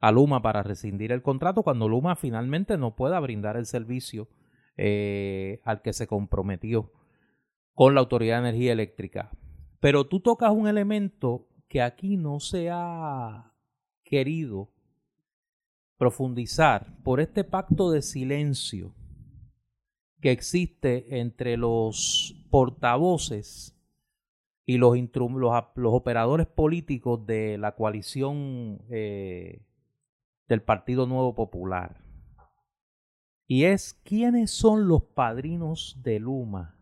a 0.00 0.12
Luma 0.12 0.42
para 0.42 0.62
rescindir 0.62 1.12
el 1.12 1.22
contrato 1.22 1.62
cuando 1.62 1.88
Luma 1.88 2.16
finalmente 2.16 2.76
no 2.76 2.94
pueda 2.94 3.18
brindar 3.20 3.56
el 3.56 3.66
servicio 3.66 4.28
eh, 4.76 5.60
al 5.64 5.82
que 5.82 5.92
se 5.92 6.06
comprometió 6.06 6.92
con 7.74 7.94
la 7.94 8.00
Autoridad 8.00 8.42
de 8.42 8.48
Energía 8.48 8.72
Eléctrica. 8.72 9.30
Pero 9.80 10.06
tú 10.06 10.20
tocas 10.20 10.50
un 10.52 10.68
elemento 10.68 11.48
que 11.68 11.82
aquí 11.82 12.16
no 12.16 12.40
se 12.40 12.70
ha 12.70 13.52
querido 14.04 14.70
profundizar 15.96 16.96
por 17.02 17.20
este 17.20 17.44
pacto 17.44 17.90
de 17.90 18.02
silencio 18.02 18.94
que 20.20 20.30
existe 20.30 21.20
entre 21.20 21.56
los 21.56 22.34
portavoces 22.50 23.76
y 24.64 24.78
los, 24.78 24.96
operadores 25.84 26.46
políticos 26.46 27.24
de 27.26 27.58
la 27.58 27.74
coalición 27.74 28.82
eh, 28.90 29.62
del 30.48 30.62
Partido 30.62 31.06
Nuevo 31.06 31.34
Popular. 31.34 32.02
Y 33.46 33.64
es 33.64 33.94
quiénes 34.04 34.50
son 34.50 34.88
los 34.88 35.02
padrinos 35.02 36.00
de 36.02 36.18
Luma 36.18 36.78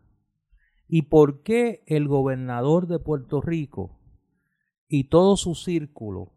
y 0.87 1.03
por 1.03 1.43
qué 1.43 1.83
el 1.85 2.07
gobernador 2.07 2.87
de 2.87 2.99
Puerto 2.99 3.41
Rico 3.41 3.99
y 4.87 5.05
todo 5.05 5.35
su 5.35 5.53
círculo 5.55 6.33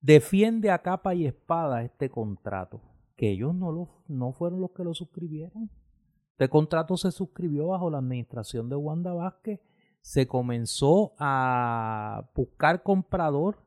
defiende 0.00 0.70
a 0.70 0.82
capa 0.82 1.14
y 1.14 1.26
espada 1.26 1.82
este 1.82 2.10
contrato, 2.10 2.82
que 3.16 3.30
ellos 3.30 3.54
no, 3.54 3.70
lo, 3.70 4.02
no 4.08 4.32
fueron 4.32 4.60
los 4.60 4.72
que 4.72 4.82
lo 4.82 4.94
suscribieron. 4.94 5.70
Este 6.32 6.48
contrato 6.48 6.96
se 6.96 7.12
suscribió 7.12 7.68
bajo 7.68 7.90
la 7.90 7.98
administración 7.98 8.68
de 8.68 8.76
Wanda 8.76 9.12
Vázquez, 9.12 9.60
se 10.00 10.26
comenzó 10.26 11.14
a 11.18 12.28
buscar 12.34 12.82
comprador 12.82 13.64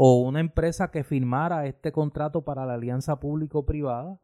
o 0.00 0.20
una 0.20 0.38
empresa 0.38 0.92
que 0.92 1.02
firmara 1.02 1.66
este 1.66 1.90
contrato 1.90 2.42
para 2.42 2.64
la 2.64 2.74
alianza 2.74 3.18
público-privada 3.18 4.20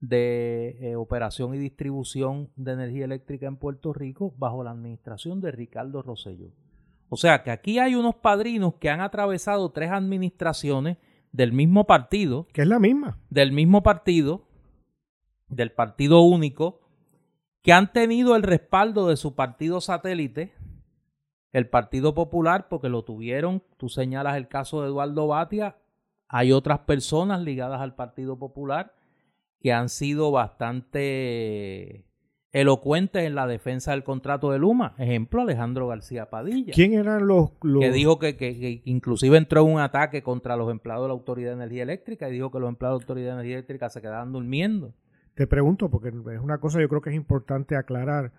de 0.00 0.78
eh, 0.80 0.96
operación 0.96 1.54
y 1.54 1.58
distribución 1.58 2.50
de 2.56 2.72
energía 2.72 3.04
eléctrica 3.04 3.46
en 3.46 3.58
Puerto 3.58 3.92
Rico 3.92 4.32
bajo 4.38 4.64
la 4.64 4.70
administración 4.70 5.42
de 5.42 5.50
Ricardo 5.50 6.00
Rosselló. 6.00 6.54
O 7.10 7.18
sea 7.18 7.42
que 7.42 7.50
aquí 7.50 7.78
hay 7.78 7.94
unos 7.94 8.14
padrinos 8.14 8.76
que 8.80 8.88
han 8.88 9.02
atravesado 9.02 9.70
tres 9.70 9.90
administraciones 9.90 10.96
del 11.30 11.52
mismo 11.52 11.84
partido. 11.86 12.46
Que 12.54 12.62
es 12.62 12.68
la 12.68 12.78
misma. 12.78 13.18
Del 13.28 13.52
mismo 13.52 13.82
partido, 13.82 14.48
del 15.48 15.72
partido 15.72 16.22
único, 16.22 16.80
que 17.62 17.74
han 17.74 17.92
tenido 17.92 18.34
el 18.34 18.42
respaldo 18.42 19.08
de 19.08 19.18
su 19.18 19.34
partido 19.34 19.82
satélite, 19.82 20.54
el 21.52 21.68
Partido 21.68 22.14
Popular, 22.14 22.68
porque 22.68 22.88
lo 22.88 23.04
tuvieron, 23.04 23.62
tú 23.76 23.88
señalas 23.88 24.36
el 24.36 24.48
caso 24.48 24.82
de 24.82 24.88
Eduardo 24.88 25.26
Batia, 25.28 25.76
hay 26.28 26.52
otras 26.52 26.80
personas 26.80 27.40
ligadas 27.42 27.80
al 27.80 27.94
Partido 27.94 28.38
Popular 28.38 28.94
que 29.60 29.72
han 29.72 29.88
sido 29.88 30.30
bastante 30.30 32.04
elocuentes 32.52 33.24
en 33.24 33.34
la 33.34 33.46
defensa 33.46 33.92
del 33.92 34.04
contrato 34.04 34.50
de 34.50 34.58
Luma. 34.58 34.94
Ejemplo, 34.98 35.42
Alejandro 35.42 35.88
García 35.88 36.30
Padilla. 36.30 36.72
¿Quién 36.74 36.94
eran 36.94 37.26
los...? 37.26 37.50
Que 37.80 37.90
dijo 37.90 38.18
que, 38.18 38.36
que, 38.36 38.82
inclusive 38.84 39.36
entró 39.36 39.62
en 39.62 39.74
un 39.74 39.80
ataque 39.80 40.22
contra 40.22 40.56
los 40.56 40.70
empleados 40.70 41.04
de 41.04 41.08
la 41.08 41.14
Autoridad 41.14 41.50
de 41.50 41.56
Energía 41.56 41.82
Eléctrica 41.82 42.28
y 42.28 42.32
dijo 42.32 42.50
que 42.50 42.60
los 42.60 42.68
empleados 42.68 42.98
de 42.98 43.00
la 43.00 43.04
Autoridad 43.04 43.26
de 43.28 43.32
Energía 43.34 43.54
Eléctrica 43.56 43.88
se 43.88 44.00
quedaban 44.00 44.32
durmiendo. 44.32 44.94
Te 45.34 45.46
pregunto, 45.46 45.88
porque 45.88 46.08
es 46.08 46.40
una 46.40 46.58
cosa 46.58 46.80
yo 46.80 46.88
creo 46.88 47.00
que 47.00 47.10
es 47.10 47.16
importante 47.16 47.76
aclarar, 47.76 48.32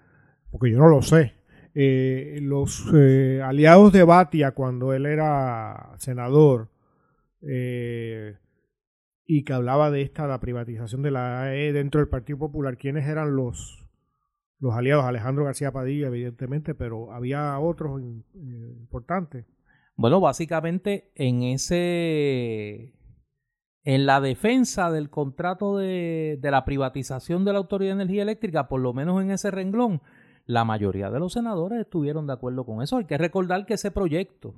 porque 0.51 0.72
yo 0.72 0.80
no 0.80 0.88
lo 0.88 1.01
sé. 1.01 1.38
Eh, 1.76 2.39
los 2.41 2.86
eh, 2.93 3.41
aliados 3.43 3.93
de 3.93 4.03
Batia, 4.03 4.51
cuando 4.51 4.93
él 4.93 5.05
era 5.05 5.93
senador, 5.97 6.70
eh, 7.41 8.38
y 9.26 9.43
que 9.43 9.53
hablaba 9.53 9.91
de 9.91 10.01
esta, 10.01 10.28
la 10.28 10.39
privatización 10.39 11.03
de 11.03 11.11
la 11.11 11.43
AE 11.43 11.72
dentro 11.72 11.99
del 11.99 12.09
Partido 12.09 12.39
Popular, 12.39 12.78
¿quiénes 12.78 13.07
eran 13.07 13.36
los, 13.36 13.88
los 14.59 14.74
aliados? 14.74 15.05
Alejandro 15.05 15.45
García 15.45 15.72
Padilla, 15.72 16.07
evidentemente, 16.07 16.74
pero 16.74 17.13
había 17.13 17.59
otros 17.59 18.01
importantes. 18.34 19.45
Bueno, 19.95 20.20
básicamente 20.20 21.11
en 21.15 21.43
ese 21.43 22.95
en 23.84 24.05
la 24.05 24.22
defensa 24.22 24.91
del 24.91 25.09
contrato 25.09 25.78
de, 25.78 26.38
de, 26.41 26.51
la 26.51 26.65
privatización 26.65 27.45
de 27.45 27.53
la 27.53 27.59
Autoridad 27.59 27.95
de 27.95 28.03
Energía 28.03 28.24
Eléctrica, 28.24 28.67
por 28.67 28.82
lo 28.82 28.93
menos 28.93 29.22
en 29.22 29.32
ese 29.32 29.51
renglón, 29.51 30.01
la 30.49 30.65
mayoría 30.65 31.11
de 31.11 31.19
los 31.19 31.33
senadores 31.33 31.81
estuvieron 31.81 32.25
de 32.25 32.33
acuerdo 32.33 32.65
con 32.65 32.81
eso. 32.81 32.97
Hay 32.97 33.05
que 33.05 33.19
recordar 33.19 33.67
que 33.67 33.75
ese 33.75 33.91
proyecto 33.91 34.55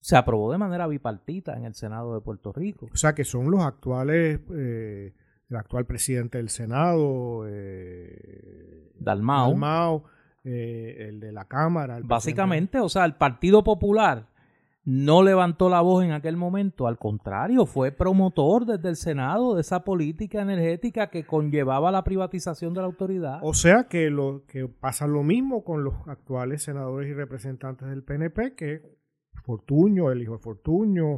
se 0.00 0.18
aprobó 0.18 0.52
de 0.52 0.58
manera 0.58 0.86
bipartita 0.86 1.56
en 1.56 1.64
el 1.64 1.74
Senado 1.74 2.12
de 2.12 2.20
Puerto 2.20 2.52
Rico. 2.52 2.90
O 2.92 2.96
sea 2.98 3.14
que 3.14 3.24
son 3.24 3.50
los 3.50 3.62
actuales, 3.62 4.38
eh, 4.54 5.14
el 5.48 5.56
actual 5.56 5.86
presidente 5.86 6.36
del 6.36 6.50
Senado, 6.50 7.44
eh, 7.48 8.92
Dalmao, 9.00 9.52
Dalmao 9.52 10.04
eh, 10.44 11.06
el 11.08 11.20
de 11.20 11.32
la 11.32 11.46
Cámara. 11.46 12.00
Básicamente, 12.04 12.78
o 12.78 12.90
sea, 12.90 13.06
el 13.06 13.14
Partido 13.14 13.64
Popular 13.64 14.26
no 14.88 15.22
levantó 15.22 15.68
la 15.68 15.82
voz 15.82 16.02
en 16.02 16.12
aquel 16.12 16.38
momento, 16.38 16.86
al 16.86 16.96
contrario, 16.96 17.66
fue 17.66 17.92
promotor 17.92 18.64
desde 18.64 18.88
el 18.88 18.96
Senado 18.96 19.54
de 19.54 19.60
esa 19.60 19.84
política 19.84 20.40
energética 20.40 21.10
que 21.10 21.26
conllevaba 21.26 21.92
la 21.92 22.04
privatización 22.04 22.72
de 22.72 22.80
la 22.80 22.86
autoridad. 22.86 23.40
O 23.42 23.52
sea 23.52 23.84
que 23.84 24.08
lo 24.08 24.46
que 24.46 24.66
pasa 24.66 25.06
lo 25.06 25.22
mismo 25.22 25.62
con 25.62 25.84
los 25.84 25.92
actuales 26.06 26.62
senadores 26.62 27.10
y 27.10 27.12
representantes 27.12 27.86
del 27.86 28.02
PNP, 28.02 28.54
que 28.54 28.80
Fortuño, 29.44 30.10
el 30.10 30.22
hijo 30.22 30.38
de 30.38 30.42
Fortuño, 30.42 31.16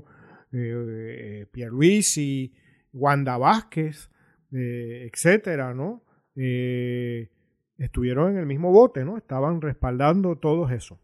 eh, 0.51 1.43
eh 1.43 1.47
Pierluisi, 1.53 2.53
Wanda 2.93 3.39
Vázquez, 3.39 4.11
eh, 4.51 5.09
etcétera, 5.13 5.75
¿no? 5.75 6.03
Eh, 6.35 7.31
estuvieron 7.79 8.33
en 8.33 8.39
el 8.39 8.47
mismo 8.47 8.73
bote, 8.73 9.05
¿no? 9.05 9.17
Estaban 9.17 9.61
respaldando 9.61 10.39
todo 10.39 10.69
eso. 10.71 10.99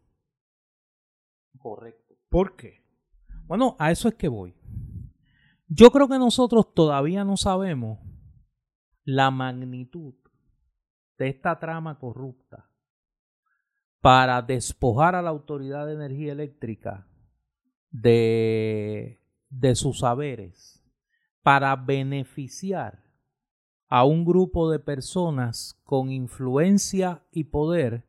Correcto. 1.61 2.06
¿Por 2.29 2.57
qué? 2.57 2.85
Bueno, 3.47 3.77
a 3.79 3.91
eso 3.91 4.09
es 4.09 4.15
que 4.15 4.29
voy. 4.29 4.55
Yo 5.69 5.91
creo 5.91 6.09
que 6.09 6.19
nosotros 6.19 6.73
todavía 6.75 7.25
no 7.25 7.37
sabemos 7.37 7.99
la 9.05 9.31
magnitud 9.31 10.15
de 11.19 11.29
esta 11.29 11.59
trama 11.59 11.99
corrupta 11.99 12.71
para 14.01 14.43
despojar 14.43 15.15
a 15.15 15.23
la 15.23 15.31
Autoridad 15.31 15.87
de 15.87 15.95
Energía 15.95 16.33
Eléctrica 16.33 17.09
de, 17.91 19.19
de 19.49 19.75
sus 19.75 20.01
saberes, 20.01 20.85
para 21.43 21.75
beneficiar 21.77 23.05
a 23.89 24.05
un 24.05 24.25
grupo 24.25 24.71
de 24.71 24.79
personas 24.79 25.81
con 25.85 26.11
influencia 26.11 27.23
y 27.31 27.45
poder 27.45 28.05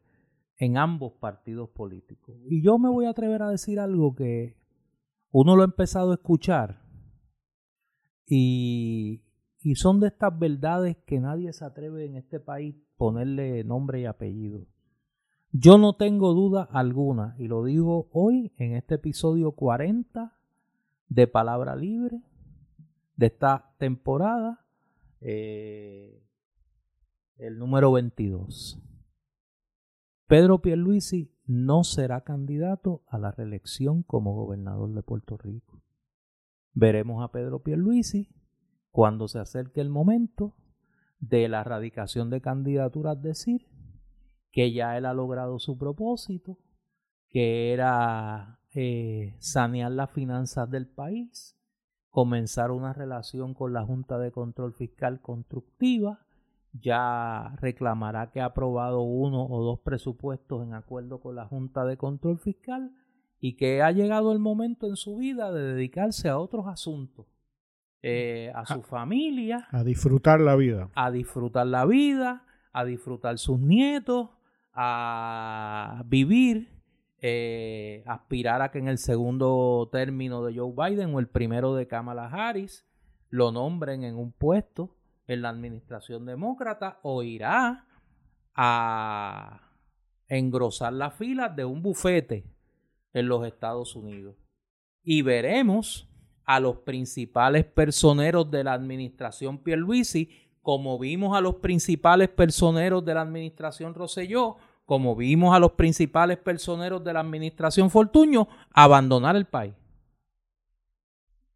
en 0.58 0.78
ambos 0.78 1.14
partidos 1.14 1.70
políticos. 1.70 2.36
Y 2.50 2.62
yo 2.62 2.78
me 2.78 2.90
voy 2.90 3.06
a 3.06 3.12
atrever 3.12 3.42
a 3.44 3.50
decir 3.50 3.80
algo 3.80 4.16
que 4.16 4.58
uno 5.32 5.56
lo 5.56 5.62
ha 5.62 5.66
empezado 5.66 6.12
a 6.12 6.16
escuchar 6.16 6.82
y, 8.26 9.24
y 9.62 9.76
son 9.76 10.00
de 10.00 10.08
estas 10.08 10.38
verdades 10.38 10.98
que 11.06 11.20
nadie 11.20 11.54
se 11.54 11.66
atreve 11.66 12.06
en 12.06 12.16
este 12.16 12.40
país 12.40 12.76
ponerle 12.98 13.64
nombre 13.64 14.02
y 14.02 14.06
apellido. 14.06 14.66
Yo 15.52 15.78
no 15.78 15.96
tengo 15.96 16.34
duda 16.34 16.68
alguna, 16.72 17.36
y 17.40 17.48
lo 17.48 17.64
digo 17.64 18.10
hoy 18.12 18.52
en 18.58 18.76
este 18.76 18.96
episodio 18.96 19.54
40 19.54 20.38
de 21.08 21.28
Palabra 21.28 21.76
Libre 21.76 22.22
de 23.16 23.28
esta 23.28 23.74
temporada, 23.78 24.66
eh, 25.22 26.22
el 27.38 27.58
número 27.58 27.92
22. 27.92 28.80
Pedro 30.28 30.60
Pierluisi 30.62 31.34
no 31.46 31.86
será 31.86 32.26
candidato 32.26 33.02
a 33.08 33.18
la 33.18 33.32
reelección 33.32 34.04
como 34.04 34.36
gobernador 34.36 34.94
de 34.94 35.02
Puerto 35.02 35.38
Rico. 35.38 35.82
Veremos 36.74 37.24
a 37.24 37.32
Pedro 37.32 37.64
Pierluisi 37.64 38.30
cuando 38.92 39.30
se 39.30 39.40
acerque 39.40 39.80
el 39.80 39.90
momento 39.90 40.54
de 41.20 41.48
la 41.48 41.62
erradicación 41.62 42.30
de 42.30 42.42
candidaturas 42.42 43.22
decir 43.22 43.70
que 44.52 44.74
ya 44.74 44.98
él 44.98 45.06
ha 45.06 45.14
logrado 45.14 45.60
su 45.60 45.78
propósito, 45.78 46.60
que 47.30 47.72
era 47.72 48.60
eh, 48.76 49.38
sanear 49.40 49.94
las 49.94 50.12
finanzas 50.12 50.70
del 50.70 50.88
país, 50.88 51.58
comenzar 52.10 52.72
una 52.72 52.92
relación 52.92 53.54
con 53.54 53.72
la 53.72 53.86
Junta 53.86 54.20
de 54.20 54.34
Control 54.34 54.74
Fiscal 54.74 55.22
constructiva 55.22 56.27
ya 56.82 57.56
reclamará 57.62 58.32
que 58.32 58.42
ha 58.42 58.46
aprobado 58.46 59.02
uno 59.02 59.46
o 59.46 59.64
dos 59.64 59.80
presupuestos 59.80 60.64
en 60.64 60.74
acuerdo 60.74 61.20
con 61.20 61.36
la 61.36 61.46
Junta 61.46 61.86
de 61.86 61.98
Control 61.98 62.40
Fiscal 62.40 62.92
y 63.40 63.56
que 63.56 63.82
ha 63.82 63.92
llegado 63.92 64.32
el 64.32 64.40
momento 64.40 64.88
en 64.88 64.96
su 64.96 65.18
vida 65.18 65.52
de 65.52 65.62
dedicarse 65.74 66.30
a 66.30 66.40
otros 66.40 66.68
asuntos, 66.68 67.28
eh, 68.02 68.52
a 68.56 68.66
su 68.66 68.82
familia. 68.82 69.68
A 69.72 69.84
disfrutar 69.84 70.40
la 70.40 70.56
vida. 70.56 70.90
A 70.96 71.12
disfrutar 71.12 71.68
la 71.68 71.86
vida, 71.86 72.46
a 72.74 72.86
disfrutar 72.86 73.38
sus 73.38 73.60
nietos, 73.60 74.30
a 74.74 76.04
vivir, 76.06 76.70
eh, 77.20 78.04
aspirar 78.06 78.62
a 78.62 78.70
que 78.70 78.80
en 78.80 78.88
el 78.88 78.98
segundo 78.98 79.90
término 79.92 80.44
de 80.44 80.58
Joe 80.58 80.74
Biden 80.76 81.14
o 81.16 81.20
el 81.20 81.28
primero 81.28 81.74
de 81.74 81.88
Kamala 81.88 82.28
Harris 82.28 82.86
lo 83.30 83.52
nombren 83.52 84.04
en 84.04 84.16
un 84.16 84.32
puesto 84.32 84.97
en 85.28 85.42
la 85.42 85.50
administración 85.50 86.26
demócrata 86.26 87.00
o 87.04 87.22
irá 87.22 87.86
a 88.56 89.62
engrosar 90.28 90.94
las 90.94 91.14
filas 91.14 91.56
de 91.56 91.66
un 91.66 91.82
bufete 91.82 92.46
en 93.14 93.28
los 93.28 93.46
Estados 93.46 93.96
Unidos. 93.96 94.36
Y 95.04 95.22
veremos 95.22 96.10
a 96.46 96.60
los 96.60 96.78
principales 96.78 97.66
personeros 97.66 98.50
de 98.50 98.64
la 98.64 98.74
administración 98.74 99.58
Pierluisi, 99.60 100.30
como 100.62 100.98
vimos 100.98 101.36
a 101.36 101.42
los 101.42 101.56
principales 101.56 102.30
personeros 102.30 103.06
de 103.06 103.14
la 103.14 103.22
administración 103.22 103.94
Roselló, 103.94 104.58
como 104.86 105.16
vimos 105.16 105.56
a 105.56 105.60
los 105.60 105.74
principales 105.74 106.38
personeros 106.38 107.04
de 107.04 107.14
la 107.14 107.20
administración 107.20 107.90
Fortuño, 107.90 108.48
abandonar 108.72 109.36
el 109.36 109.46
país. 109.46 109.74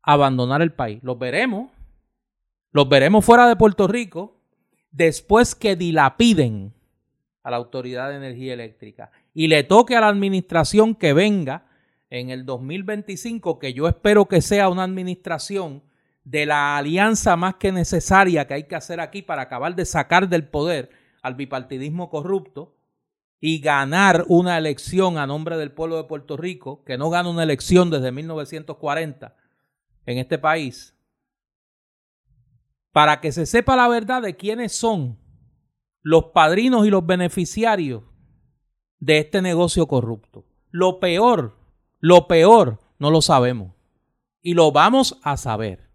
Abandonar 0.02 0.62
el 0.62 0.74
país. 0.74 1.02
Los 1.04 1.18
veremos 1.18 1.72
los 2.72 2.88
veremos 2.88 3.26
fuera 3.26 3.48
de 3.48 3.56
Puerto 3.56 3.88
Rico 3.88 4.40
después 4.92 5.56
que 5.56 5.76
dilapiden 5.76 6.74
a 7.44 7.52
la 7.52 7.58
Autoridad 7.58 8.10
de 8.10 8.18
Energía 8.18 8.54
Eléctrica 8.54 9.12
y 9.34 9.48
le 9.48 9.64
toque 9.64 9.96
a 9.96 10.02
la 10.02 10.08
administración 10.08 10.96
que 10.96 11.14
venga 11.14 11.66
en 12.10 12.30
el 12.30 12.46
2025, 12.46 13.58
que 13.58 13.74
yo 13.74 13.88
espero 13.88 14.28
que 14.28 14.42
sea 14.42 14.70
una 14.70 14.84
administración 14.84 15.84
de 16.24 16.46
la 16.46 16.78
alianza 16.78 17.36
más 17.36 17.56
que 17.56 17.72
necesaria 17.72 18.46
que 18.48 18.54
hay 18.54 18.64
que 18.66 18.76
hacer 18.76 19.00
aquí 19.00 19.22
para 19.22 19.44
acabar 19.44 19.76
de 19.76 19.86
sacar 19.86 20.30
del 20.30 20.48
poder 20.48 20.92
al 21.22 21.36
bipartidismo 21.36 22.10
corrupto 22.10 22.76
y 23.40 23.60
ganar 23.60 24.26
una 24.28 24.58
elección 24.58 25.18
a 25.18 25.26
nombre 25.26 25.58
del 25.58 25.72
pueblo 25.72 25.98
de 25.98 26.04
Puerto 26.04 26.38
Rico, 26.38 26.84
que 26.84 26.98
no 26.98 27.10
gana 27.10 27.30
una 27.30 27.44
elección 27.44 27.90
desde 27.90 28.12
1940 28.12 29.36
en 30.06 30.18
este 30.20 30.38
país 30.38 30.96
para 32.92 33.22
que 33.22 33.32
se 33.32 33.46
sepa 33.46 33.76
la 33.76 33.88
verdad 33.88 34.22
de 34.22 34.36
quiénes 34.36 34.74
son 34.74 35.20
los 36.02 36.26
padrinos 36.34 36.86
y 36.86 36.90
los 36.90 37.06
beneficiarios 37.06 38.04
de 39.00 39.20
este 39.20 39.42
negocio 39.42 39.88
corrupto. 39.88 40.46
Lo 40.70 41.00
peor, 41.00 41.58
lo 42.00 42.28
peor, 42.28 42.80
no 43.00 43.12
lo 43.12 43.22
sabemos. 43.22 43.74
Y 44.42 44.54
lo 44.54 44.72
vamos 44.72 45.20
a 45.24 45.38
saber. 45.38 45.92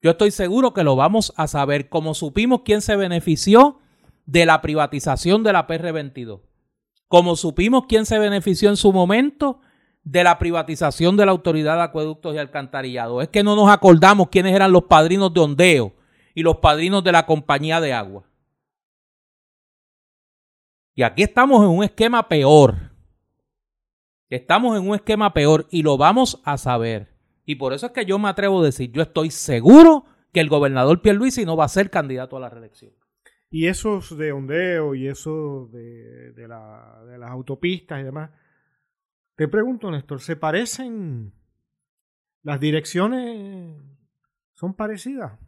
Yo 0.00 0.12
estoy 0.12 0.30
seguro 0.30 0.72
que 0.72 0.84
lo 0.84 0.94
vamos 0.94 1.32
a 1.36 1.48
saber, 1.48 1.88
como 1.88 2.14
supimos 2.14 2.62
quién 2.64 2.82
se 2.82 2.94
benefició 2.94 3.80
de 4.26 4.46
la 4.46 4.60
privatización 4.60 5.42
de 5.42 5.52
la 5.52 5.66
PR22, 5.66 6.42
como 7.08 7.34
supimos 7.34 7.84
quién 7.88 8.06
se 8.06 8.18
benefició 8.18 8.68
en 8.68 8.76
su 8.76 8.92
momento 8.92 9.60
de 10.10 10.24
la 10.24 10.38
privatización 10.38 11.18
de 11.18 11.26
la 11.26 11.32
Autoridad 11.32 11.76
de 11.76 11.82
Acueductos 11.82 12.34
y 12.34 12.38
Alcantarillado. 12.38 13.20
Es 13.20 13.28
que 13.28 13.42
no 13.42 13.54
nos 13.54 13.68
acordamos 13.68 14.28
quiénes 14.30 14.54
eran 14.54 14.72
los 14.72 14.84
padrinos 14.84 15.34
de 15.34 15.40
ondeo 15.40 15.92
y 16.34 16.42
los 16.42 16.56
padrinos 16.56 17.04
de 17.04 17.12
la 17.12 17.26
compañía 17.26 17.78
de 17.80 17.92
agua. 17.92 18.24
Y 20.94 21.02
aquí 21.02 21.22
estamos 21.22 21.62
en 21.62 21.68
un 21.68 21.84
esquema 21.84 22.26
peor. 22.26 22.74
Estamos 24.30 24.78
en 24.78 24.88
un 24.88 24.94
esquema 24.94 25.32
peor 25.34 25.66
y 25.70 25.82
lo 25.82 25.98
vamos 25.98 26.40
a 26.44 26.56
saber. 26.56 27.14
Y 27.44 27.56
por 27.56 27.74
eso 27.74 27.86
es 27.86 27.92
que 27.92 28.06
yo 28.06 28.18
me 28.18 28.28
atrevo 28.28 28.62
a 28.62 28.64
decir, 28.64 28.90
yo 28.90 29.02
estoy 29.02 29.30
seguro 29.30 30.06
que 30.32 30.40
el 30.40 30.48
gobernador 30.48 31.02
Pierluisi 31.02 31.44
no 31.44 31.56
va 31.56 31.66
a 31.66 31.68
ser 31.68 31.90
candidato 31.90 32.36
a 32.36 32.40
la 32.40 32.48
reelección. 32.48 32.92
Y 33.50 33.66
esos 33.66 34.16
de 34.16 34.32
ondeo 34.32 34.94
y 34.94 35.06
eso 35.06 35.68
de, 35.70 36.32
de 36.32 36.48
las 36.48 37.30
autopistas 37.30 38.00
y 38.00 38.04
demás, 38.04 38.30
te 39.38 39.46
pregunto, 39.46 39.88
Néstor, 39.88 40.20
¿se 40.20 40.34
parecen? 40.34 41.32
¿Las 42.42 42.58
direcciones 42.58 43.80
son 44.54 44.74
parecidas? 44.74 45.38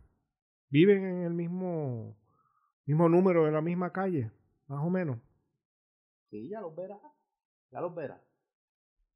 ¿Viven 0.69 1.05
en 1.05 1.23
el 1.25 1.35
mismo, 1.35 2.17
mismo 2.87 3.09
número 3.09 3.47
de 3.47 3.51
la 3.51 3.61
misma 3.61 3.91
calle, 3.91 4.31
más 4.69 4.79
o 4.87 4.91
menos? 4.91 5.19
Sí, 6.31 6.49
ya 6.49 6.61
los 6.61 6.73
verá. 6.77 7.01
Ya 7.73 7.81
los 7.81 7.93
verá. 7.93 8.23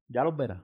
Ya 0.09 0.25
los 0.25 0.35
verá. 0.35 0.61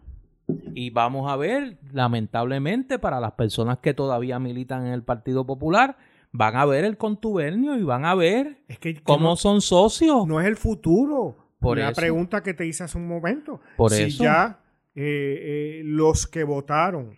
Y 0.75 0.89
vamos 0.89 1.31
a 1.31 1.37
ver, 1.37 1.79
lamentablemente, 1.93 2.99
para 2.99 3.21
las 3.21 3.31
personas 3.31 3.77
que 3.77 3.93
todavía 3.93 4.39
militan 4.39 4.87
en 4.87 4.91
el 4.91 5.03
Partido 5.03 5.45
Popular, 5.45 5.97
van 6.33 6.57
a 6.57 6.65
ver 6.65 6.83
el 6.83 6.97
contubernio 6.97 7.77
y 7.77 7.83
van 7.83 8.03
a 8.03 8.13
ver 8.13 8.61
es 8.67 8.77
que, 8.77 9.01
cómo 9.01 9.37
son 9.37 9.61
socios. 9.61 10.27
No 10.27 10.41
es 10.41 10.47
el 10.47 10.57
futuro. 10.57 11.40
Por 11.61 11.77
la 11.77 11.93
pregunta 11.93 12.41
que 12.41 12.55
te 12.55 12.65
hice 12.65 12.83
hace 12.83 12.97
un 12.97 13.07
momento. 13.07 13.61
Por 13.77 13.91
si 13.91 14.09
ya 14.09 14.59
eh, 14.95 15.03
eh, 15.03 15.81
los 15.85 16.25
que 16.25 16.43
votaron 16.43 17.17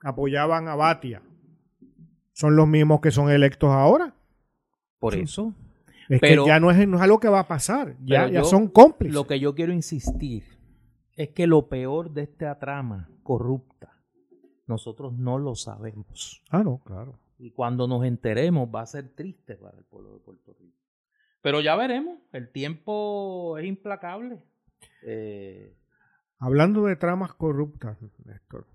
apoyaban 0.00 0.66
a 0.66 0.74
Batia 0.74 1.22
son 2.32 2.56
los 2.56 2.66
mismos 2.66 3.00
que 3.00 3.12
son 3.12 3.30
electos 3.30 3.70
ahora. 3.70 4.14
Por 4.98 5.14
eso. 5.14 5.54
Es 6.08 6.20
que 6.20 6.36
ya 6.44 6.58
no 6.58 6.70
es, 6.70 6.88
no 6.88 6.96
es, 6.96 7.02
algo 7.02 7.20
que 7.20 7.28
va 7.28 7.40
a 7.40 7.48
pasar. 7.48 7.94
Ya, 8.02 8.28
ya 8.28 8.42
son 8.42 8.66
cómplices. 8.66 9.14
Lo 9.14 9.26
que 9.26 9.38
yo 9.38 9.54
quiero 9.54 9.72
insistir 9.72 10.44
es 11.14 11.30
que 11.30 11.46
lo 11.46 11.68
peor 11.68 12.12
de 12.12 12.22
esta 12.22 12.58
trama 12.58 13.10
corrupta, 13.22 14.02
nosotros 14.66 15.12
no 15.12 15.38
lo 15.38 15.54
sabemos. 15.54 16.42
Ah, 16.50 16.64
no, 16.64 16.78
claro. 16.84 17.20
Y 17.38 17.52
cuando 17.52 17.86
nos 17.86 18.04
enteremos 18.04 18.68
va 18.74 18.80
a 18.80 18.86
ser 18.86 19.14
triste 19.14 19.54
para 19.54 19.78
el 19.78 19.84
pueblo 19.84 20.14
de 20.14 20.18
Puerto 20.18 20.56
Rico. 20.58 20.76
Pero 21.40 21.60
ya 21.60 21.76
veremos, 21.76 22.18
el 22.32 22.50
tiempo 22.50 23.56
es 23.58 23.66
implacable. 23.66 24.38
Eh, 25.02 25.74
Hablando 26.38 26.84
de 26.84 26.96
tramas 26.96 27.34
corruptas, 27.34 27.98
Néstor, 28.24 28.66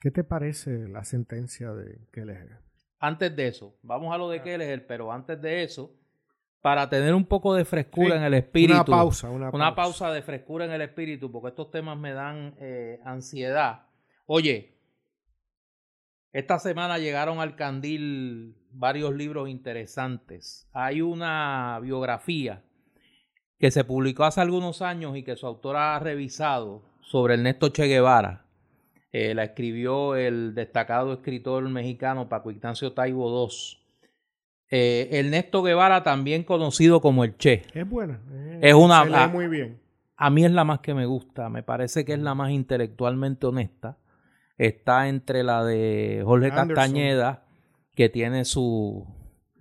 ¿qué 0.00 0.10
te 0.10 0.22
parece 0.24 0.88
la 0.88 1.04
sentencia 1.04 1.72
de 1.72 2.06
Kelleher? 2.12 2.58
Antes 3.00 3.34
de 3.34 3.48
eso, 3.48 3.76
vamos 3.82 4.14
a 4.14 4.18
lo 4.18 4.28
de 4.28 4.38
ah. 4.38 4.42
Kelleher, 4.42 4.86
pero 4.86 5.12
antes 5.12 5.40
de 5.40 5.64
eso, 5.64 5.92
para 6.60 6.88
tener 6.88 7.14
un 7.14 7.26
poco 7.26 7.54
de 7.54 7.64
frescura 7.64 8.16
en 8.16 8.22
el 8.22 8.34
espíritu. 8.34 8.74
Una 8.74 8.84
pausa, 8.84 9.28
una, 9.28 9.50
una 9.50 9.74
pausa. 9.74 10.10
de 10.12 10.22
frescura 10.22 10.64
en 10.64 10.70
el 10.70 10.80
espíritu, 10.82 11.30
porque 11.30 11.48
estos 11.48 11.70
temas 11.70 11.98
me 11.98 12.12
dan 12.12 12.54
eh, 12.58 13.00
ansiedad. 13.04 13.86
Oye, 14.24 14.73
esta 16.34 16.58
semana 16.58 16.98
llegaron 16.98 17.38
al 17.38 17.54
candil 17.54 18.56
varios 18.72 19.14
libros 19.14 19.48
interesantes. 19.48 20.68
Hay 20.72 21.00
una 21.00 21.78
biografía 21.80 22.64
que 23.56 23.70
se 23.70 23.84
publicó 23.84 24.24
hace 24.24 24.40
algunos 24.40 24.82
años 24.82 25.16
y 25.16 25.22
que 25.22 25.36
su 25.36 25.46
autora 25.46 25.94
ha 25.94 26.00
revisado 26.00 26.82
sobre 27.00 27.34
Ernesto 27.34 27.68
Che 27.68 27.86
Guevara. 27.86 28.46
Eh, 29.12 29.32
la 29.32 29.44
escribió 29.44 30.16
el 30.16 30.56
destacado 30.56 31.12
escritor 31.12 31.68
mexicano 31.68 32.28
Paco 32.28 32.50
Ignacio 32.50 32.92
Taibo 32.92 33.48
II. 33.48 33.78
Eh, 34.72 35.08
Ernesto 35.12 35.62
Guevara, 35.62 36.02
también 36.02 36.42
conocido 36.42 37.00
como 37.00 37.22
el 37.22 37.36
Che. 37.36 37.62
Es 37.72 37.88
buena. 37.88 38.20
es 38.60 38.74
una. 38.74 39.04
Se 39.04 39.28
muy 39.28 39.46
bien. 39.46 39.80
A 40.16 40.30
mí 40.30 40.44
es 40.44 40.50
la 40.50 40.64
más 40.64 40.80
que 40.80 40.94
me 40.94 41.06
gusta. 41.06 41.48
Me 41.48 41.62
parece 41.62 42.04
que 42.04 42.14
es 42.14 42.18
la 42.18 42.34
más 42.34 42.50
intelectualmente 42.50 43.46
honesta 43.46 43.98
está 44.56 45.08
entre 45.08 45.42
la 45.42 45.64
de 45.64 46.22
Jorge 46.24 46.50
Castañeda, 46.50 47.46
que 47.94 48.08
tiene 48.08 48.44
su 48.44 49.06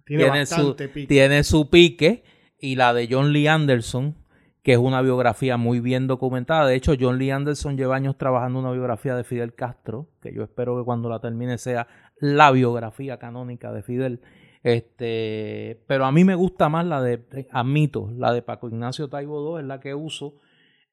tiene, 0.05 0.45
su, 0.45 0.75
pique. 0.75 1.07
tiene 1.07 1.43
su 1.43 1.69
pique, 1.69 2.23
y 2.59 2.75
la 2.75 2.93
de 2.93 3.07
John 3.09 3.31
Lee 3.31 3.47
Anderson, 3.47 4.15
que 4.61 4.73
es 4.73 4.77
una 4.77 5.01
biografía 5.01 5.57
muy 5.57 5.79
bien 5.79 6.07
documentada. 6.07 6.67
De 6.67 6.75
hecho, 6.75 6.93
John 6.99 7.17
Lee 7.17 7.31
Anderson 7.31 7.77
lleva 7.77 7.95
años 7.95 8.17
trabajando 8.17 8.59
una 8.59 8.71
biografía 8.71 9.15
de 9.15 9.23
Fidel 9.23 9.53
Castro, 9.53 10.09
que 10.21 10.33
yo 10.33 10.43
espero 10.43 10.77
que 10.77 10.85
cuando 10.85 11.09
la 11.09 11.19
termine 11.19 11.57
sea 11.57 11.87
la 12.19 12.51
biografía 12.51 13.17
canónica 13.17 13.73
de 13.73 13.83
Fidel. 13.83 14.21
Este, 14.63 15.83
pero 15.87 16.05
a 16.05 16.11
mí 16.13 16.23
me 16.23 16.35
gusta 16.35 16.69
más 16.69 16.85
la 16.85 17.01
de, 17.01 17.47
admito, 17.51 18.09
la 18.15 18.31
de 18.31 18.41
Paco 18.41 18.69
Ignacio 18.69 19.09
Taibo 19.09 19.57
II, 19.57 19.61
es 19.61 19.67
la 19.67 19.81
que 19.81 19.93
uso, 19.93 20.39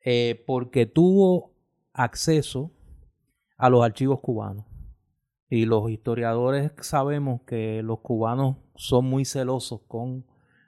eh, 0.05 0.43
porque 0.47 0.87
tuvo 0.87 1.55
acceso 1.93 2.73
a 3.61 3.69
los 3.69 3.85
archivos 3.85 4.21
cubanos. 4.21 4.65
Y 5.49 5.67
los 5.67 5.91
historiadores 5.91 6.73
sabemos 6.81 7.43
que 7.43 7.83
los 7.83 8.01
cubanos 8.01 8.57
son 8.75 9.05
muy 9.05 9.25
celosos 9.25 9.83
con 9.87 10.25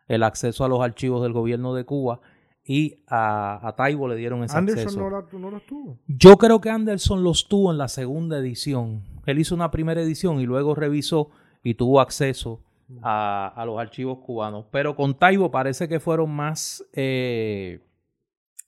el 0.08 0.22
acceso 0.22 0.64
a 0.64 0.68
los 0.68 0.80
archivos 0.80 1.22
del 1.22 1.32
gobierno 1.32 1.74
de 1.74 1.84
Cuba 1.84 2.20
y 2.64 3.02
a, 3.06 3.66
a 3.66 3.74
Taibo 3.76 4.08
le 4.08 4.16
dieron 4.16 4.44
ese 4.44 4.56
Anderson 4.56 5.10
No, 5.40 5.50
los 5.50 5.66
tuvo. 5.66 5.98
Yo 6.06 6.36
creo 6.36 6.60
que 6.60 6.68
Anderson 6.68 7.24
los 7.24 7.48
tuvo 7.48 7.72
en 7.72 7.78
la 7.78 7.88
segunda 7.88 8.38
edición. 8.38 9.04
Él 9.24 9.38
hizo 9.38 9.54
una 9.54 9.70
primera 9.70 10.02
edición 10.02 10.40
y 10.40 10.44
luego 10.44 10.74
revisó 10.74 11.30
y 11.62 11.74
tuvo 11.74 12.00
acceso 12.00 12.62
a, 13.02 13.52
a 13.56 13.64
los 13.64 13.78
archivos 13.78 14.18
cubanos. 14.18 14.66
Pero 14.70 14.94
con 14.96 15.14
Taibo 15.14 15.50
parece 15.50 15.88
que 15.88 15.98
fueron 15.98 16.30
más, 16.30 16.84
eh, 16.92 17.80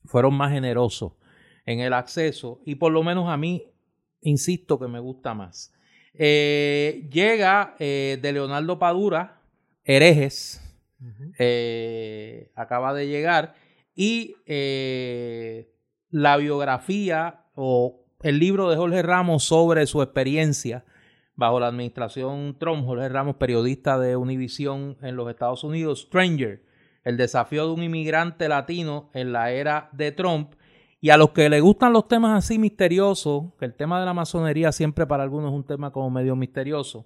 fueron 0.05 0.33
más 0.33 0.51
generosos 0.51 1.13
en 1.65 1.79
el 1.79 1.93
acceso 1.93 2.61
y 2.65 2.75
por 2.75 2.91
lo 2.91 3.03
menos 3.03 3.29
a 3.29 3.37
mí 3.37 3.65
insisto 4.25 4.79
que 4.79 4.87
me 4.87 4.99
gusta 4.99 5.33
más. 5.33 5.73
Eh, 6.13 7.07
llega 7.11 7.75
eh, 7.79 8.19
de 8.21 8.33
Leonardo 8.33 8.79
Padura, 8.79 9.41
Herejes, 9.83 10.61
eh, 11.37 12.51
acaba 12.55 12.93
de 12.93 13.07
llegar, 13.07 13.55
y 13.95 14.35
la 16.09 16.37
biografía 16.37 17.45
o 17.55 18.05
el 18.23 18.39
libro 18.39 18.69
de 18.69 18.77
Jorge 18.77 19.01
Ramos 19.01 19.43
sobre 19.43 19.85
su 19.85 20.01
experiencia 20.01 20.83
bajo 21.35 21.59
la 21.59 21.67
administración 21.67 22.57
Trump, 22.57 22.85
Jorge 22.85 23.09
Ramos, 23.09 23.35
periodista 23.35 23.99
de 23.99 24.15
Univision 24.15 24.97
en 25.01 25.15
los 25.15 25.29
Estados 25.29 25.63
Unidos, 25.63 26.03
Stranger, 26.07 26.63
el 27.03 27.17
desafío 27.17 27.67
de 27.67 27.73
un 27.73 27.83
inmigrante 27.83 28.49
latino 28.49 29.09
en 29.13 29.31
la 29.31 29.51
era 29.51 29.89
de 29.91 30.11
Trump, 30.11 30.53
y 31.05 31.11
a 31.11 31.17
los 31.17 31.29
que 31.33 31.47
les 31.49 31.61
gustan 31.61 31.93
los 31.93 32.07
temas 32.07 32.35
así 32.35 32.57
misteriosos, 32.57 33.53
que 33.59 33.65
el 33.65 33.75
tema 33.75 33.99
de 33.99 34.07
la 34.07 34.15
masonería 34.15 34.71
siempre 34.71 35.05
para 35.05 35.21
algunos 35.21 35.51
es 35.51 35.55
un 35.55 35.63
tema 35.63 35.91
como 35.91 36.09
medio 36.09 36.35
misterioso, 36.35 37.05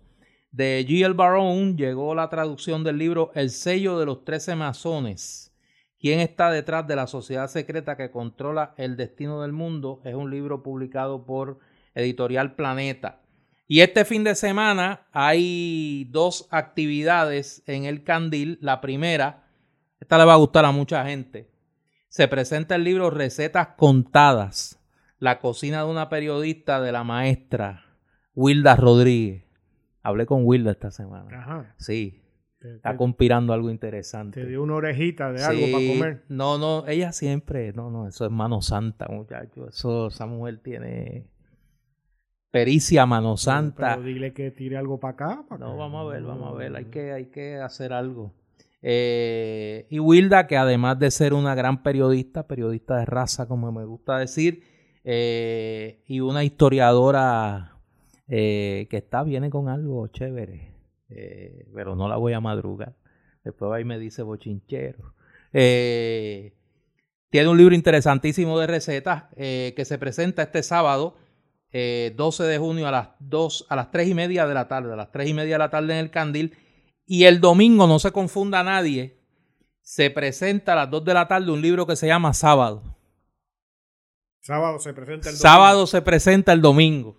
de 0.53 0.85
G.L. 0.87 1.15
Barone 1.15 1.75
llegó 1.75 2.15
la 2.15 2.29
traducción 2.29 2.85
del 2.85 2.97
libro 2.97 3.29
El 3.35 3.49
sello 3.49 3.99
de 3.99 4.05
los 4.05 4.23
trece 4.23 4.55
masones. 4.55 5.53
¿Quién 5.99 6.21
está 6.21 6.49
detrás 6.49 6.87
de 6.87 6.95
la 6.95 7.07
sociedad 7.07 7.49
secreta 7.49 7.97
que 7.97 8.09
controla 8.09 8.73
el 8.77 8.95
destino 8.95 9.41
del 9.41 9.51
mundo? 9.51 9.99
Es 10.05 10.15
un 10.15 10.31
libro 10.31 10.63
publicado 10.63 11.25
por 11.25 11.59
Editorial 11.93 12.55
Planeta. 12.55 13.19
Y 13.67 13.81
este 13.81 14.05
fin 14.05 14.23
de 14.23 14.35
semana 14.35 15.07
hay 15.11 16.07
dos 16.09 16.47
actividades 16.51 17.63
en 17.67 17.83
el 17.83 18.05
Candil. 18.05 18.59
La 18.61 18.79
primera, 18.79 19.43
esta 19.99 20.17
le 20.17 20.23
va 20.23 20.35
a 20.35 20.37
gustar 20.37 20.63
a 20.63 20.71
mucha 20.71 21.03
gente 21.05 21.49
se 22.09 22.27
presenta 22.27 22.75
el 22.75 22.83
libro 22.83 23.11
Recetas 23.11 23.69
Contadas, 23.77 24.79
la 25.19 25.39
cocina 25.39 25.83
de 25.83 25.89
una 25.89 26.09
periodista 26.09 26.81
de 26.81 26.91
la 26.91 27.03
maestra 27.03 27.85
Wilda 28.33 28.75
Rodríguez. 28.75 29.43
Hablé 30.01 30.25
con 30.25 30.41
Wilda 30.43 30.71
esta 30.71 30.91
semana. 30.91 31.39
Ajá. 31.39 31.75
Sí. 31.77 32.23
está 32.61 32.97
conspirando 32.97 33.53
algo 33.53 33.69
interesante. 33.69 34.41
Te 34.41 34.47
dio 34.47 34.63
una 34.63 34.75
orejita 34.75 35.31
de 35.31 35.43
algo 35.43 35.65
para 35.71 35.87
comer. 35.87 36.25
No, 36.29 36.57
no, 36.57 36.87
ella 36.87 37.11
siempre, 37.11 37.73
no, 37.73 37.91
no, 37.91 38.07
eso 38.07 38.25
es 38.25 38.31
mano 38.31 38.61
santa, 38.61 39.07
muchacho. 39.07 39.67
Eso, 39.69 40.07
esa 40.07 40.25
mujer 40.25 40.59
tiene, 40.63 41.27
pericia, 42.49 43.05
mano 43.05 43.37
santa. 43.37 43.95
Pero 43.95 44.07
dile 44.07 44.33
que 44.33 44.49
tire 44.51 44.77
algo 44.77 44.99
para 44.99 45.13
acá. 45.13 45.45
no, 45.59 45.77
vamos 45.77 46.07
a 46.07 46.13
ver, 46.13 46.23
vamos 46.23 46.53
a 46.53 46.57
ver. 46.57 46.75
Hay 46.75 46.85
que, 46.85 47.11
hay 47.11 47.25
que 47.25 47.57
hacer 47.57 47.93
algo. 47.93 48.33
Eh, 48.81 49.87
y 49.89 49.99
Wilda, 49.99 50.47
que 50.47 50.57
además 50.57 50.97
de 50.99 51.11
ser 51.11 51.33
una 51.33 51.53
gran 51.55 51.83
periodista, 51.83 52.47
periodista 52.47 52.97
de 52.97 53.05
raza, 53.05 53.47
como 53.47 53.71
me 53.71 53.85
gusta 53.85 54.17
decir, 54.17 54.63
eh, 55.03 56.03
y 56.07 56.21
una 56.21 56.43
historiadora 56.43 57.77
eh, 58.27 58.87
que 58.89 58.97
está, 58.97 59.23
viene 59.23 59.49
con 59.49 59.69
algo 59.69 60.07
chévere, 60.07 60.73
pero 61.73 61.95
no 61.95 62.07
la 62.07 62.17
voy 62.17 62.33
a 62.33 62.39
madrugar. 62.39 62.95
Después 63.43 63.71
ahí 63.71 63.83
me 63.83 63.97
dice 63.97 64.21
bochinchero. 64.21 65.13
tiene 65.51 67.47
un 67.47 67.57
libro 67.57 67.73
interesantísimo 67.73 68.59
de 68.59 68.67
recetas 68.67 69.23
que 69.35 69.83
se 69.85 69.97
presenta 69.97 70.43
este 70.43 70.61
sábado 70.61 71.15
12 71.71 72.43
de 72.43 72.57
junio 72.59 72.87
a 72.87 72.91
las 72.91 73.09
2, 73.19 73.65
a 73.69 73.75
las 73.75 73.91
3 73.91 74.09
y 74.09 74.13
media 74.13 74.45
de 74.45 74.53
la 74.53 74.67
tarde, 74.67 74.93
a 74.93 74.95
las 74.95 75.11
3 75.11 75.29
y 75.29 75.33
media 75.33 75.55
de 75.55 75.59
la 75.59 75.69
tarde 75.69 75.93
en 75.93 75.99
el 75.99 76.11
Candil. 76.11 76.55
Y 77.11 77.23
el 77.23 77.41
domingo, 77.41 77.87
no 77.87 77.97
se 77.97 78.11
confunda 78.11 78.61
nadie, 78.63 79.17
se 79.81 80.11
presenta 80.11 80.73
a 80.73 80.75
las 80.75 80.91
2 80.91 81.03
de 81.05 81.13
la 81.15 81.27
tarde 81.27 81.51
un 81.51 81.59
libro 81.59 81.87
que 81.87 81.95
se 81.95 82.05
llama 82.05 82.35
Sábado. 82.35 82.83
Sábado 84.41 84.77
se 84.77 84.93
presenta 84.93 85.29
el 85.29 85.35
domingo. 85.35 85.41
Sábado 85.41 85.87
se 85.87 86.01
presenta 86.03 86.53
el 86.53 86.61
domingo. 86.61 87.17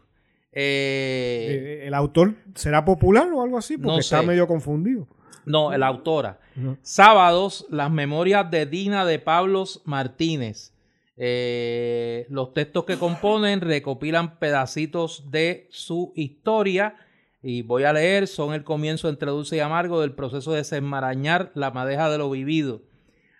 Eh, 0.52 1.80
eh, 1.82 1.86
¿El 1.88 1.94
autor 1.94 2.36
será 2.54 2.84
popular 2.84 3.32
o 3.32 3.42
algo 3.42 3.58
así? 3.58 3.78
Porque 3.78 3.98
está 3.98 4.22
medio 4.22 4.46
confundido. 4.46 5.08
No, 5.44 5.76
la 5.76 5.88
autora. 5.88 6.38
Sábados, 6.82 7.66
las 7.68 7.90
memorias 7.90 8.48
de 8.48 8.66
Dina 8.66 9.04
de 9.04 9.18
Pablos 9.18 9.82
Martínez. 9.86 10.72
Eh, 11.16 12.26
los 12.30 12.54
textos 12.54 12.84
que 12.84 12.96
componen 12.96 13.60
recopilan 13.60 14.38
pedacitos 14.38 15.32
de 15.32 15.66
su 15.72 16.12
historia 16.14 16.94
y 17.42 17.62
voy 17.62 17.84
a 17.84 17.92
leer, 17.92 18.26
son 18.26 18.52
el 18.52 18.64
comienzo 18.64 19.08
entre 19.08 19.30
dulce 19.30 19.56
y 19.56 19.60
amargo 19.60 20.00
del 20.00 20.12
proceso 20.12 20.52
de 20.52 20.58
desenmarañar 20.58 21.52
la 21.54 21.70
madeja 21.70 22.10
de 22.10 22.18
lo 22.18 22.30
vivido. 22.30 22.82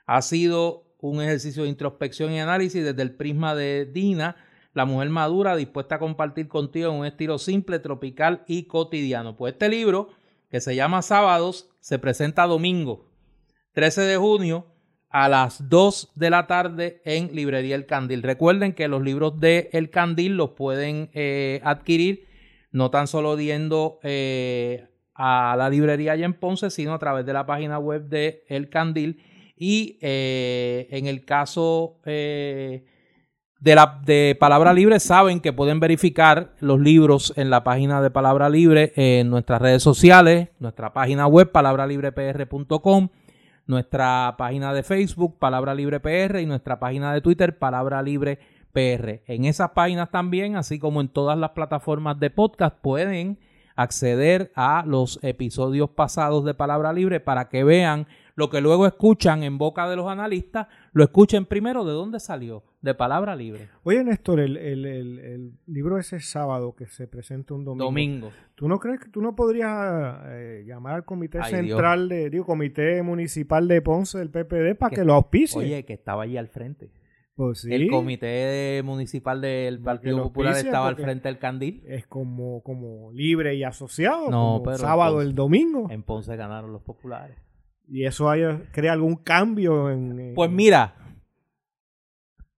Ha 0.06 0.22
sido 0.22 0.84
un 1.00 1.20
ejercicio 1.22 1.64
de 1.64 1.68
introspección 1.68 2.32
y 2.32 2.40
análisis 2.40 2.82
desde 2.82 3.02
el 3.02 3.14
prisma 3.14 3.54
de 3.54 3.86
Dina, 3.86 4.36
la 4.72 4.84
mujer 4.84 5.08
madura 5.10 5.56
dispuesta 5.56 5.96
a 5.96 5.98
compartir 5.98 6.48
contigo 6.48 6.90
en 6.90 7.00
un 7.00 7.06
estilo 7.06 7.38
simple, 7.38 7.78
tropical 7.78 8.44
y 8.46 8.64
cotidiano. 8.64 9.36
Pues 9.36 9.54
este 9.54 9.68
libro, 9.68 10.10
que 10.50 10.60
se 10.60 10.74
llama 10.74 11.02
Sábados, 11.02 11.68
se 11.80 11.98
presenta 11.98 12.46
domingo, 12.46 13.06
13 13.72 14.02
de 14.02 14.16
junio, 14.16 14.66
a 15.10 15.28
las 15.28 15.68
2 15.68 16.12
de 16.14 16.30
la 16.30 16.46
tarde 16.46 17.02
en 17.04 17.34
Librería 17.34 17.74
El 17.74 17.86
Candil. 17.86 18.22
Recuerden 18.22 18.72
que 18.74 18.86
los 18.86 19.02
libros 19.02 19.40
de 19.40 19.68
El 19.72 19.90
Candil 19.90 20.36
los 20.36 20.50
pueden 20.50 21.10
eh, 21.14 21.60
adquirir 21.64 22.29
no 22.72 22.90
tan 22.90 23.06
solo 23.06 23.38
yendo 23.38 23.98
eh, 24.02 24.88
a 25.14 25.54
la 25.56 25.68
librería 25.68 26.12
allá 26.12 26.24
en 26.24 26.34
Ponce, 26.34 26.70
sino 26.70 26.94
a 26.94 26.98
través 26.98 27.26
de 27.26 27.32
la 27.32 27.46
página 27.46 27.78
web 27.78 28.08
de 28.08 28.44
El 28.48 28.68
Candil. 28.68 29.22
Y 29.56 29.98
eh, 30.00 30.88
en 30.90 31.06
el 31.06 31.24
caso 31.24 31.98
de, 32.04 32.84
la, 33.60 34.00
de 34.04 34.36
Palabra 34.40 34.72
Libre, 34.72 34.98
saben 35.00 35.40
que 35.40 35.52
pueden 35.52 35.80
verificar 35.80 36.54
los 36.60 36.80
libros 36.80 37.34
en 37.36 37.50
la 37.50 37.62
página 37.62 38.00
de 38.00 38.10
Palabra 38.10 38.48
Libre 38.48 38.92
en 38.96 39.28
nuestras 39.28 39.60
redes 39.60 39.82
sociales, 39.82 40.48
nuestra 40.58 40.92
página 40.94 41.26
web 41.26 41.52
palabralibrepr.com 41.52 43.08
nuestra 43.70 44.34
página 44.36 44.74
de 44.74 44.82
Facebook, 44.82 45.38
Palabra 45.38 45.74
Libre 45.74 46.00
PR, 46.00 46.40
y 46.40 46.46
nuestra 46.46 46.78
página 46.78 47.14
de 47.14 47.22
Twitter, 47.22 47.58
Palabra 47.58 48.02
Libre. 48.02 48.38
En 48.74 49.44
esas 49.44 49.70
páginas 49.70 50.10
también, 50.10 50.56
así 50.56 50.78
como 50.78 51.00
en 51.00 51.08
todas 51.08 51.38
las 51.38 51.50
plataformas 51.50 52.18
de 52.20 52.30
podcast, 52.30 52.76
pueden 52.80 53.38
acceder 53.76 54.52
a 54.54 54.84
los 54.86 55.18
episodios 55.22 55.90
pasados 55.90 56.44
de 56.44 56.54
Palabra 56.54 56.92
Libre 56.92 57.18
para 57.20 57.48
que 57.48 57.64
vean 57.64 58.06
lo 58.36 58.48
que 58.48 58.60
luego 58.60 58.86
escuchan 58.86 59.42
en 59.42 59.58
boca 59.58 59.88
de 59.88 59.96
los 59.96 60.08
analistas, 60.08 60.66
lo 60.92 61.04
escuchen 61.04 61.44
primero 61.44 61.84
de 61.84 61.92
dónde 61.92 62.20
salió, 62.20 62.62
de 62.80 62.94
palabra 62.94 63.36
libre. 63.36 63.68
Oye, 63.82 64.02
Néstor, 64.02 64.40
el, 64.40 64.56
el, 64.56 64.86
el, 64.86 65.52
libro 65.66 65.98
ese 65.98 66.20
sábado 66.20 66.74
que 66.74 66.86
se 66.86 67.06
presenta 67.06 67.52
un 67.52 67.66
domingo. 67.66 67.84
Domingo. 67.84 68.32
¿Tú 68.54 68.66
no 68.66 68.78
crees 68.78 69.00
que 69.00 69.10
tú 69.10 69.20
no 69.20 69.36
podrías 69.36 70.16
eh, 70.28 70.64
llamar 70.66 70.94
al 70.94 71.04
comité 71.04 71.42
central, 71.44 72.08
de, 72.08 72.30
digo, 72.30 72.46
comité 72.46 73.02
municipal 73.02 73.68
de 73.68 73.82
Ponce 73.82 74.18
del 74.18 74.30
PPD 74.30 74.74
para 74.74 74.96
que, 74.96 75.04
lo 75.04 75.14
auspicie? 75.14 75.58
Oye, 75.58 75.84
que 75.84 75.92
estaba 75.92 76.22
allí 76.22 76.38
al 76.38 76.48
frente. 76.48 76.90
Pues 77.40 77.62
sí. 77.62 77.72
El 77.72 77.88
comité 77.88 78.82
municipal 78.84 79.40
del 79.40 79.80
Partido 79.80 80.24
Popular 80.24 80.58
estaba 80.58 80.88
al 80.88 80.96
frente 80.96 81.26
del 81.26 81.38
Candil. 81.38 81.82
Es 81.86 82.06
como, 82.06 82.62
como 82.62 83.10
libre 83.12 83.54
y 83.54 83.64
asociado. 83.64 84.30
No, 84.30 84.60
pero 84.62 84.76
sábado, 84.76 85.22
el 85.22 85.34
domingo. 85.34 85.86
En 85.88 86.02
Ponce 86.02 86.36
ganaron 86.36 86.70
los 86.70 86.82
populares. 86.82 87.38
¿Y 87.88 88.04
eso 88.04 88.30
crea 88.72 88.92
algún 88.92 89.16
cambio 89.16 89.90
en, 89.90 90.34
Pues 90.34 90.50
mira, 90.50 90.94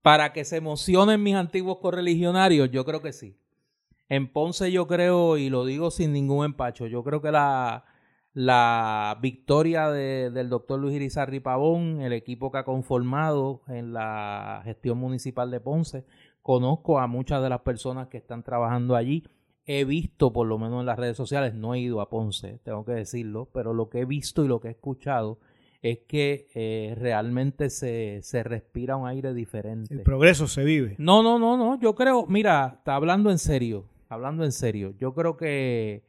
para 0.03 0.33
que 0.33 0.45
se 0.45 0.57
emocionen 0.57 1.23
mis 1.23 1.37
antiguos 1.37 1.79
correligionarios, 1.79 2.69
yo 2.73 2.85
creo 2.85 3.01
que 3.03 3.13
sí. 3.13 3.39
En 4.09 4.33
Ponce 4.33 4.73
yo 4.73 4.89
creo, 4.89 5.37
y 5.37 5.49
lo 5.49 5.65
digo 5.65 5.93
sin 5.93 6.13
ningún 6.13 6.45
empacho, 6.45 6.89
yo 6.89 7.05
creo 7.05 7.23
que 7.23 7.31
la, 7.31 7.85
la 8.35 9.19
victoria 9.21 9.91
del 9.91 10.49
doctor 10.49 10.81
Luis 10.81 10.97
Irizarri 10.97 11.41
Pavón, 11.41 12.01
el 12.01 12.13
equipo 12.13 12.51
que 12.51 12.59
ha 12.59 12.65
conformado 12.65 13.63
en 13.69 13.93
la 13.93 14.63
gestión 14.65 14.99
municipal 14.99 15.51
de 15.51 15.61
Ponce, 15.61 16.05
conozco 16.41 16.99
a 16.99 17.07
muchas 17.07 17.43
de 17.43 17.51
las 17.51 17.61
personas 17.61 18.09
que 18.09 18.19
están 18.19 18.43
trabajando 18.43 18.97
allí 18.97 19.25
he 19.67 19.85
visto, 19.85 20.33
por 20.33 20.47
lo 20.47 20.59
menos 20.59 20.81
en 20.81 20.87
las 20.87 20.99
redes 20.99 21.17
sociales, 21.17 21.55
no 21.55 21.75
he 21.75 21.81
ido 21.81 22.01
a 22.01 22.11
Ponce, 22.11 22.59
tengo 22.65 22.85
que 22.85 22.93
decirlo, 22.93 23.49
pero 23.53 23.73
lo 23.75 23.89
que 23.89 24.01
he 24.01 24.05
visto 24.05 24.45
y 24.45 24.49
lo 24.49 24.61
que 24.61 24.69
he 24.69 24.73
escuchado 24.73 25.39
es 25.83 26.01
que 26.07 26.49
eh, 26.55 26.95
realmente 26.97 27.71
se, 27.71 28.21
se, 28.23 28.43
respira 28.45 28.97
un 28.97 29.09
aire 29.09 29.35
diferente. 29.35 29.93
El 29.93 30.03
progreso 30.03 30.47
se 30.47 30.63
vive. 30.65 30.95
No, 30.99 31.23
no, 31.23 31.39
no, 31.39 31.57
no, 31.57 31.79
yo 31.81 31.95
creo, 31.95 32.27
mira, 32.27 32.77
está 32.79 32.95
hablando 32.95 33.31
en 33.31 33.39
serio, 33.39 33.87
hablando 34.09 34.45
en 34.45 34.53
serio, 34.53 34.95
yo 34.99 35.13
creo 35.13 35.37
que 35.37 36.03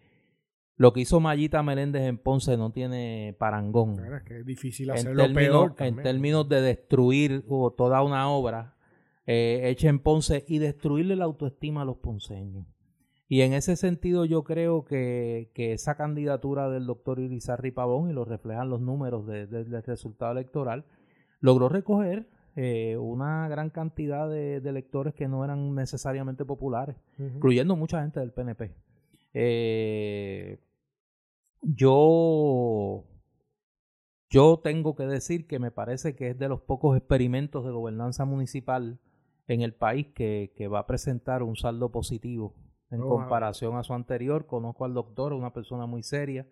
lo 0.75 0.93
que 0.93 1.01
hizo 1.01 1.19
Mayita 1.19 1.61
Meléndez 1.63 2.03
en 2.03 2.17
Ponce 2.17 2.57
no 2.57 2.71
tiene 2.71 3.35
parangón. 3.37 3.97
Claro, 3.97 4.17
es 4.17 4.23
que 4.23 4.39
es 4.39 4.45
difícil 4.45 4.91
hacerlo 4.91 5.23
en 5.25 5.33
términos, 5.33 5.73
peor. 5.73 5.87
En 5.87 6.03
términos 6.03 6.49
de 6.49 6.61
destruir 6.61 7.45
toda 7.77 8.01
una 8.01 8.29
obra 8.29 8.75
eh, 9.25 9.61
hecha 9.65 9.89
en 9.89 9.99
Ponce 9.99 10.45
y 10.47 10.57
destruirle 10.57 11.15
la 11.15 11.25
autoestima 11.25 11.83
a 11.83 11.85
los 11.85 11.97
ponceños. 11.97 12.65
Y 13.29 13.41
en 13.41 13.53
ese 13.53 13.75
sentido 13.75 14.25
yo 14.25 14.43
creo 14.43 14.83
que, 14.85 15.49
esa 15.55 15.95
candidatura 15.95 16.69
del 16.69 16.85
doctor 16.85 17.19
Irizarry 17.19 17.71
Pavón, 17.71 18.09
y 18.09 18.13
lo 18.13 18.25
reflejan 18.25 18.69
los 18.69 18.81
números 18.81 19.25
del 19.25 19.83
resultado 19.83 20.33
electoral, 20.33 20.85
logró 21.39 21.69
recoger 21.69 22.27
eh, 22.55 22.97
una 22.97 23.47
gran 23.47 23.69
cantidad 23.69 24.29
de, 24.29 24.57
electores 24.57 25.15
que 25.15 25.27
no 25.27 25.43
eran 25.43 25.73
necesariamente 25.73 26.45
populares, 26.45 26.95
incluyendo 27.17 27.75
mucha 27.75 28.01
gente 28.01 28.19
del 28.19 28.31
PNP. 28.31 28.71
Eh, 29.33 30.59
yo, 31.61 33.05
yo 34.29 34.59
tengo 34.63 34.95
que 34.95 35.03
decir 35.03 35.47
que 35.47 35.59
me 35.59 35.71
parece 35.71 36.15
que 36.15 36.29
es 36.29 36.39
de 36.39 36.49
los 36.49 36.61
pocos 36.61 36.97
experimentos 36.97 37.65
de 37.65 37.71
gobernanza 37.71 38.25
municipal 38.25 38.99
en 39.47 39.61
el 39.61 39.73
país 39.73 40.07
que 40.13 40.67
va 40.71 40.79
a 40.79 40.87
presentar 40.87 41.43
un 41.43 41.55
saldo 41.55 41.91
positivo 41.91 42.55
en 42.93 43.01
comparación 43.01 43.75
a 43.77 43.83
su 43.83 43.93
anterior. 43.93 44.45
Conozco 44.45 44.85
al 44.85 44.93
doctor, 44.93 45.33
una 45.33 45.53
persona 45.53 45.85
muy 45.85 46.03
seria. 46.03 46.47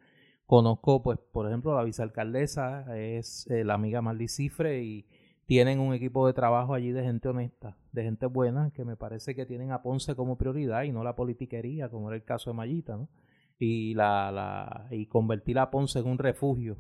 Conozco, 0.46 1.02
pues, 1.02 1.20
por 1.32 1.48
ejemplo, 1.48 1.76
la 1.76 1.84
vicealcaldesa, 1.84 2.98
es 2.98 3.48
eh, 3.50 3.64
la 3.64 3.76
amiga 3.76 4.02
Marley 4.02 4.28
Cifre 4.28 4.84
y 4.84 5.06
tienen 5.52 5.82
un 5.82 5.94
equipo 5.94 6.26
de 6.28 6.32
trabajo 6.32 6.74
allí 6.74 6.94
de 6.94 7.04
gente 7.04 7.28
honesta, 7.28 7.76
de 7.92 8.04
gente 8.04 8.26
buena, 8.26 8.72
que 8.74 8.86
me 8.86 8.96
parece 8.96 9.36
que 9.36 9.46
tienen 9.46 9.74
a 9.74 9.82
Ponce 9.82 10.16
como 10.16 10.38
prioridad 10.38 10.84
y 10.84 10.94
no 10.94 11.04
la 11.04 11.18
politiquería, 11.18 11.90
como 11.90 12.08
era 12.08 12.16
el 12.16 12.24
caso 12.24 12.52
de 12.52 12.56
Mayita, 12.56 12.96
¿no? 12.96 13.10
Y, 13.60 13.94
la, 13.94 14.32
la, 14.32 14.88
y 14.92 15.08
convertir 15.08 15.60
a 15.60 15.70
Ponce 15.70 16.00
en 16.00 16.08
un 16.08 16.20
refugio 16.20 16.78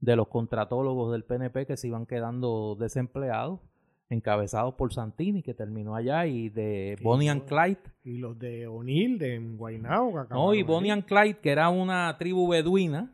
de 0.00 0.16
los 0.16 0.28
contratólogos 0.28 1.12
del 1.12 1.24
PNP 1.24 1.66
que 1.66 1.76
se 1.76 1.88
iban 1.88 2.06
quedando 2.06 2.76
desempleados 2.80 3.60
encabezados 4.08 4.72
por 4.72 4.90
Santini, 4.94 5.42
que 5.42 5.52
terminó 5.52 5.94
allá, 5.94 6.24
y 6.24 6.48
de 6.48 6.96
Bonnie 7.02 7.28
and 7.28 7.44
Clyde. 7.44 7.92
Y 8.04 8.16
los 8.16 8.38
de 8.38 8.66
O'Neill, 8.66 9.18
de 9.18 9.38
Guaynao. 9.38 10.26
No, 10.30 10.54
y 10.54 10.62
Bonnie 10.62 10.92
and 10.92 11.04
Clyde, 11.04 11.40
que 11.40 11.50
era 11.50 11.68
una 11.68 12.16
tribu 12.16 12.48
beduina, 12.48 13.12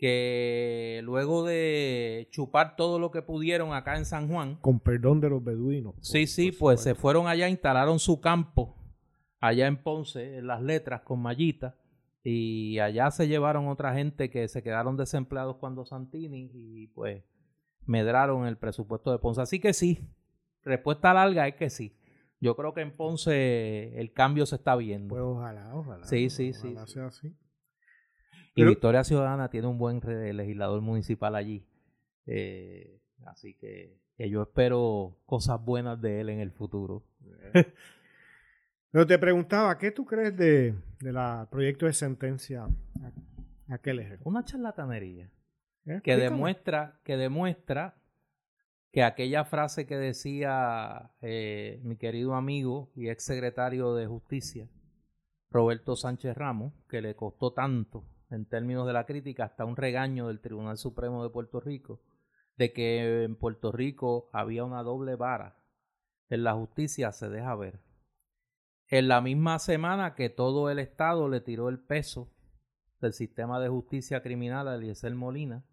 que 0.00 1.02
luego 1.04 1.44
de 1.44 2.26
chupar 2.30 2.74
todo 2.74 2.98
lo 2.98 3.10
que 3.10 3.20
pudieron 3.20 3.74
acá 3.74 3.98
en 3.98 4.06
San 4.06 4.28
Juan. 4.28 4.56
Con 4.56 4.80
perdón 4.80 5.20
de 5.20 5.28
los 5.28 5.44
beduinos. 5.44 5.94
Sí, 6.00 6.26
sí, 6.26 6.52
pues 6.52 6.80
se 6.80 6.94
fueron 6.94 7.28
allá, 7.28 7.50
instalaron 7.50 7.98
su 7.98 8.18
campo 8.18 8.78
allá 9.40 9.66
en 9.66 9.76
Ponce, 9.76 10.38
en 10.38 10.46
las 10.46 10.62
letras, 10.62 11.02
con 11.02 11.20
mallita. 11.20 11.76
Y 12.24 12.78
allá 12.78 13.10
se 13.10 13.28
llevaron 13.28 13.68
otra 13.68 13.92
gente 13.92 14.30
que 14.30 14.48
se 14.48 14.62
quedaron 14.62 14.96
desempleados 14.96 15.56
cuando 15.56 15.84
Santini 15.84 16.50
y 16.50 16.86
pues 16.88 17.22
medraron 17.84 18.46
el 18.46 18.56
presupuesto 18.56 19.12
de 19.12 19.18
Ponce. 19.18 19.42
Así 19.42 19.60
que 19.60 19.74
sí, 19.74 20.08
respuesta 20.62 21.12
larga 21.12 21.46
es 21.46 21.56
que 21.56 21.68
sí. 21.68 21.94
Yo 22.40 22.56
creo 22.56 22.72
que 22.72 22.80
en 22.80 22.96
Ponce 22.96 24.00
el 24.00 24.14
cambio 24.14 24.46
se 24.46 24.56
está 24.56 24.76
viendo. 24.76 25.10
Pues 25.10 25.22
ojalá, 25.22 25.74
ojalá. 25.74 26.06
Sí, 26.06 26.30
sí, 26.30 26.54
sí, 26.54 26.68
ojalá 26.68 26.86
sí. 26.86 26.92
sea 26.94 27.06
así. 27.08 27.36
Y 28.54 28.60
pero- 28.62 28.70
Victoria 28.70 29.04
Ciudadana 29.04 29.48
tiene 29.50 29.66
un 29.68 29.78
buen 29.78 30.00
re- 30.00 30.32
legislador 30.32 30.80
municipal 30.80 31.34
allí. 31.34 31.64
Eh, 32.26 33.00
así 33.26 33.54
que, 33.54 33.98
que 34.16 34.28
yo 34.30 34.42
espero 34.42 35.16
cosas 35.26 35.62
buenas 35.64 36.00
de 36.00 36.20
él 36.20 36.28
en 36.30 36.40
el 36.40 36.52
futuro. 36.52 37.04
Pero 38.92 39.06
te 39.06 39.18
preguntaba, 39.18 39.78
¿qué 39.78 39.90
tú 39.92 40.04
crees 40.04 40.36
de, 40.36 40.74
de 41.00 41.12
la 41.12 41.46
proyecto 41.50 41.86
de 41.86 41.92
sentencia 41.92 42.64
a, 42.64 43.74
a 43.74 43.78
Kelleher? 43.78 44.18
Una 44.24 44.44
charlatanería. 44.44 45.30
¿Eh? 45.86 46.00
que 46.04 46.16
demuestra, 46.16 47.00
que 47.04 47.16
demuestra 47.16 47.96
que 48.92 49.02
aquella 49.02 49.44
frase 49.46 49.86
que 49.86 49.96
decía 49.96 51.10
eh, 51.22 51.80
mi 51.84 51.96
querido 51.96 52.34
amigo 52.34 52.90
y 52.94 53.08
ex 53.08 53.24
secretario 53.24 53.94
de 53.94 54.06
Justicia, 54.06 54.68
Roberto 55.50 55.96
Sánchez 55.96 56.36
Ramos, 56.36 56.74
que 56.88 57.00
le 57.00 57.14
costó 57.16 57.52
tanto 57.54 58.04
en 58.30 58.46
términos 58.46 58.86
de 58.86 58.92
la 58.92 59.06
crítica, 59.06 59.44
hasta 59.44 59.64
un 59.64 59.76
regaño 59.76 60.28
del 60.28 60.40
Tribunal 60.40 60.78
Supremo 60.78 61.22
de 61.22 61.30
Puerto 61.30 61.60
Rico, 61.60 62.00
de 62.56 62.72
que 62.72 63.24
en 63.24 63.36
Puerto 63.36 63.72
Rico 63.72 64.30
había 64.32 64.64
una 64.64 64.82
doble 64.82 65.16
vara. 65.16 65.56
En 66.28 66.44
la 66.44 66.54
justicia 66.54 67.12
se 67.12 67.28
deja 67.28 67.54
ver. 67.56 67.80
En 68.88 69.08
la 69.08 69.20
misma 69.20 69.58
semana 69.58 70.14
que 70.14 70.30
todo 70.30 70.70
el 70.70 70.78
Estado 70.78 71.28
le 71.28 71.40
tiró 71.40 71.68
el 71.68 71.78
peso 71.78 72.30
del 73.00 73.12
sistema 73.12 73.60
de 73.60 73.68
justicia 73.68 74.22
criminal 74.22 74.68
a 74.68 74.74
Eliezer 74.74 75.14
Molina 75.14 75.64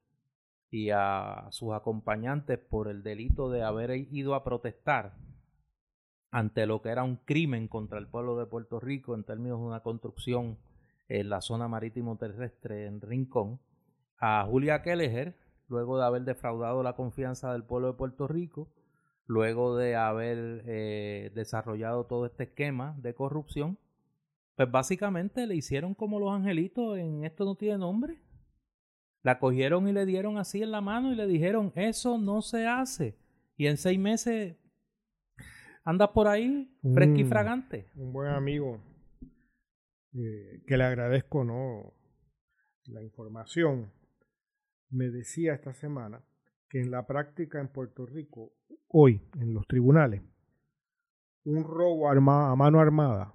y 0.69 0.89
a 0.91 1.47
sus 1.51 1.73
acompañantes 1.73 2.59
por 2.59 2.87
el 2.87 3.03
delito 3.03 3.49
de 3.49 3.63
haber 3.63 3.91
ido 4.11 4.35
a 4.35 4.43
protestar 4.43 5.15
ante 6.31 6.65
lo 6.65 6.81
que 6.81 6.89
era 6.89 7.03
un 7.03 7.17
crimen 7.17 7.67
contra 7.67 7.99
el 7.99 8.07
pueblo 8.07 8.37
de 8.37 8.45
Puerto 8.45 8.79
Rico 8.79 9.15
en 9.15 9.23
términos 9.23 9.59
de 9.59 9.65
una 9.65 9.81
construcción 9.81 10.57
en 11.09 11.29
la 11.29 11.41
zona 11.41 11.67
marítimo 11.67 12.17
terrestre 12.17 12.85
en 12.85 13.01
Rincón, 13.01 13.59
a 14.19 14.45
Julia 14.49 14.81
Kelleher, 14.81 15.35
luego 15.67 15.97
de 15.97 16.05
haber 16.05 16.23
defraudado 16.23 16.83
la 16.83 16.95
confianza 16.95 17.51
del 17.53 17.63
pueblo 17.63 17.87
de 17.91 17.97
Puerto 17.97 18.27
Rico, 18.27 18.67
luego 19.25 19.75
de 19.75 19.95
haber 19.95 20.63
eh, 20.65 21.31
desarrollado 21.35 22.05
todo 22.05 22.25
este 22.25 22.43
esquema 22.43 22.95
de 22.99 23.13
corrupción, 23.13 23.77
pues 24.55 24.71
básicamente 24.71 25.45
le 25.45 25.55
hicieron 25.55 25.93
como 25.93 26.19
los 26.19 26.31
angelitos 26.33 26.97
en 26.97 27.23
esto 27.25 27.45
no 27.45 27.55
tiene 27.55 27.77
nombre. 27.77 28.17
La 29.21 29.39
cogieron 29.39 29.87
y 29.87 29.91
le 29.93 30.05
dieron 30.05 30.37
así 30.37 30.63
en 30.63 30.71
la 30.71 30.81
mano 30.81 31.11
y 31.11 31.15
le 31.15 31.27
dijeron, 31.27 31.71
eso 31.75 32.17
no 32.17 32.41
se 32.41 32.65
hace. 32.65 33.17
Y 33.57 33.67
en 33.67 33.77
seis 33.77 33.99
meses 33.99 34.55
andas 35.83 36.09
por 36.09 36.27
ahí 36.27 36.71
fresco 36.93 37.17
y 37.19 37.23
Mm. 37.23 37.29
fragante. 37.29 37.87
un 37.95 38.13
buen 38.13 38.29
amigo 38.29 38.79
eh, 40.17 40.63
que 40.65 40.77
le 40.77 40.83
agradezco 40.83 41.43
no 41.43 41.93
la 42.85 43.01
información 43.01 43.91
me 44.89 45.09
decía 45.09 45.53
esta 45.53 45.73
semana 45.73 46.23
que 46.69 46.81
en 46.81 46.91
la 46.91 47.05
práctica 47.05 47.59
en 47.59 47.67
Puerto 47.67 48.05
Rico 48.05 48.53
hoy 48.87 49.21
en 49.39 49.53
los 49.53 49.67
tribunales 49.67 50.21
un 51.43 51.63
robo 51.63 52.09
a 52.09 52.55
mano 52.55 52.79
armada 52.79 53.33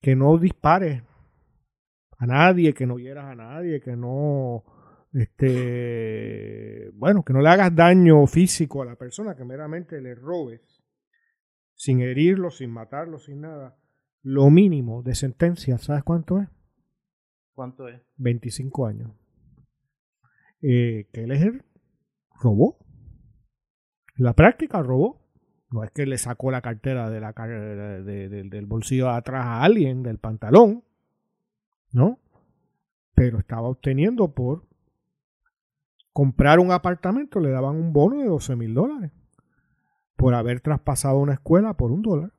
que 0.00 0.16
no 0.16 0.38
dispares 0.38 1.02
a 2.18 2.26
nadie 2.26 2.74
que 2.74 2.86
no 2.86 2.98
hieras 2.98 3.26
a 3.26 3.34
nadie 3.34 3.80
que 3.80 3.96
no 3.96 4.64
este 5.12 6.90
bueno 6.94 7.22
que 7.24 7.32
no 7.32 7.40
le 7.40 7.48
hagas 7.48 7.74
daño 7.74 8.26
físico 8.26 8.82
a 8.82 8.86
la 8.86 8.96
persona 8.96 9.34
que 9.34 9.44
meramente 9.44 10.00
le 10.00 10.14
robes 10.14 10.82
sin 11.82 12.00
herirlo, 12.00 12.52
sin 12.52 12.70
matarlo, 12.70 13.18
sin 13.18 13.40
nada. 13.40 13.76
Lo 14.22 14.50
mínimo 14.50 15.02
de 15.02 15.14
sentencia, 15.14 15.78
¿sabes 15.78 16.04
cuánto 16.04 16.38
es? 16.38 16.48
¿Cuánto 17.54 17.88
es? 17.88 18.00
25 18.16 18.86
años. 18.86 19.10
Eh, 20.62 21.08
Kelleher 21.12 21.64
robó. 22.40 22.78
En 24.16 24.24
la 24.24 24.34
práctica 24.34 24.82
robó. 24.82 25.20
No 25.70 25.82
es 25.84 25.90
que 25.90 26.06
le 26.06 26.18
sacó 26.18 26.50
la 26.50 26.60
cartera 26.60 27.08
de 27.10 27.20
la, 27.20 27.32
de- 27.32 28.02
de- 28.02 28.28
de- 28.28 28.42
del 28.44 28.66
bolsillo 28.66 29.06
de 29.06 29.12
atrás 29.12 29.44
a 29.46 29.62
alguien, 29.62 30.02
del 30.02 30.18
pantalón. 30.18 30.84
¿No? 31.92 32.18
Pero 33.14 33.38
estaba 33.38 33.68
obteniendo 33.68 34.32
por 34.32 34.66
comprar 36.12 36.58
un 36.60 36.70
apartamento, 36.72 37.40
le 37.40 37.50
daban 37.50 37.76
un 37.76 37.92
bono 37.92 38.18
de 38.20 38.26
12 38.26 38.54
mil 38.56 38.74
dólares 38.74 39.12
por 40.16 40.34
haber 40.34 40.60
traspasado 40.60 41.18
una 41.18 41.34
escuela 41.34 41.74
por 41.74 41.90
un 41.90 42.02
dólar. 42.02 42.32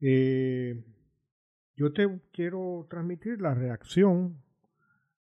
Eh, 0.00 0.84
yo 1.74 1.92
te 1.92 2.20
quiero 2.32 2.86
transmitir 2.88 3.40
la 3.40 3.54
reacción 3.54 4.42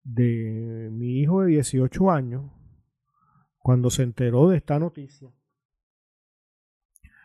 de 0.03 0.89
mi 0.93 1.21
hijo 1.21 1.43
de 1.43 1.49
18 1.53 2.11
años 2.11 2.51
cuando 3.59 3.91
se 3.91 4.03
enteró 4.03 4.49
de 4.49 4.59
esta 4.59 4.79
noticia. 4.79 5.31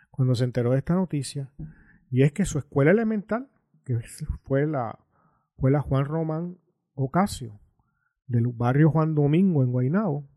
Cuando 0.10 0.36
se 0.36 0.44
enteró 0.44 0.72
de 0.72 0.80
esta 0.80 0.96
noticia, 0.96 1.52
y 2.10 2.24
es 2.24 2.32
que 2.32 2.46
su 2.46 2.60
escuela 2.60 2.92
elemental, 2.92 3.50
que 3.86 4.00
fue 4.44 4.66
la, 4.66 5.00
fue 5.58 5.72
la 5.72 5.82
Juan 5.82 6.06
Román 6.06 6.58
Ocasio, 6.94 7.60
del 8.28 8.48
barrio 8.48 8.92
Juan 8.92 9.16
Domingo 9.16 9.64
en 9.64 9.72
Guaynabo, 9.72 10.30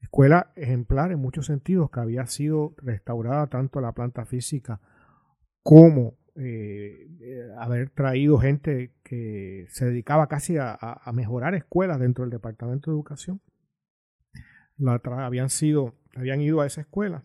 escuela 0.00 0.52
ejemplar 0.56 1.12
en 1.12 1.20
muchos 1.20 1.46
sentidos 1.46 1.90
que 1.90 2.00
había 2.00 2.26
sido 2.26 2.74
restaurada 2.78 3.46
tanto 3.48 3.80
la 3.80 3.92
planta 3.92 4.24
física 4.24 4.80
como 5.62 6.18
eh, 6.36 7.08
eh, 7.20 7.48
haber 7.58 7.90
traído 7.90 8.38
gente 8.38 8.94
que 9.02 9.66
se 9.68 9.86
dedicaba 9.86 10.28
casi 10.28 10.56
a, 10.58 11.00
mejorar 11.12 11.54
escuelas 11.54 11.98
dentro 11.98 12.24
del 12.24 12.30
departamento 12.30 12.90
de 12.90 12.96
educación. 12.96 13.40
La 14.76 15.00
habían 15.24 15.50
sido 15.50 15.94
habían 16.16 16.40
ido 16.40 16.60
a 16.60 16.66
esa 16.66 16.80
escuela. 16.80 17.24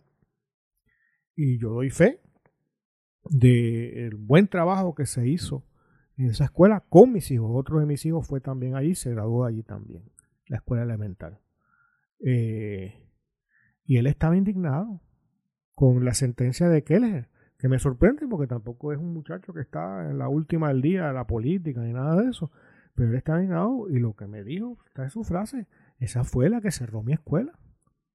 Y 1.34 1.58
yo 1.58 1.70
doy 1.70 1.90
fe 1.90 2.20
del 3.28 4.14
buen 4.14 4.48
trabajo 4.48 4.94
que 4.94 5.06
se 5.06 5.28
hizo 5.28 5.66
en 6.16 6.26
esa 6.26 6.44
escuela 6.44 6.84
con 6.88 7.12
mis 7.12 7.30
hijos. 7.30 7.50
Otro 7.52 7.80
de 7.80 7.86
mis 7.86 8.04
hijos 8.06 8.26
fue 8.26 8.40
también 8.40 8.74
allí 8.74 8.94
se 8.94 9.10
graduó 9.10 9.44
allí 9.44 9.62
también 9.62 10.04
la 10.46 10.58
escuela 10.58 10.84
elemental. 10.84 11.40
Eh, 12.24 12.94
y 13.84 13.98
él 13.98 14.06
estaba 14.06 14.36
indignado 14.36 15.00
con 15.74 16.04
la 16.04 16.14
sentencia 16.14 16.68
de 16.68 16.82
Keller, 16.82 17.28
que 17.58 17.68
me 17.68 17.78
sorprende 17.78 18.26
porque 18.28 18.46
tampoco 18.46 18.92
es 18.92 18.98
un 18.98 19.12
muchacho 19.12 19.52
que 19.52 19.60
está 19.60 20.10
en 20.10 20.18
la 20.18 20.28
última 20.28 20.68
del 20.68 20.82
día 20.82 21.06
de 21.06 21.14
la 21.14 21.26
política 21.26 21.80
ni 21.80 21.92
nada 21.92 22.20
de 22.20 22.30
eso. 22.30 22.50
Pero 22.94 23.10
él 23.10 23.16
estaba 23.16 23.38
indignado 23.38 23.88
y 23.88 23.98
lo 23.98 24.14
que 24.14 24.26
me 24.26 24.42
dijo, 24.42 24.78
está 24.86 25.04
en 25.04 25.10
su 25.10 25.24
frase, 25.24 25.66
esa 25.98 26.24
fue 26.24 26.48
la 26.48 26.60
que 26.60 26.70
cerró 26.70 27.02
mi 27.02 27.12
escuela. 27.12 27.58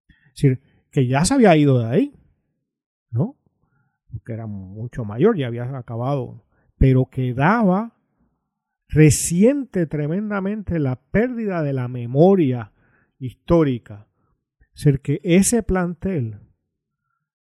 Es 0.10 0.42
decir, 0.42 0.62
que 0.92 1.08
ya 1.08 1.26
se 1.26 1.34
había 1.34 1.56
ido 1.56 1.80
de 1.80 1.86
ahí, 1.86 2.16
¿no? 3.10 3.38
Porque 4.12 4.34
era 4.34 4.46
mucho 4.48 5.06
mayor, 5.06 5.38
ya 5.38 5.48
había 5.48 5.64
acabado, 5.78 6.44
pero 6.78 7.06
quedaba 7.06 7.96
reciente 8.88 9.86
tremendamente 9.86 10.80
la 10.80 10.98
pérdida 10.98 11.64
de 11.64 11.74
la 11.74 11.88
memoria 11.88 12.74
histórica. 13.20 14.08
Es 14.74 14.86
decir, 14.86 15.02
que 15.02 15.22
ese 15.24 15.64
plantel 15.64 16.40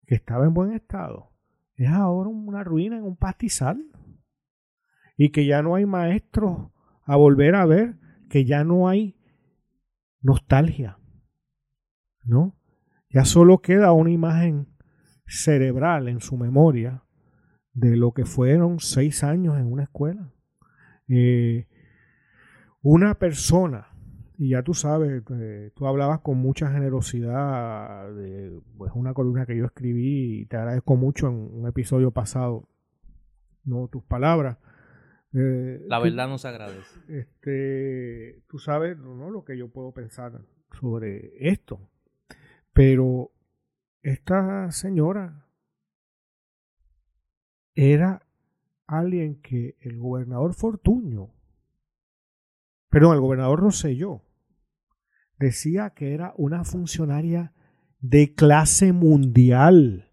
que 0.05 0.15
estaba 0.15 0.45
en 0.45 0.53
buen 0.53 0.73
estado 0.73 1.36
es 1.77 1.89
ahora 1.89 2.29
una 2.29 2.63
ruina 2.63 2.97
en 2.97 3.03
un 3.03 3.15
pastizal 3.15 3.85
y 5.15 5.29
que 5.29 5.45
ya 5.45 5.61
no 5.61 5.75
hay 5.75 5.85
maestros 5.85 6.71
a 7.03 7.15
volver 7.15 7.55
a 7.55 7.65
ver, 7.65 7.97
que 8.29 8.45
ya 8.45 8.63
no 8.63 8.89
hay 8.89 9.17
nostalgia, 10.21 10.99
¿no? 12.23 12.57
Ya 13.09 13.23
solo 13.23 13.61
queda 13.61 13.93
una 13.93 14.11
imagen 14.11 14.67
cerebral 15.27 16.09
en 16.09 16.19
su 16.19 16.37
memoria 16.37 17.03
de 17.73 17.95
lo 17.95 18.11
que 18.11 18.25
fueron 18.25 18.79
seis 18.79 19.23
años 19.23 19.57
en 19.57 19.71
una 19.71 19.83
escuela. 19.83 20.33
Eh, 21.07 21.67
una 22.81 23.15
persona, 23.15 23.96
y 24.37 24.49
ya 24.49 24.61
tú 24.63 24.73
sabes, 24.73 25.23
eh, 25.31 25.71
tú 25.75 25.87
hablabas 25.87 26.19
con 26.21 26.37
mucha 26.37 26.71
generosidad 26.71 28.13
de 28.13 28.59
pues, 28.77 28.91
una 28.95 29.13
columna 29.13 29.45
que 29.45 29.57
yo 29.57 29.65
escribí 29.65 30.41
y 30.41 30.45
te 30.45 30.57
agradezco 30.57 30.95
mucho 30.95 31.27
en 31.27 31.33
un 31.35 31.67
episodio 31.67 32.11
pasado, 32.11 32.67
no 33.63 33.87
tus 33.87 34.03
palabras. 34.03 34.57
Eh, 35.33 35.83
La 35.87 35.97
tú- 35.97 36.03
verdad 36.05 36.27
no 36.29 36.37
se 36.37 36.47
agradece. 36.47 36.99
este, 37.07 38.43
tú 38.47 38.59
sabes 38.59 38.97
¿no? 38.97 39.29
lo 39.29 39.43
que 39.43 39.57
yo 39.57 39.69
puedo 39.69 39.91
pensar 39.91 40.39
sobre 40.79 41.31
esto. 41.49 41.79
Pero 42.73 43.31
esta 44.03 44.71
señora 44.71 45.47
era 47.75 48.21
alguien 48.85 49.41
que 49.41 49.75
el 49.81 49.97
gobernador 49.97 50.53
Fortuño, 50.53 51.29
perdón, 52.89 53.15
el 53.15 53.21
gobernador 53.21 53.59
Rosselló, 53.59 54.21
decía 55.39 55.91
que 55.91 56.13
era 56.13 56.33
una 56.37 56.63
funcionaria 56.63 57.53
de 57.99 58.33
clase 58.33 58.93
mundial. 58.93 60.09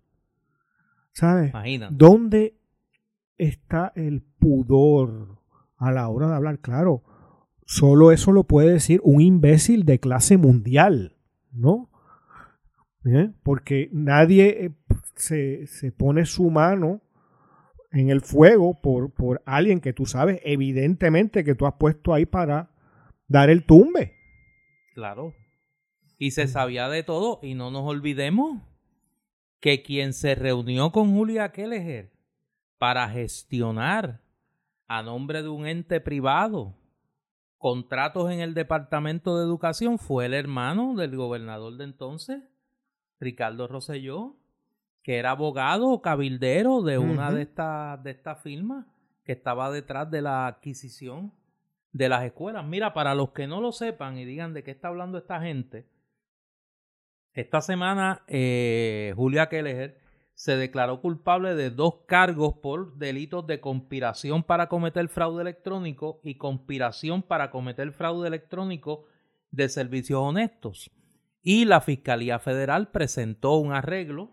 ¿Sabes? 1.13 1.51
Imagina. 1.51 1.89
¿Dónde 1.91 2.59
está 3.39 3.93
el 3.95 4.23
pudor 4.23 5.39
a 5.77 5.93
la 5.93 6.09
hora 6.09 6.29
de 6.29 6.35
hablar? 6.35 6.59
Claro, 6.61 7.03
solo 7.67 8.13
eso 8.13 8.33
lo 8.33 8.45
puede 8.45 8.73
decir 8.73 9.01
un 9.05 9.21
imbécil 9.21 9.85
de 9.85 10.01
clase 10.01 10.37
mundial, 10.37 11.17
¿no? 11.53 11.91
¿Eh? 13.05 13.31
Porque 13.43 13.91
nadie 13.93 14.65
eh, 14.65 14.75
se, 15.15 15.67
se 15.67 15.93
pone 15.93 16.25
su 16.25 16.51
mano 16.51 17.03
en 17.93 18.11
el 18.11 18.23
fuego 18.23 18.81
por, 18.81 19.13
por 19.13 19.43
alguien 19.47 19.81
que 19.81 19.93
tú 19.93 20.05
sabes 20.05 20.41
evidentemente 20.43 21.45
que 21.45 21.55
tú 21.55 21.67
has 21.67 21.75
puesto 21.75 22.13
ahí 22.13 22.27
para 22.27 22.71
dar 23.29 23.51
el 23.51 23.65
tumbe. 23.65 24.14
Claro. 24.95 25.35
Y 26.19 26.31
se 26.31 26.47
sabía 26.47 26.89
de 26.89 27.03
todo 27.03 27.41
y 27.43 27.55
no 27.55 27.71
nos 27.71 27.83
olvidemos 27.85 28.63
que 29.61 29.83
quien 29.83 30.13
se 30.13 30.35
reunió 30.35 30.93
con 30.93 31.15
Julia 31.15 31.51
Kelleher 31.51 32.13
para 32.79 33.09
gestionar 33.09 34.23
a 34.87 35.03
nombre 35.03 35.43
de 35.43 35.49
un 35.49 35.67
ente 35.67 36.01
privado 36.01 36.75
contratos 37.59 38.31
en 38.31 38.41
el 38.41 38.55
Departamento 38.55 39.39
de 39.39 39.45
Educación 39.45 39.99
fue 39.99 40.27
el 40.27 40.35
hermano 40.35 40.95
del 40.95 41.17
gobernador 41.17 41.77
de 41.77 41.85
entonces, 41.85 42.43
Ricardo 43.19 43.67
Rosselló, 43.67 44.37
que 45.03 45.17
era 45.17 45.31
abogado 45.31 45.89
o 45.89 46.03
cabildero 46.03 46.83
de 46.83 46.99
una 46.99 47.33
de 47.33 47.43
estas 47.43 48.03
de 48.03 48.11
estas 48.11 48.43
firmas 48.43 48.87
que 49.25 49.33
estaba 49.33 49.71
detrás 49.71 50.11
de 50.11 50.23
la 50.23 50.47
adquisición 50.47 51.33
de 51.95 52.09
las 52.09 52.25
escuelas. 52.25 52.67
Mira, 52.67 52.93
para 52.93 53.15
los 53.15 53.31
que 53.31 53.47
no 53.47 53.61
lo 53.61 53.73
sepan 53.73 54.19
y 54.19 54.25
digan 54.25 54.53
de 54.53 54.65
qué 54.65 54.73
está 54.73 54.89
hablando 54.89 55.17
esta 55.17 55.41
gente, 55.41 55.87
esta 57.33 57.61
semana 57.61 58.25
eh, 58.27 59.15
Julia 59.17 59.49
Kelleher 59.49 60.01
se 60.35 60.57
declaró 60.57 61.01
culpable 61.01 61.55
de 61.55 61.71
dos 61.71 62.01
cargos 62.07 62.55
por 62.55 62.97
delitos 62.97 63.47
de 63.47 63.61
conspiración 63.61 64.43
para 64.43 64.69
cometer 64.69 65.09
fraude 65.09 65.43
electrónico 65.43 66.21
y 66.25 66.35
conspiración 66.35 67.23
para 67.23 67.53
cometer 67.53 67.93
fraude 67.93 68.27
electrónico 68.27 69.05
de 69.53 69.69
servicios 69.69 70.21
honestos. 70.21 70.91
Y 71.43 71.65
la 71.65 71.81
Fiscalía 71.81 72.41
Federal 72.41 72.91
presentó 72.91 73.55
un 73.55 73.73
arreglo 73.73 74.33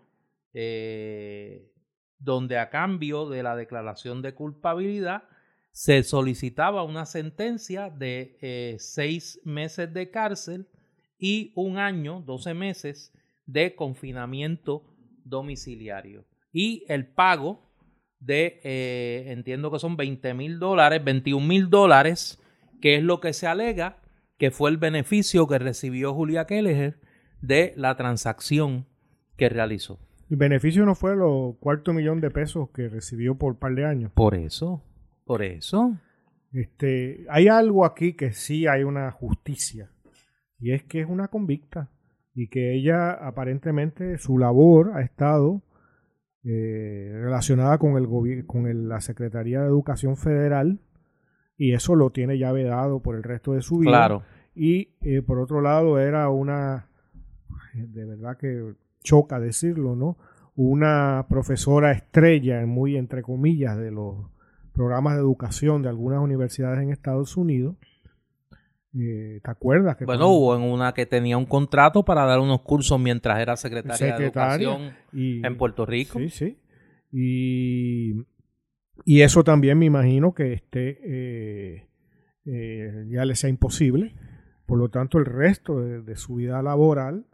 eh, 0.52 1.72
donde 2.18 2.58
a 2.58 2.70
cambio 2.70 3.28
de 3.28 3.44
la 3.44 3.54
declaración 3.54 4.20
de 4.20 4.34
culpabilidad 4.34 5.24
se 5.72 6.02
solicitaba 6.02 6.84
una 6.84 7.06
sentencia 7.06 7.90
de 7.90 8.38
eh, 8.40 8.76
seis 8.78 9.40
meses 9.44 9.92
de 9.92 10.10
cárcel 10.10 10.68
y 11.18 11.52
un 11.56 11.78
año, 11.78 12.22
12 12.26 12.54
meses 12.54 13.12
de 13.46 13.74
confinamiento 13.74 14.84
domiciliario. 15.24 16.26
Y 16.52 16.84
el 16.88 17.06
pago 17.06 17.70
de, 18.20 18.60
eh, 18.62 19.24
entiendo 19.28 19.70
que 19.70 19.78
son 19.78 19.96
20 19.96 20.34
mil 20.34 20.58
dólares, 20.58 21.02
21 21.02 21.46
mil 21.46 21.70
dólares, 21.70 22.38
que 22.80 22.96
es 22.96 23.02
lo 23.02 23.20
que 23.20 23.32
se 23.32 23.46
alega 23.46 23.98
que 24.38 24.50
fue 24.50 24.70
el 24.70 24.76
beneficio 24.76 25.46
que 25.46 25.58
recibió 25.58 26.12
Julia 26.14 26.46
Kelleher 26.46 26.98
de 27.40 27.72
la 27.76 27.96
transacción 27.96 28.86
que 29.36 29.48
realizó. 29.48 30.00
El 30.28 30.36
beneficio 30.36 30.84
no 30.84 30.94
fue 30.94 31.14
los 31.14 31.56
cuarto 31.60 31.92
millón 31.92 32.20
de 32.20 32.30
pesos 32.30 32.70
que 32.70 32.88
recibió 32.88 33.36
por 33.36 33.58
par 33.58 33.74
de 33.74 33.84
años. 33.84 34.10
Por 34.12 34.34
eso, 34.34 34.82
por 35.32 35.42
eso. 35.42 35.96
Este, 36.52 37.24
hay 37.30 37.48
algo 37.48 37.84
aquí 37.84 38.12
que 38.14 38.32
sí 38.32 38.66
hay 38.66 38.82
una 38.84 39.10
justicia 39.10 39.90
y 40.58 40.72
es 40.72 40.82
que 40.84 41.00
es 41.00 41.08
una 41.08 41.28
convicta 41.28 41.88
y 42.34 42.48
que 42.48 42.74
ella 42.74 43.12
aparentemente 43.12 44.18
su 44.18 44.38
labor 44.38 44.92
ha 44.94 45.00
estado 45.02 45.62
eh, 46.44 47.10
relacionada 47.14 47.78
con 47.78 47.96
el 47.96 48.44
con 48.46 48.66
el- 48.66 48.88
la 48.88 49.00
Secretaría 49.00 49.60
de 49.60 49.66
Educación 49.68 50.16
Federal 50.16 50.80
y 51.56 51.72
eso 51.72 51.94
lo 51.94 52.10
tiene 52.10 52.36
ya 52.38 52.50
vedado 52.52 53.00
por 53.00 53.14
el 53.16 53.22
resto 53.22 53.52
de 53.52 53.62
su 53.62 53.78
vida. 53.78 53.90
Claro. 53.92 54.22
Y 54.54 54.96
eh, 55.00 55.22
por 55.22 55.38
otro 55.38 55.60
lado 55.60 55.98
era 56.00 56.28
una, 56.30 56.88
de 57.74 58.04
verdad 58.04 58.36
que 58.36 58.74
choca 59.04 59.38
decirlo, 59.40 59.94
¿no? 59.96 60.18
Una 60.54 61.24
profesora 61.28 61.92
estrella, 61.92 62.66
muy 62.66 62.96
entre 62.96 63.22
comillas, 63.22 63.78
de 63.78 63.90
los 63.90 64.31
programas 64.72 65.14
de 65.14 65.20
educación 65.20 65.82
de 65.82 65.88
algunas 65.88 66.20
universidades 66.20 66.80
en 66.82 66.90
Estados 66.90 67.36
Unidos. 67.36 67.76
Eh, 68.94 69.40
¿Te 69.42 69.50
acuerdas? 69.50 69.96
Que 69.96 70.04
Bueno, 70.04 70.24
cuando- 70.26 70.36
hubo 70.38 70.56
en 70.56 70.62
una 70.62 70.92
que 70.92 71.06
tenía 71.06 71.38
un 71.38 71.46
contrato 71.46 72.04
para 72.04 72.24
dar 72.26 72.40
unos 72.40 72.60
cursos 72.60 73.00
mientras 73.00 73.40
era 73.40 73.56
secretaria, 73.56 73.96
Secretaria, 73.96 74.18
de 74.18 74.64
Educación 74.74 74.96
y- 75.12 75.44
en 75.46 75.56
Puerto 75.56 75.86
Rico. 75.86 76.18
Sí, 76.18 76.28
sí. 76.30 76.58
Y, 77.10 78.12
y 79.04 79.20
eso 79.22 79.44
también 79.44 79.78
me 79.78 79.86
imagino 79.86 80.34
que 80.34 80.52
esté, 80.52 80.98
eh, 81.04 81.86
eh, 82.46 83.06
ya 83.08 83.24
le 83.24 83.34
sea 83.34 83.50
imposible. 83.50 84.14
Por 84.66 84.78
lo 84.78 84.88
tanto, 84.90 85.18
el 85.18 85.24
resto 85.26 85.80
de, 85.80 86.02
de 86.02 86.16
su 86.16 86.36
vida 86.36 86.62
laboral 86.62 87.26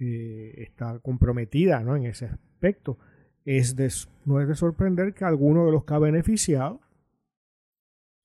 eh, 0.00 0.54
está 0.62 0.98
comprometida 1.00 1.80
¿no? 1.80 1.96
en 1.96 2.06
ese 2.06 2.26
aspecto. 2.26 2.98
Es 3.44 3.76
de, 3.76 3.90
no 4.24 4.40
es 4.40 4.48
de 4.48 4.54
sorprender 4.54 5.12
que 5.14 5.24
alguno 5.24 5.66
de 5.66 5.72
los 5.72 5.84
que 5.84 5.94
ha 5.94 5.98
beneficiado, 5.98 6.80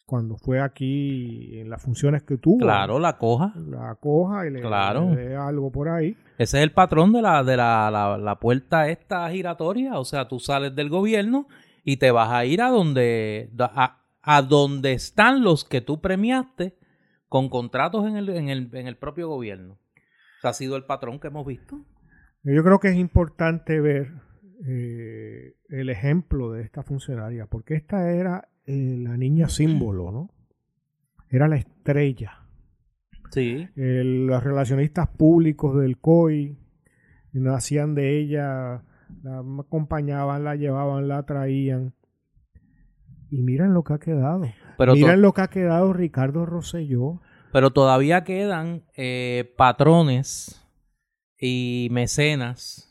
cuando 0.06 0.38
fue 0.38 0.60
aquí 0.60 1.60
en 1.60 1.70
las 1.70 1.84
funciones 1.84 2.24
que 2.24 2.38
tuvo, 2.38 2.58
Claro, 2.60 2.98
la 3.00 3.18
coja. 3.18 3.54
la 3.56 3.96
coja 3.96 4.48
y 4.48 4.52
le, 4.52 4.62
Claro. 4.62 5.14
le 5.14 5.28
dé 5.30 5.36
algo 5.36 5.72
por 5.72 5.88
ahí. 5.90 6.18
Ese 6.40 6.58
es 6.58 6.64
el 6.64 6.72
patrón 6.72 7.12
de 7.14 7.22
la, 7.22 7.44
de 7.44 7.58
la, 7.58 7.92
la, 7.92 8.18
la 8.18 8.40
puerta 8.40 8.88
esta 8.90 9.30
giratoria. 9.30 10.00
O 10.00 10.06
sea, 10.06 10.28
tú 10.28 10.40
sales 10.40 10.74
del 10.76 10.90
gobierno 10.90 11.48
y 11.84 11.98
te 11.98 12.10
vas 12.12 12.32
a 12.32 12.46
ir 12.46 12.62
a 12.62 12.70
donde, 12.70 13.52
a, 13.60 14.02
a 14.24 14.42
donde 14.42 14.94
están 14.94 15.44
los 15.44 15.64
que 15.64 15.82
tú 15.82 16.02
premiaste 16.02 16.76
con 17.28 17.50
contratos 17.50 18.08
en 18.08 18.18
el, 18.18 18.30
en 18.30 18.50
el, 18.50 18.70
en 18.76 18.88
el 18.88 18.98
propio 18.98 19.28
gobierno. 19.28 19.78
Ese 20.40 20.48
ha 20.48 20.54
sido 20.54 20.76
el 20.76 20.86
patrón 20.86 21.20
que 21.20 21.28
hemos 21.28 21.46
visto. 21.46 21.78
Yo 22.44 22.64
creo 22.64 22.80
que 22.80 22.88
es 22.88 22.96
importante 22.96 23.80
ver 23.82 24.14
eh, 24.66 25.56
el 25.70 25.90
ejemplo 25.90 26.52
de 26.52 26.64
esta 26.64 26.84
funcionaria, 26.84 27.46
porque 27.46 27.76
esta 27.76 28.12
era 28.12 28.50
eh, 28.66 28.98
la 29.00 29.16
niña 29.18 29.48
símbolo, 29.50 30.12
¿no? 30.12 30.30
Era 31.30 31.48
la 31.48 31.58
estrella. 31.58 32.46
Sí. 33.32 33.68
Eh, 33.76 34.04
los 34.04 34.44
relacionistas 34.44 35.08
públicos 35.08 35.80
del 35.80 35.98
COI 35.98 36.58
nacían 37.34 37.96
de 37.96 38.20
ella, 38.20 38.84
la 39.24 39.44
acompañaban, 39.60 40.44
la 40.44 40.56
llevaban, 40.56 41.08
la 41.08 41.24
traían. 41.24 41.94
Y 43.30 43.42
miren 43.44 43.74
lo 43.74 43.84
que 43.84 43.94
ha 43.94 44.00
quedado. 44.00 44.44
Pero, 44.78 44.94
miren 44.94 45.22
lo 45.22 45.34
que 45.34 45.42
ha 45.42 45.50
quedado 45.50 45.94
Ricardo 45.94 46.46
Rosselló. 46.46 47.22
pero 47.52 47.72
todavía 47.72 48.24
quedan 48.24 48.84
eh, 48.98 49.54
patrones 49.58 50.68
y 51.40 51.88
mecenas 51.92 52.89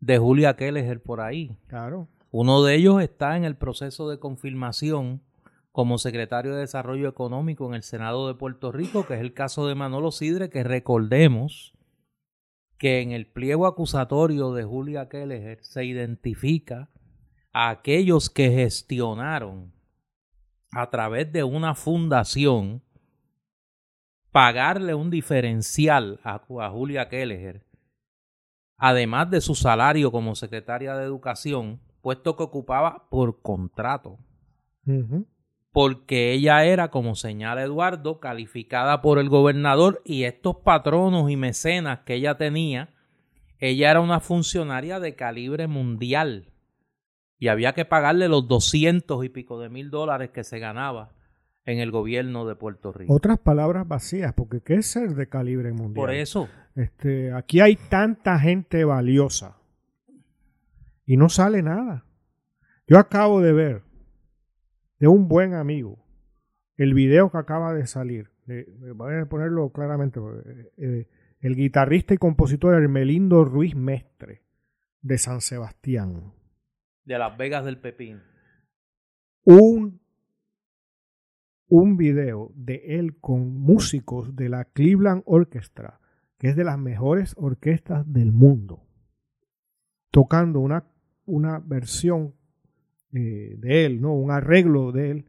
de 0.00 0.18
Julia 0.18 0.56
Kelleher 0.56 1.02
por 1.02 1.20
ahí. 1.20 1.56
Claro. 1.66 2.08
Uno 2.30 2.62
de 2.62 2.74
ellos 2.74 3.02
está 3.02 3.36
en 3.36 3.44
el 3.44 3.56
proceso 3.56 4.08
de 4.08 4.18
confirmación 4.18 5.22
como 5.72 5.98
secretario 5.98 6.54
de 6.54 6.60
Desarrollo 6.60 7.08
Económico 7.08 7.66
en 7.66 7.74
el 7.74 7.82
Senado 7.82 8.26
de 8.26 8.34
Puerto 8.34 8.72
Rico, 8.72 9.06
que 9.06 9.14
es 9.14 9.20
el 9.20 9.32
caso 9.32 9.66
de 9.66 9.74
Manolo 9.74 10.10
Sidre, 10.10 10.50
que 10.50 10.64
recordemos 10.64 11.74
que 12.78 13.00
en 13.00 13.12
el 13.12 13.26
pliego 13.26 13.66
acusatorio 13.66 14.52
de 14.52 14.64
Julia 14.64 15.08
Kelleher 15.08 15.58
se 15.62 15.84
identifica 15.84 16.90
a 17.52 17.70
aquellos 17.70 18.30
que 18.30 18.50
gestionaron 18.50 19.72
a 20.72 20.90
través 20.90 21.32
de 21.32 21.44
una 21.44 21.74
fundación 21.74 22.82
pagarle 24.30 24.94
un 24.94 25.10
diferencial 25.10 26.20
a, 26.22 26.42
a 26.60 26.70
Julia 26.70 27.08
Kelleher 27.08 27.67
además 28.78 29.30
de 29.30 29.40
su 29.40 29.54
salario 29.54 30.10
como 30.10 30.34
secretaria 30.34 30.94
de 30.94 31.04
Educación, 31.04 31.80
puesto 32.00 32.36
que 32.36 32.44
ocupaba 32.44 33.08
por 33.10 33.42
contrato, 33.42 34.18
porque 35.72 36.32
ella 36.32 36.64
era, 36.64 36.90
como 36.90 37.14
señala 37.14 37.62
Eduardo, 37.62 38.20
calificada 38.20 39.02
por 39.02 39.18
el 39.18 39.28
gobernador 39.28 40.00
y 40.04 40.22
estos 40.22 40.56
patronos 40.56 41.30
y 41.30 41.36
mecenas 41.36 42.00
que 42.06 42.14
ella 42.14 42.38
tenía, 42.38 42.94
ella 43.58 43.90
era 43.90 44.00
una 44.00 44.20
funcionaria 44.20 45.00
de 45.00 45.16
calibre 45.16 45.66
mundial 45.66 46.52
y 47.38 47.48
había 47.48 47.72
que 47.72 47.84
pagarle 47.84 48.28
los 48.28 48.48
doscientos 48.48 49.24
y 49.24 49.28
pico 49.28 49.60
de 49.60 49.68
mil 49.68 49.90
dólares 49.90 50.30
que 50.30 50.44
se 50.44 50.58
ganaba 50.58 51.12
en 51.64 51.80
el 51.80 51.90
gobierno 51.90 52.46
de 52.46 52.56
Puerto 52.56 52.92
Rico. 52.92 53.12
Otras 53.12 53.38
palabras 53.38 53.86
vacías, 53.86 54.32
porque 54.32 54.62
¿qué 54.62 54.76
es 54.76 54.86
ser 54.86 55.14
de 55.14 55.28
calibre 55.28 55.72
mundial? 55.72 55.94
Por 55.94 56.10
eso, 56.12 56.48
Este, 56.78 57.32
aquí 57.32 57.60
hay 57.60 57.74
tanta 57.74 58.38
gente 58.38 58.84
valiosa 58.84 59.56
y 61.04 61.16
no 61.16 61.28
sale 61.28 61.60
nada. 61.60 62.04
Yo 62.86 62.98
acabo 62.98 63.40
de 63.40 63.52
ver 63.52 63.82
de 65.00 65.08
un 65.08 65.26
buen 65.26 65.54
amigo 65.54 66.06
el 66.76 66.94
video 66.94 67.32
que 67.32 67.38
acaba 67.38 67.74
de 67.74 67.88
salir. 67.88 68.30
voy 68.94 69.16
a 69.16 69.26
ponerlo 69.26 69.72
claramente. 69.72 70.20
eh, 70.20 70.72
eh, 70.76 71.08
el 71.40 71.56
guitarrista 71.56 72.14
y 72.14 72.18
compositor 72.18 72.74
Hermelindo 72.80 73.44
Ruiz 73.44 73.74
Mestre 73.74 74.42
de 75.02 75.18
San 75.18 75.40
Sebastián. 75.40 76.32
De 77.04 77.18
Las 77.18 77.36
Vegas 77.36 77.64
del 77.64 77.80
Pepín. 77.80 78.22
Un, 79.42 80.00
un 81.66 81.96
video 81.96 82.52
de 82.54 83.00
él 83.00 83.18
con 83.18 83.58
músicos 83.58 84.36
de 84.36 84.48
la 84.48 84.64
Cleveland 84.64 85.22
Orchestra, 85.26 86.00
que 86.38 86.48
es 86.48 86.56
de 86.56 86.64
las 86.64 86.78
mejores 86.78 87.34
orquestas 87.36 88.10
del 88.10 88.32
mundo, 88.32 88.86
tocando 90.10 90.60
una, 90.60 90.84
una 91.24 91.58
versión 91.58 92.34
eh, 93.12 93.56
de 93.58 93.86
él, 93.86 94.00
¿no? 94.00 94.14
un 94.14 94.30
arreglo 94.30 94.92
de 94.92 95.10
él, 95.10 95.24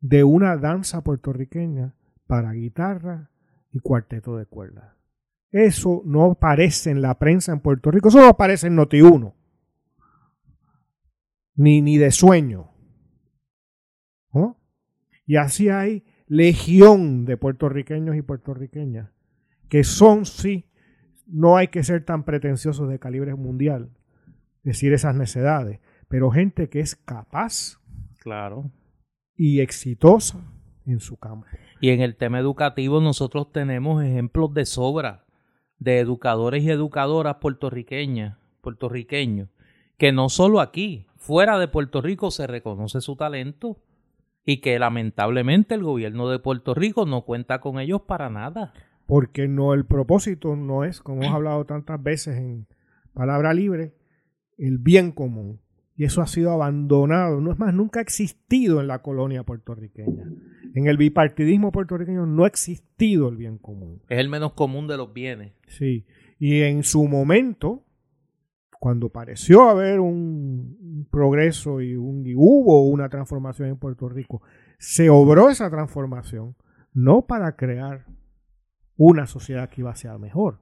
de 0.00 0.24
una 0.24 0.56
danza 0.56 1.02
puertorriqueña 1.02 1.94
para 2.26 2.52
guitarra 2.52 3.30
y 3.70 3.80
cuarteto 3.80 4.36
de 4.36 4.46
cuerdas. 4.46 4.96
Eso 5.50 6.02
no 6.04 6.24
aparece 6.32 6.90
en 6.90 7.00
la 7.00 7.18
prensa 7.18 7.52
en 7.52 7.60
Puerto 7.60 7.90
Rico, 7.90 8.08
eso 8.08 8.18
no 8.18 8.28
aparece 8.28 8.66
en 8.66 8.76
Noti1, 8.76 9.34
ni, 11.56 11.80
ni 11.80 11.98
de 11.98 12.10
sueño. 12.10 12.70
Y 15.26 15.36
así 15.36 15.70
hay 15.70 16.04
legión 16.26 17.24
de 17.24 17.36
puertorriqueños 17.36 18.14
y 18.16 18.22
puertorriqueñas 18.22 19.13
que 19.68 19.84
son, 19.84 20.26
sí, 20.26 20.70
no 21.26 21.56
hay 21.56 21.68
que 21.68 21.82
ser 21.82 22.04
tan 22.04 22.24
pretenciosos 22.24 22.88
de 22.88 22.98
calibre 22.98 23.34
mundial, 23.34 23.90
decir 24.62 24.92
esas 24.92 25.14
necedades, 25.14 25.80
pero 26.08 26.30
gente 26.30 26.68
que 26.68 26.80
es 26.80 26.96
capaz 26.96 27.80
claro. 28.18 28.70
y 29.36 29.60
exitosa 29.60 30.40
en 30.86 31.00
su 31.00 31.16
campo. 31.16 31.46
Y 31.80 31.90
en 31.90 32.00
el 32.00 32.16
tema 32.16 32.38
educativo 32.38 33.00
nosotros 33.00 33.52
tenemos 33.52 34.02
ejemplos 34.02 34.52
de 34.54 34.66
sobra 34.66 35.24
de 35.78 35.98
educadores 35.98 36.62
y 36.64 36.70
educadoras 36.70 37.36
puertorriqueñas, 37.36 38.38
puertorriqueños, 38.60 39.50
que 39.98 40.12
no 40.12 40.28
solo 40.28 40.60
aquí, 40.60 41.06
fuera 41.16 41.58
de 41.58 41.68
Puerto 41.68 42.00
Rico 42.00 42.30
se 42.30 42.46
reconoce 42.46 43.00
su 43.00 43.16
talento 43.16 43.78
y 44.44 44.60
que 44.60 44.78
lamentablemente 44.78 45.74
el 45.74 45.82
gobierno 45.82 46.28
de 46.28 46.38
Puerto 46.38 46.74
Rico 46.74 47.06
no 47.06 47.22
cuenta 47.22 47.60
con 47.60 47.78
ellos 47.78 48.02
para 48.02 48.30
nada. 48.30 48.72
Porque 49.06 49.48
no 49.48 49.74
el 49.74 49.84
propósito 49.84 50.56
no 50.56 50.84
es, 50.84 51.00
como 51.00 51.22
hemos 51.22 51.34
hablado 51.34 51.64
tantas 51.64 52.02
veces 52.02 52.36
en 52.36 52.66
palabra 53.12 53.54
libre, 53.54 53.94
el 54.58 54.78
bien 54.78 55.12
común. 55.12 55.60
Y 55.96 56.04
eso 56.04 56.22
ha 56.22 56.26
sido 56.26 56.50
abandonado, 56.50 57.40
no 57.40 57.52
es 57.52 57.58
más, 57.58 57.72
nunca 57.72 58.00
ha 58.00 58.02
existido 58.02 58.80
en 58.80 58.88
la 58.88 59.00
colonia 59.00 59.44
puertorriqueña. 59.44 60.24
En 60.74 60.88
el 60.88 60.96
bipartidismo 60.96 61.70
puertorriqueño 61.70 62.26
no 62.26 62.44
ha 62.44 62.48
existido 62.48 63.28
el 63.28 63.36
bien 63.36 63.58
común. 63.58 64.02
Es 64.08 64.18
el 64.18 64.28
menos 64.28 64.54
común 64.54 64.88
de 64.88 64.96
los 64.96 65.12
bienes. 65.12 65.52
Sí, 65.68 66.04
y 66.40 66.62
en 66.62 66.82
su 66.82 67.06
momento, 67.06 67.84
cuando 68.80 69.08
pareció 69.10 69.68
haber 69.68 70.00
un 70.00 71.06
progreso 71.12 71.80
y, 71.80 71.94
un, 71.94 72.26
y 72.26 72.34
hubo 72.34 72.88
una 72.88 73.08
transformación 73.08 73.68
en 73.68 73.76
Puerto 73.76 74.08
Rico, 74.08 74.42
se 74.78 75.10
obró 75.10 75.48
esa 75.48 75.70
transformación 75.70 76.56
no 76.92 77.22
para 77.26 77.54
crear 77.54 78.04
una 78.96 79.26
sociedad 79.26 79.68
que 79.68 79.80
iba 79.80 79.90
a 79.90 79.96
ser 79.96 80.18
mejor, 80.18 80.60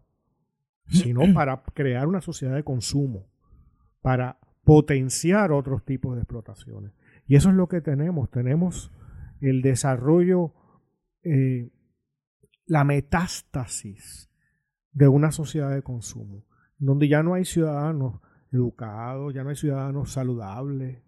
sino 0.89 1.21
para 1.35 1.63
crear 1.75 2.07
una 2.07 2.21
sociedad 2.21 2.55
de 2.55 2.65
consumo, 2.65 3.29
para 4.01 4.39
potenciar 4.65 5.53
otros 5.53 5.85
tipos 5.85 6.15
de 6.15 6.23
explotaciones. 6.23 6.93
Y 7.27 7.37
eso 7.37 7.51
es 7.51 7.55
lo 7.55 7.69
que 7.69 7.81
tenemos. 7.81 8.31
Tenemos 8.31 8.93
el 9.41 9.63
desarrollo, 9.63 10.55
eh, 11.23 11.71
la 12.67 12.85
metástasis 12.85 14.31
de 14.93 15.09
una 15.09 15.33
sociedad 15.33 15.75
de 15.75 15.83
consumo, 15.83 16.45
donde 16.79 17.09
ya 17.09 17.23
no 17.23 17.35
hay 17.35 17.45
ciudadanos 17.45 18.21
educados, 18.53 19.35
ya 19.35 19.43
no 19.43 19.51
hay 19.51 19.57
ciudadanos 19.57 20.13
saludables, 20.13 21.03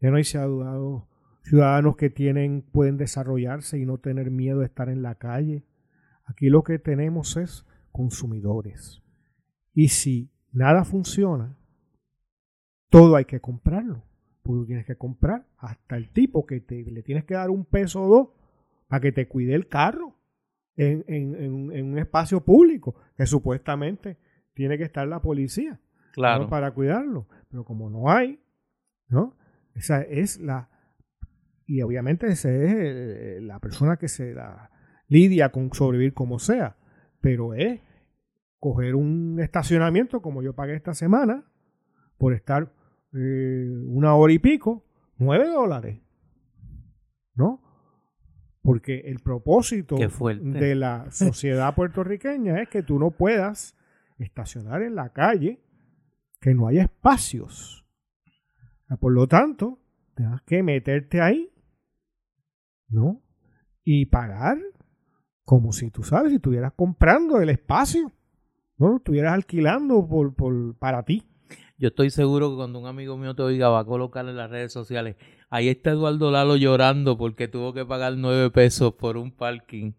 ya 0.00 0.10
no 0.10 0.16
hay 0.16 0.24
ciudadanos, 0.24 1.04
ciudadanos 1.42 1.96
que 1.96 2.10
tienen, 2.10 2.62
pueden 2.62 2.96
desarrollarse 2.96 3.78
y 3.78 3.86
no 3.86 3.98
tener 3.98 4.30
miedo 4.30 4.60
de 4.60 4.66
estar 4.66 4.88
en 4.88 5.02
la 5.02 5.14
calle. 5.14 5.64
Aquí 6.26 6.50
lo 6.50 6.62
que 6.62 6.78
tenemos 6.78 7.36
es 7.36 7.64
consumidores. 7.92 9.02
Y 9.72 9.88
si 9.88 10.30
nada 10.52 10.84
funciona, 10.84 11.56
todo 12.90 13.16
hay 13.16 13.24
que 13.24 13.40
comprarlo. 13.40 14.02
Porque 14.42 14.60
tú 14.60 14.66
tienes 14.66 14.86
que 14.86 14.96
comprar 14.96 15.46
hasta 15.56 15.96
el 15.96 16.10
tipo 16.10 16.46
que 16.46 16.60
te, 16.60 16.82
le 16.82 17.02
tienes 17.02 17.24
que 17.24 17.34
dar 17.34 17.50
un 17.50 17.64
peso 17.64 18.02
o 18.02 18.08
dos 18.08 18.28
para 18.88 19.00
que 19.00 19.12
te 19.12 19.26
cuide 19.28 19.54
el 19.54 19.68
carro 19.68 20.14
en, 20.76 21.04
en, 21.08 21.84
un 21.84 21.98
espacio 21.98 22.44
público, 22.44 22.94
que 23.16 23.26
supuestamente 23.26 24.18
tiene 24.52 24.76
que 24.76 24.84
estar 24.84 25.08
la 25.08 25.22
policía 25.22 25.80
claro. 26.12 26.48
para 26.48 26.72
cuidarlo. 26.72 27.26
Pero 27.50 27.64
como 27.64 27.88
no 27.88 28.10
hay, 28.10 28.40
¿no? 29.08 29.36
Esa 29.74 30.02
es 30.02 30.40
la... 30.40 30.68
Y 31.66 31.82
obviamente 31.82 32.28
esa 32.28 32.50
es 32.50 33.42
la 33.42 33.58
persona 33.58 33.96
que 33.96 34.08
se 34.08 34.34
la 34.34 34.70
lidia 35.08 35.50
con 35.50 35.72
sobrevivir 35.72 36.14
como 36.14 36.38
sea. 36.38 36.76
Pero 37.20 37.54
es 37.54 37.80
coger 38.58 38.94
un 38.94 39.40
estacionamiento 39.40 40.20
como 40.22 40.42
yo 40.42 40.54
pagué 40.54 40.74
esta 40.74 40.94
semana 40.94 41.44
por 42.18 42.32
estar 42.34 42.72
eh, 43.12 43.82
una 43.86 44.14
hora 44.14 44.32
y 44.32 44.38
pico, 44.38 44.84
nueve 45.18 45.48
dólares. 45.48 46.00
¿No? 47.34 47.62
Porque 48.62 49.02
el 49.06 49.20
propósito 49.20 49.96
de 49.96 50.74
la 50.74 51.10
sociedad 51.10 51.74
puertorriqueña 51.74 52.60
es 52.62 52.68
que 52.68 52.82
tú 52.82 52.98
no 52.98 53.12
puedas 53.12 53.76
estacionar 54.18 54.82
en 54.82 54.94
la 54.94 55.12
calle, 55.12 55.62
que 56.40 56.54
no 56.54 56.66
haya 56.66 56.82
espacios. 56.82 57.86
Por 58.98 59.12
lo 59.12 59.28
tanto, 59.28 59.78
tienes 60.16 60.40
que 60.42 60.62
meterte 60.62 61.20
ahí, 61.20 61.52
¿no? 62.88 63.22
Y 63.84 64.06
pagar 64.06 64.58
como 65.46 65.72
si 65.72 65.90
tú 65.92 66.02
sabes, 66.02 66.30
si 66.30 66.36
estuvieras 66.36 66.72
comprando 66.74 67.40
el 67.40 67.48
espacio, 67.50 68.12
¿no? 68.78 68.96
Estuvieras 68.96 69.32
alquilando 69.32 70.06
por, 70.06 70.34
por, 70.34 70.74
para 70.74 71.04
ti. 71.04 71.22
Yo 71.78 71.88
estoy 71.88 72.10
seguro 72.10 72.50
que 72.50 72.56
cuando 72.56 72.80
un 72.80 72.86
amigo 72.86 73.16
mío 73.16 73.34
te 73.36 73.42
oiga 73.42 73.68
va 73.68 73.80
a 73.80 73.84
colocar 73.84 74.26
en 74.28 74.36
las 74.36 74.50
redes 74.50 74.72
sociales, 74.72 75.14
ahí 75.48 75.68
está 75.68 75.90
Eduardo 75.90 76.32
Lalo 76.32 76.56
llorando 76.56 77.16
porque 77.16 77.46
tuvo 77.46 77.72
que 77.72 77.86
pagar 77.86 78.14
nueve 78.16 78.50
pesos 78.50 78.94
por 78.94 79.16
un 79.16 79.30
parking. 79.30 79.92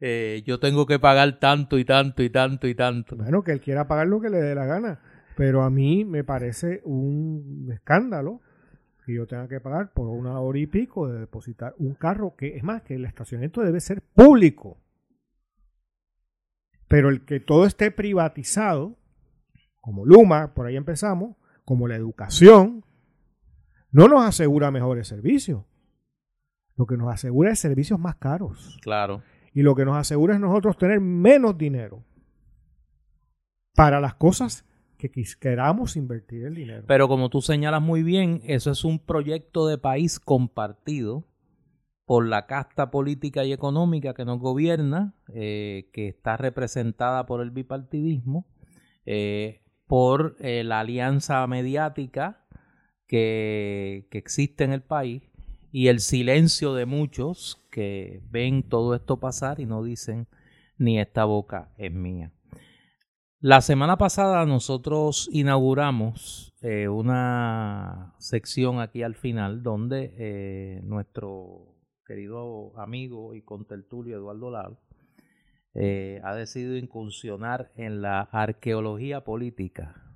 Eh, 0.00 0.42
yo 0.44 0.58
tengo 0.58 0.86
que 0.86 0.98
pagar 0.98 1.38
tanto 1.38 1.78
y 1.78 1.84
tanto 1.84 2.24
y 2.24 2.30
tanto 2.30 2.66
y 2.66 2.74
tanto. 2.74 3.16
Bueno, 3.16 3.44
que 3.44 3.52
él 3.52 3.60
quiera 3.60 3.86
pagar 3.86 4.08
lo 4.08 4.20
que 4.20 4.28
le 4.28 4.38
dé 4.38 4.56
la 4.56 4.66
gana. 4.66 5.00
Pero 5.36 5.62
a 5.62 5.70
mí 5.70 6.04
me 6.04 6.24
parece 6.24 6.80
un 6.84 7.70
escándalo 7.72 8.40
que 9.10 9.16
yo 9.16 9.26
tenga 9.26 9.48
que 9.48 9.60
pagar 9.60 9.92
por 9.92 10.08
una 10.08 10.38
hora 10.40 10.58
y 10.58 10.66
pico 10.66 11.08
de 11.08 11.20
depositar 11.20 11.74
un 11.78 11.94
carro 11.94 12.34
que, 12.36 12.56
es 12.56 12.62
más, 12.62 12.82
que 12.82 12.94
el 12.94 13.04
estacionamiento 13.04 13.60
debe 13.60 13.80
ser 13.80 14.02
público. 14.02 14.78
Pero 16.88 17.08
el 17.08 17.24
que 17.24 17.40
todo 17.40 17.66
esté 17.66 17.90
privatizado, 17.90 18.96
como 19.80 20.04
Luma, 20.04 20.54
por 20.54 20.66
ahí 20.66 20.76
empezamos, 20.76 21.36
como 21.64 21.86
la 21.86 21.96
educación, 21.96 22.84
no 23.92 24.08
nos 24.08 24.24
asegura 24.24 24.70
mejores 24.70 25.08
servicios. 25.08 25.64
Lo 26.76 26.86
que 26.86 26.96
nos 26.96 27.12
asegura 27.12 27.52
es 27.52 27.58
servicios 27.58 27.98
más 27.98 28.16
caros. 28.16 28.78
Claro. 28.82 29.22
Y 29.52 29.62
lo 29.62 29.74
que 29.74 29.84
nos 29.84 29.96
asegura 29.96 30.34
es 30.34 30.40
nosotros 30.40 30.78
tener 30.78 31.00
menos 31.00 31.58
dinero 31.58 32.04
para 33.74 34.00
las 34.00 34.14
cosas 34.14 34.64
que 35.08 35.24
queramos 35.40 35.96
invertir 35.96 36.44
el 36.44 36.54
dinero. 36.54 36.84
Pero 36.86 37.08
como 37.08 37.30
tú 37.30 37.40
señalas 37.40 37.80
muy 37.80 38.02
bien, 38.02 38.42
eso 38.44 38.70
es 38.70 38.84
un 38.84 38.98
proyecto 38.98 39.66
de 39.66 39.78
país 39.78 40.20
compartido 40.20 41.24
por 42.04 42.26
la 42.26 42.46
casta 42.46 42.90
política 42.90 43.44
y 43.44 43.52
económica 43.52 44.14
que 44.14 44.24
nos 44.24 44.40
gobierna, 44.40 45.14
eh, 45.32 45.88
que 45.92 46.08
está 46.08 46.36
representada 46.36 47.24
por 47.24 47.40
el 47.40 47.50
bipartidismo, 47.50 48.46
eh, 49.06 49.62
por 49.86 50.36
eh, 50.40 50.64
la 50.64 50.80
alianza 50.80 51.46
mediática 51.46 52.44
que, 53.06 54.08
que 54.10 54.18
existe 54.18 54.64
en 54.64 54.72
el 54.72 54.82
país 54.82 55.22
y 55.72 55.88
el 55.88 56.00
silencio 56.00 56.74
de 56.74 56.86
muchos 56.86 57.64
que 57.70 58.20
ven 58.30 58.64
todo 58.64 58.94
esto 58.94 59.20
pasar 59.20 59.60
y 59.60 59.66
no 59.66 59.82
dicen 59.82 60.26
ni 60.78 60.98
esta 60.98 61.24
boca 61.24 61.70
es 61.78 61.92
mía. 61.92 62.32
La 63.42 63.62
semana 63.62 63.96
pasada 63.96 64.44
nosotros 64.44 65.26
inauguramos 65.32 66.52
eh, 66.60 66.88
una 66.88 68.14
sección 68.18 68.80
aquí 68.80 69.02
al 69.02 69.14
final 69.14 69.62
donde 69.62 70.14
eh, 70.18 70.82
nuestro 70.82 71.74
querido 72.04 72.78
amigo 72.78 73.34
y 73.34 73.40
contertulio 73.40 74.18
Eduardo 74.18 74.50
Lalo 74.50 74.78
eh, 75.72 76.20
ha 76.22 76.34
decidido 76.34 76.76
incursionar 76.76 77.72
en 77.76 78.02
la 78.02 78.20
arqueología 78.20 79.24
política. 79.24 80.12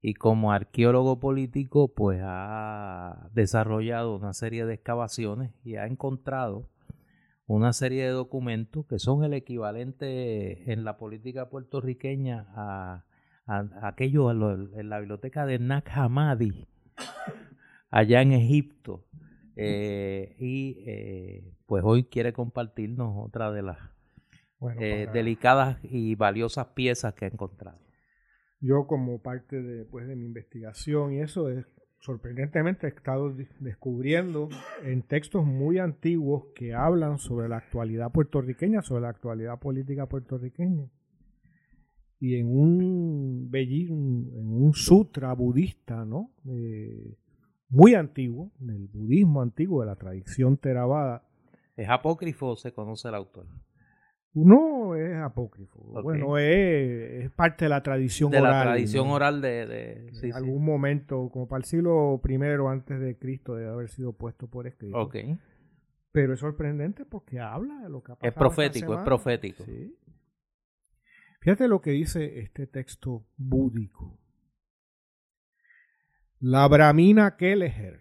Y 0.00 0.14
como 0.14 0.50
arqueólogo 0.50 1.20
político 1.20 1.92
pues 1.92 2.22
ha 2.24 3.28
desarrollado 3.34 4.16
una 4.16 4.32
serie 4.32 4.64
de 4.64 4.72
excavaciones 4.72 5.52
y 5.62 5.76
ha 5.76 5.84
encontrado 5.84 6.69
una 7.54 7.72
serie 7.72 8.04
de 8.04 8.10
documentos 8.10 8.86
que 8.86 9.00
son 9.00 9.24
el 9.24 9.34
equivalente 9.34 10.70
en 10.72 10.84
la 10.84 10.98
política 10.98 11.50
puertorriqueña 11.50 12.46
a, 12.54 13.04
aquello 13.82 14.30
en 14.30 14.88
la 14.88 15.00
biblioteca 15.00 15.44
de 15.46 15.58
Nag 15.58 15.82
Hammadi 15.90 16.68
allá 17.90 18.22
en 18.22 18.32
Egipto. 18.32 19.04
Eh, 19.56 20.36
y 20.38 20.84
eh, 20.86 21.52
pues 21.66 21.82
hoy 21.84 22.04
quiere 22.04 22.32
compartirnos 22.32 23.14
otra 23.16 23.50
de 23.50 23.62
las 23.62 23.78
eh, 24.78 25.08
delicadas 25.12 25.78
y 25.82 26.14
valiosas 26.14 26.68
piezas 26.68 27.14
que 27.14 27.24
ha 27.24 27.28
encontrado. 27.28 27.80
Yo 28.60 28.86
como 28.86 29.20
parte 29.22 29.60
de, 29.60 29.84
pues, 29.86 30.06
de 30.06 30.14
mi 30.14 30.24
investigación 30.24 31.14
y 31.14 31.20
eso 31.20 31.48
es 31.48 31.66
sorprendentemente 32.00 32.86
he 32.86 32.90
estado 32.90 33.34
descubriendo 33.60 34.48
en 34.82 35.02
textos 35.02 35.44
muy 35.44 35.78
antiguos 35.78 36.46
que 36.54 36.74
hablan 36.74 37.18
sobre 37.18 37.48
la 37.48 37.58
actualidad 37.58 38.10
puertorriqueña, 38.10 38.82
sobre 38.82 39.02
la 39.02 39.10
actualidad 39.10 39.58
política 39.58 40.06
puertorriqueña. 40.06 40.88
Y 42.18 42.36
en 42.36 42.48
un 42.48 43.50
sutra 44.74 45.32
budista, 45.32 46.04
¿no? 46.04 46.30
muy 47.70 47.94
antiguo, 47.94 48.50
del 48.58 48.88
budismo 48.88 49.40
antiguo, 49.40 49.80
de 49.80 49.86
la 49.86 49.96
tradición 49.96 50.56
Theravada. 50.56 51.22
¿Es 51.76 51.88
apócrifo 51.88 52.56
se 52.56 52.72
conoce 52.72 53.08
el 53.08 53.14
autor? 53.14 53.46
No 54.32 54.94
es 54.94 55.16
apócrifo. 55.16 55.80
Bueno, 56.02 56.38
es, 56.38 57.30
parte 57.32 57.64
de 57.64 57.68
la 57.68 57.82
tradición 57.82 58.28
oral. 58.28 58.42
De 58.42 58.50
la 58.50 58.62
tradición 58.62 59.08
oral 59.08 59.40
de... 59.40 60.08
en 60.22 60.32
algún 60.34 60.64
momento, 60.64 61.28
como 61.32 61.48
para 61.48 61.58
el 61.58 61.64
siglo 61.64 62.20
I 62.24 62.34
antes 62.68 63.00
de 63.00 63.18
Cristo, 63.18 63.56
debe 63.56 63.70
haber 63.70 63.88
sido 63.88 64.12
puesto 64.12 64.46
por 64.46 64.68
escrito. 64.68 64.96
Ok. 64.96 65.16
Pero 66.12 66.34
es 66.34 66.40
sorprendente 66.40 67.04
porque 67.04 67.40
habla 67.40 67.82
de 67.82 67.88
lo 67.88 68.02
que 68.02 68.12
ha 68.12 68.14
pasado. 68.16 68.28
Es 68.28 68.34
profético, 68.34 68.94
es 68.94 69.00
profético. 69.00 69.64
Sí. 69.64 69.96
Fíjate 71.40 71.68
lo 71.68 71.80
que 71.80 71.90
dice 71.90 72.40
este 72.40 72.66
texto 72.66 73.26
búdico. 73.36 74.18
La 76.38 76.68
Brahmina 76.68 77.36
Keleher 77.36 78.00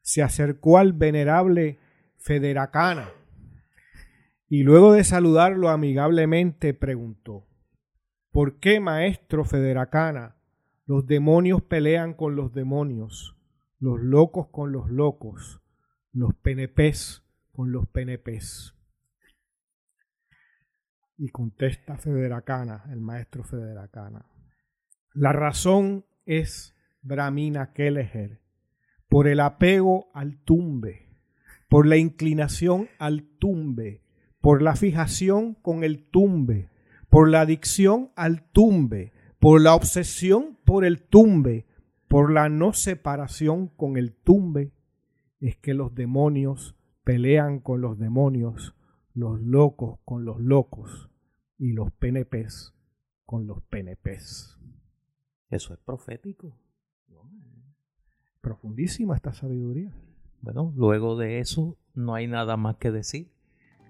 se 0.00 0.22
acercó 0.22 0.78
al 0.78 0.92
venerable 0.92 1.78
Federacana 2.18 3.10
y 4.52 4.64
luego 4.64 4.92
de 4.92 5.04
saludarlo 5.04 5.68
amigablemente 5.68 6.74
preguntó, 6.74 7.46
¿por 8.32 8.58
qué, 8.58 8.80
maestro 8.80 9.44
Federacana, 9.44 10.34
los 10.86 11.06
demonios 11.06 11.62
pelean 11.62 12.14
con 12.14 12.34
los 12.34 12.52
demonios, 12.52 13.36
los 13.78 14.00
locos 14.00 14.48
con 14.48 14.72
los 14.72 14.90
locos, 14.90 15.62
los 16.12 16.34
penepés 16.34 17.22
con 17.52 17.70
los 17.70 17.86
penepés? 17.86 18.74
Y 21.16 21.28
contesta 21.28 21.96
Federacana, 21.96 22.86
el 22.90 23.00
maestro 23.00 23.44
Federacana, 23.44 24.26
la 25.14 25.32
razón 25.32 26.04
es 26.26 26.74
Brahmina 27.02 27.72
Keleher, 27.72 28.40
por 29.08 29.28
el 29.28 29.38
apego 29.38 30.10
al 30.12 30.42
tumbe, 30.42 31.08
por 31.68 31.86
la 31.86 31.98
inclinación 31.98 32.88
al 32.98 33.22
tumbe, 33.38 34.02
por 34.40 34.62
la 34.62 34.76
fijación 34.76 35.54
con 35.54 35.84
el 35.84 36.04
tumbe, 36.04 36.70
por 37.08 37.28
la 37.28 37.42
adicción 37.42 38.10
al 38.16 38.42
tumbe, 38.50 39.12
por 39.38 39.60
la 39.60 39.74
obsesión 39.74 40.56
por 40.64 40.84
el 40.84 41.02
tumbe, 41.02 41.66
por 42.08 42.32
la 42.32 42.48
no 42.48 42.72
separación 42.72 43.68
con 43.68 43.96
el 43.96 44.12
tumbe, 44.12 44.72
es 45.40 45.56
que 45.56 45.74
los 45.74 45.94
demonios 45.94 46.76
pelean 47.04 47.60
con 47.60 47.80
los 47.80 47.98
demonios, 47.98 48.74
los 49.14 49.40
locos 49.40 49.98
con 50.04 50.24
los 50.24 50.40
locos 50.40 51.10
y 51.58 51.72
los 51.72 51.90
PNPs 51.92 52.74
con 53.26 53.46
los 53.46 53.62
PNPs. 53.62 54.58
Eso 55.50 55.74
es 55.74 55.80
profético. 55.80 56.56
Profundísima 58.40 59.14
esta 59.14 59.32
sabiduría. 59.32 59.92
Bueno, 60.40 60.72
luego 60.76 61.16
de 61.16 61.40
eso 61.40 61.76
no 61.94 62.14
hay 62.14 62.26
nada 62.26 62.56
más 62.56 62.76
que 62.76 62.90
decir. 62.90 63.30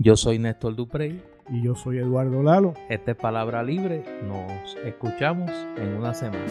Yo 0.03 0.17
soy 0.17 0.39
Néstor 0.39 0.77
Duprey. 0.77 1.21
Y 1.51 1.63
yo 1.63 1.75
soy 1.75 1.99
Eduardo 1.99 2.43
Lalo. 2.43 2.73
Esta 2.89 3.11
es 3.11 3.17
Palabra 3.19 3.63
Libre. 3.63 4.03
Nos 4.27 4.75
escuchamos 4.83 5.51
en 5.77 5.95
una 5.95 6.15
semana. 6.15 6.47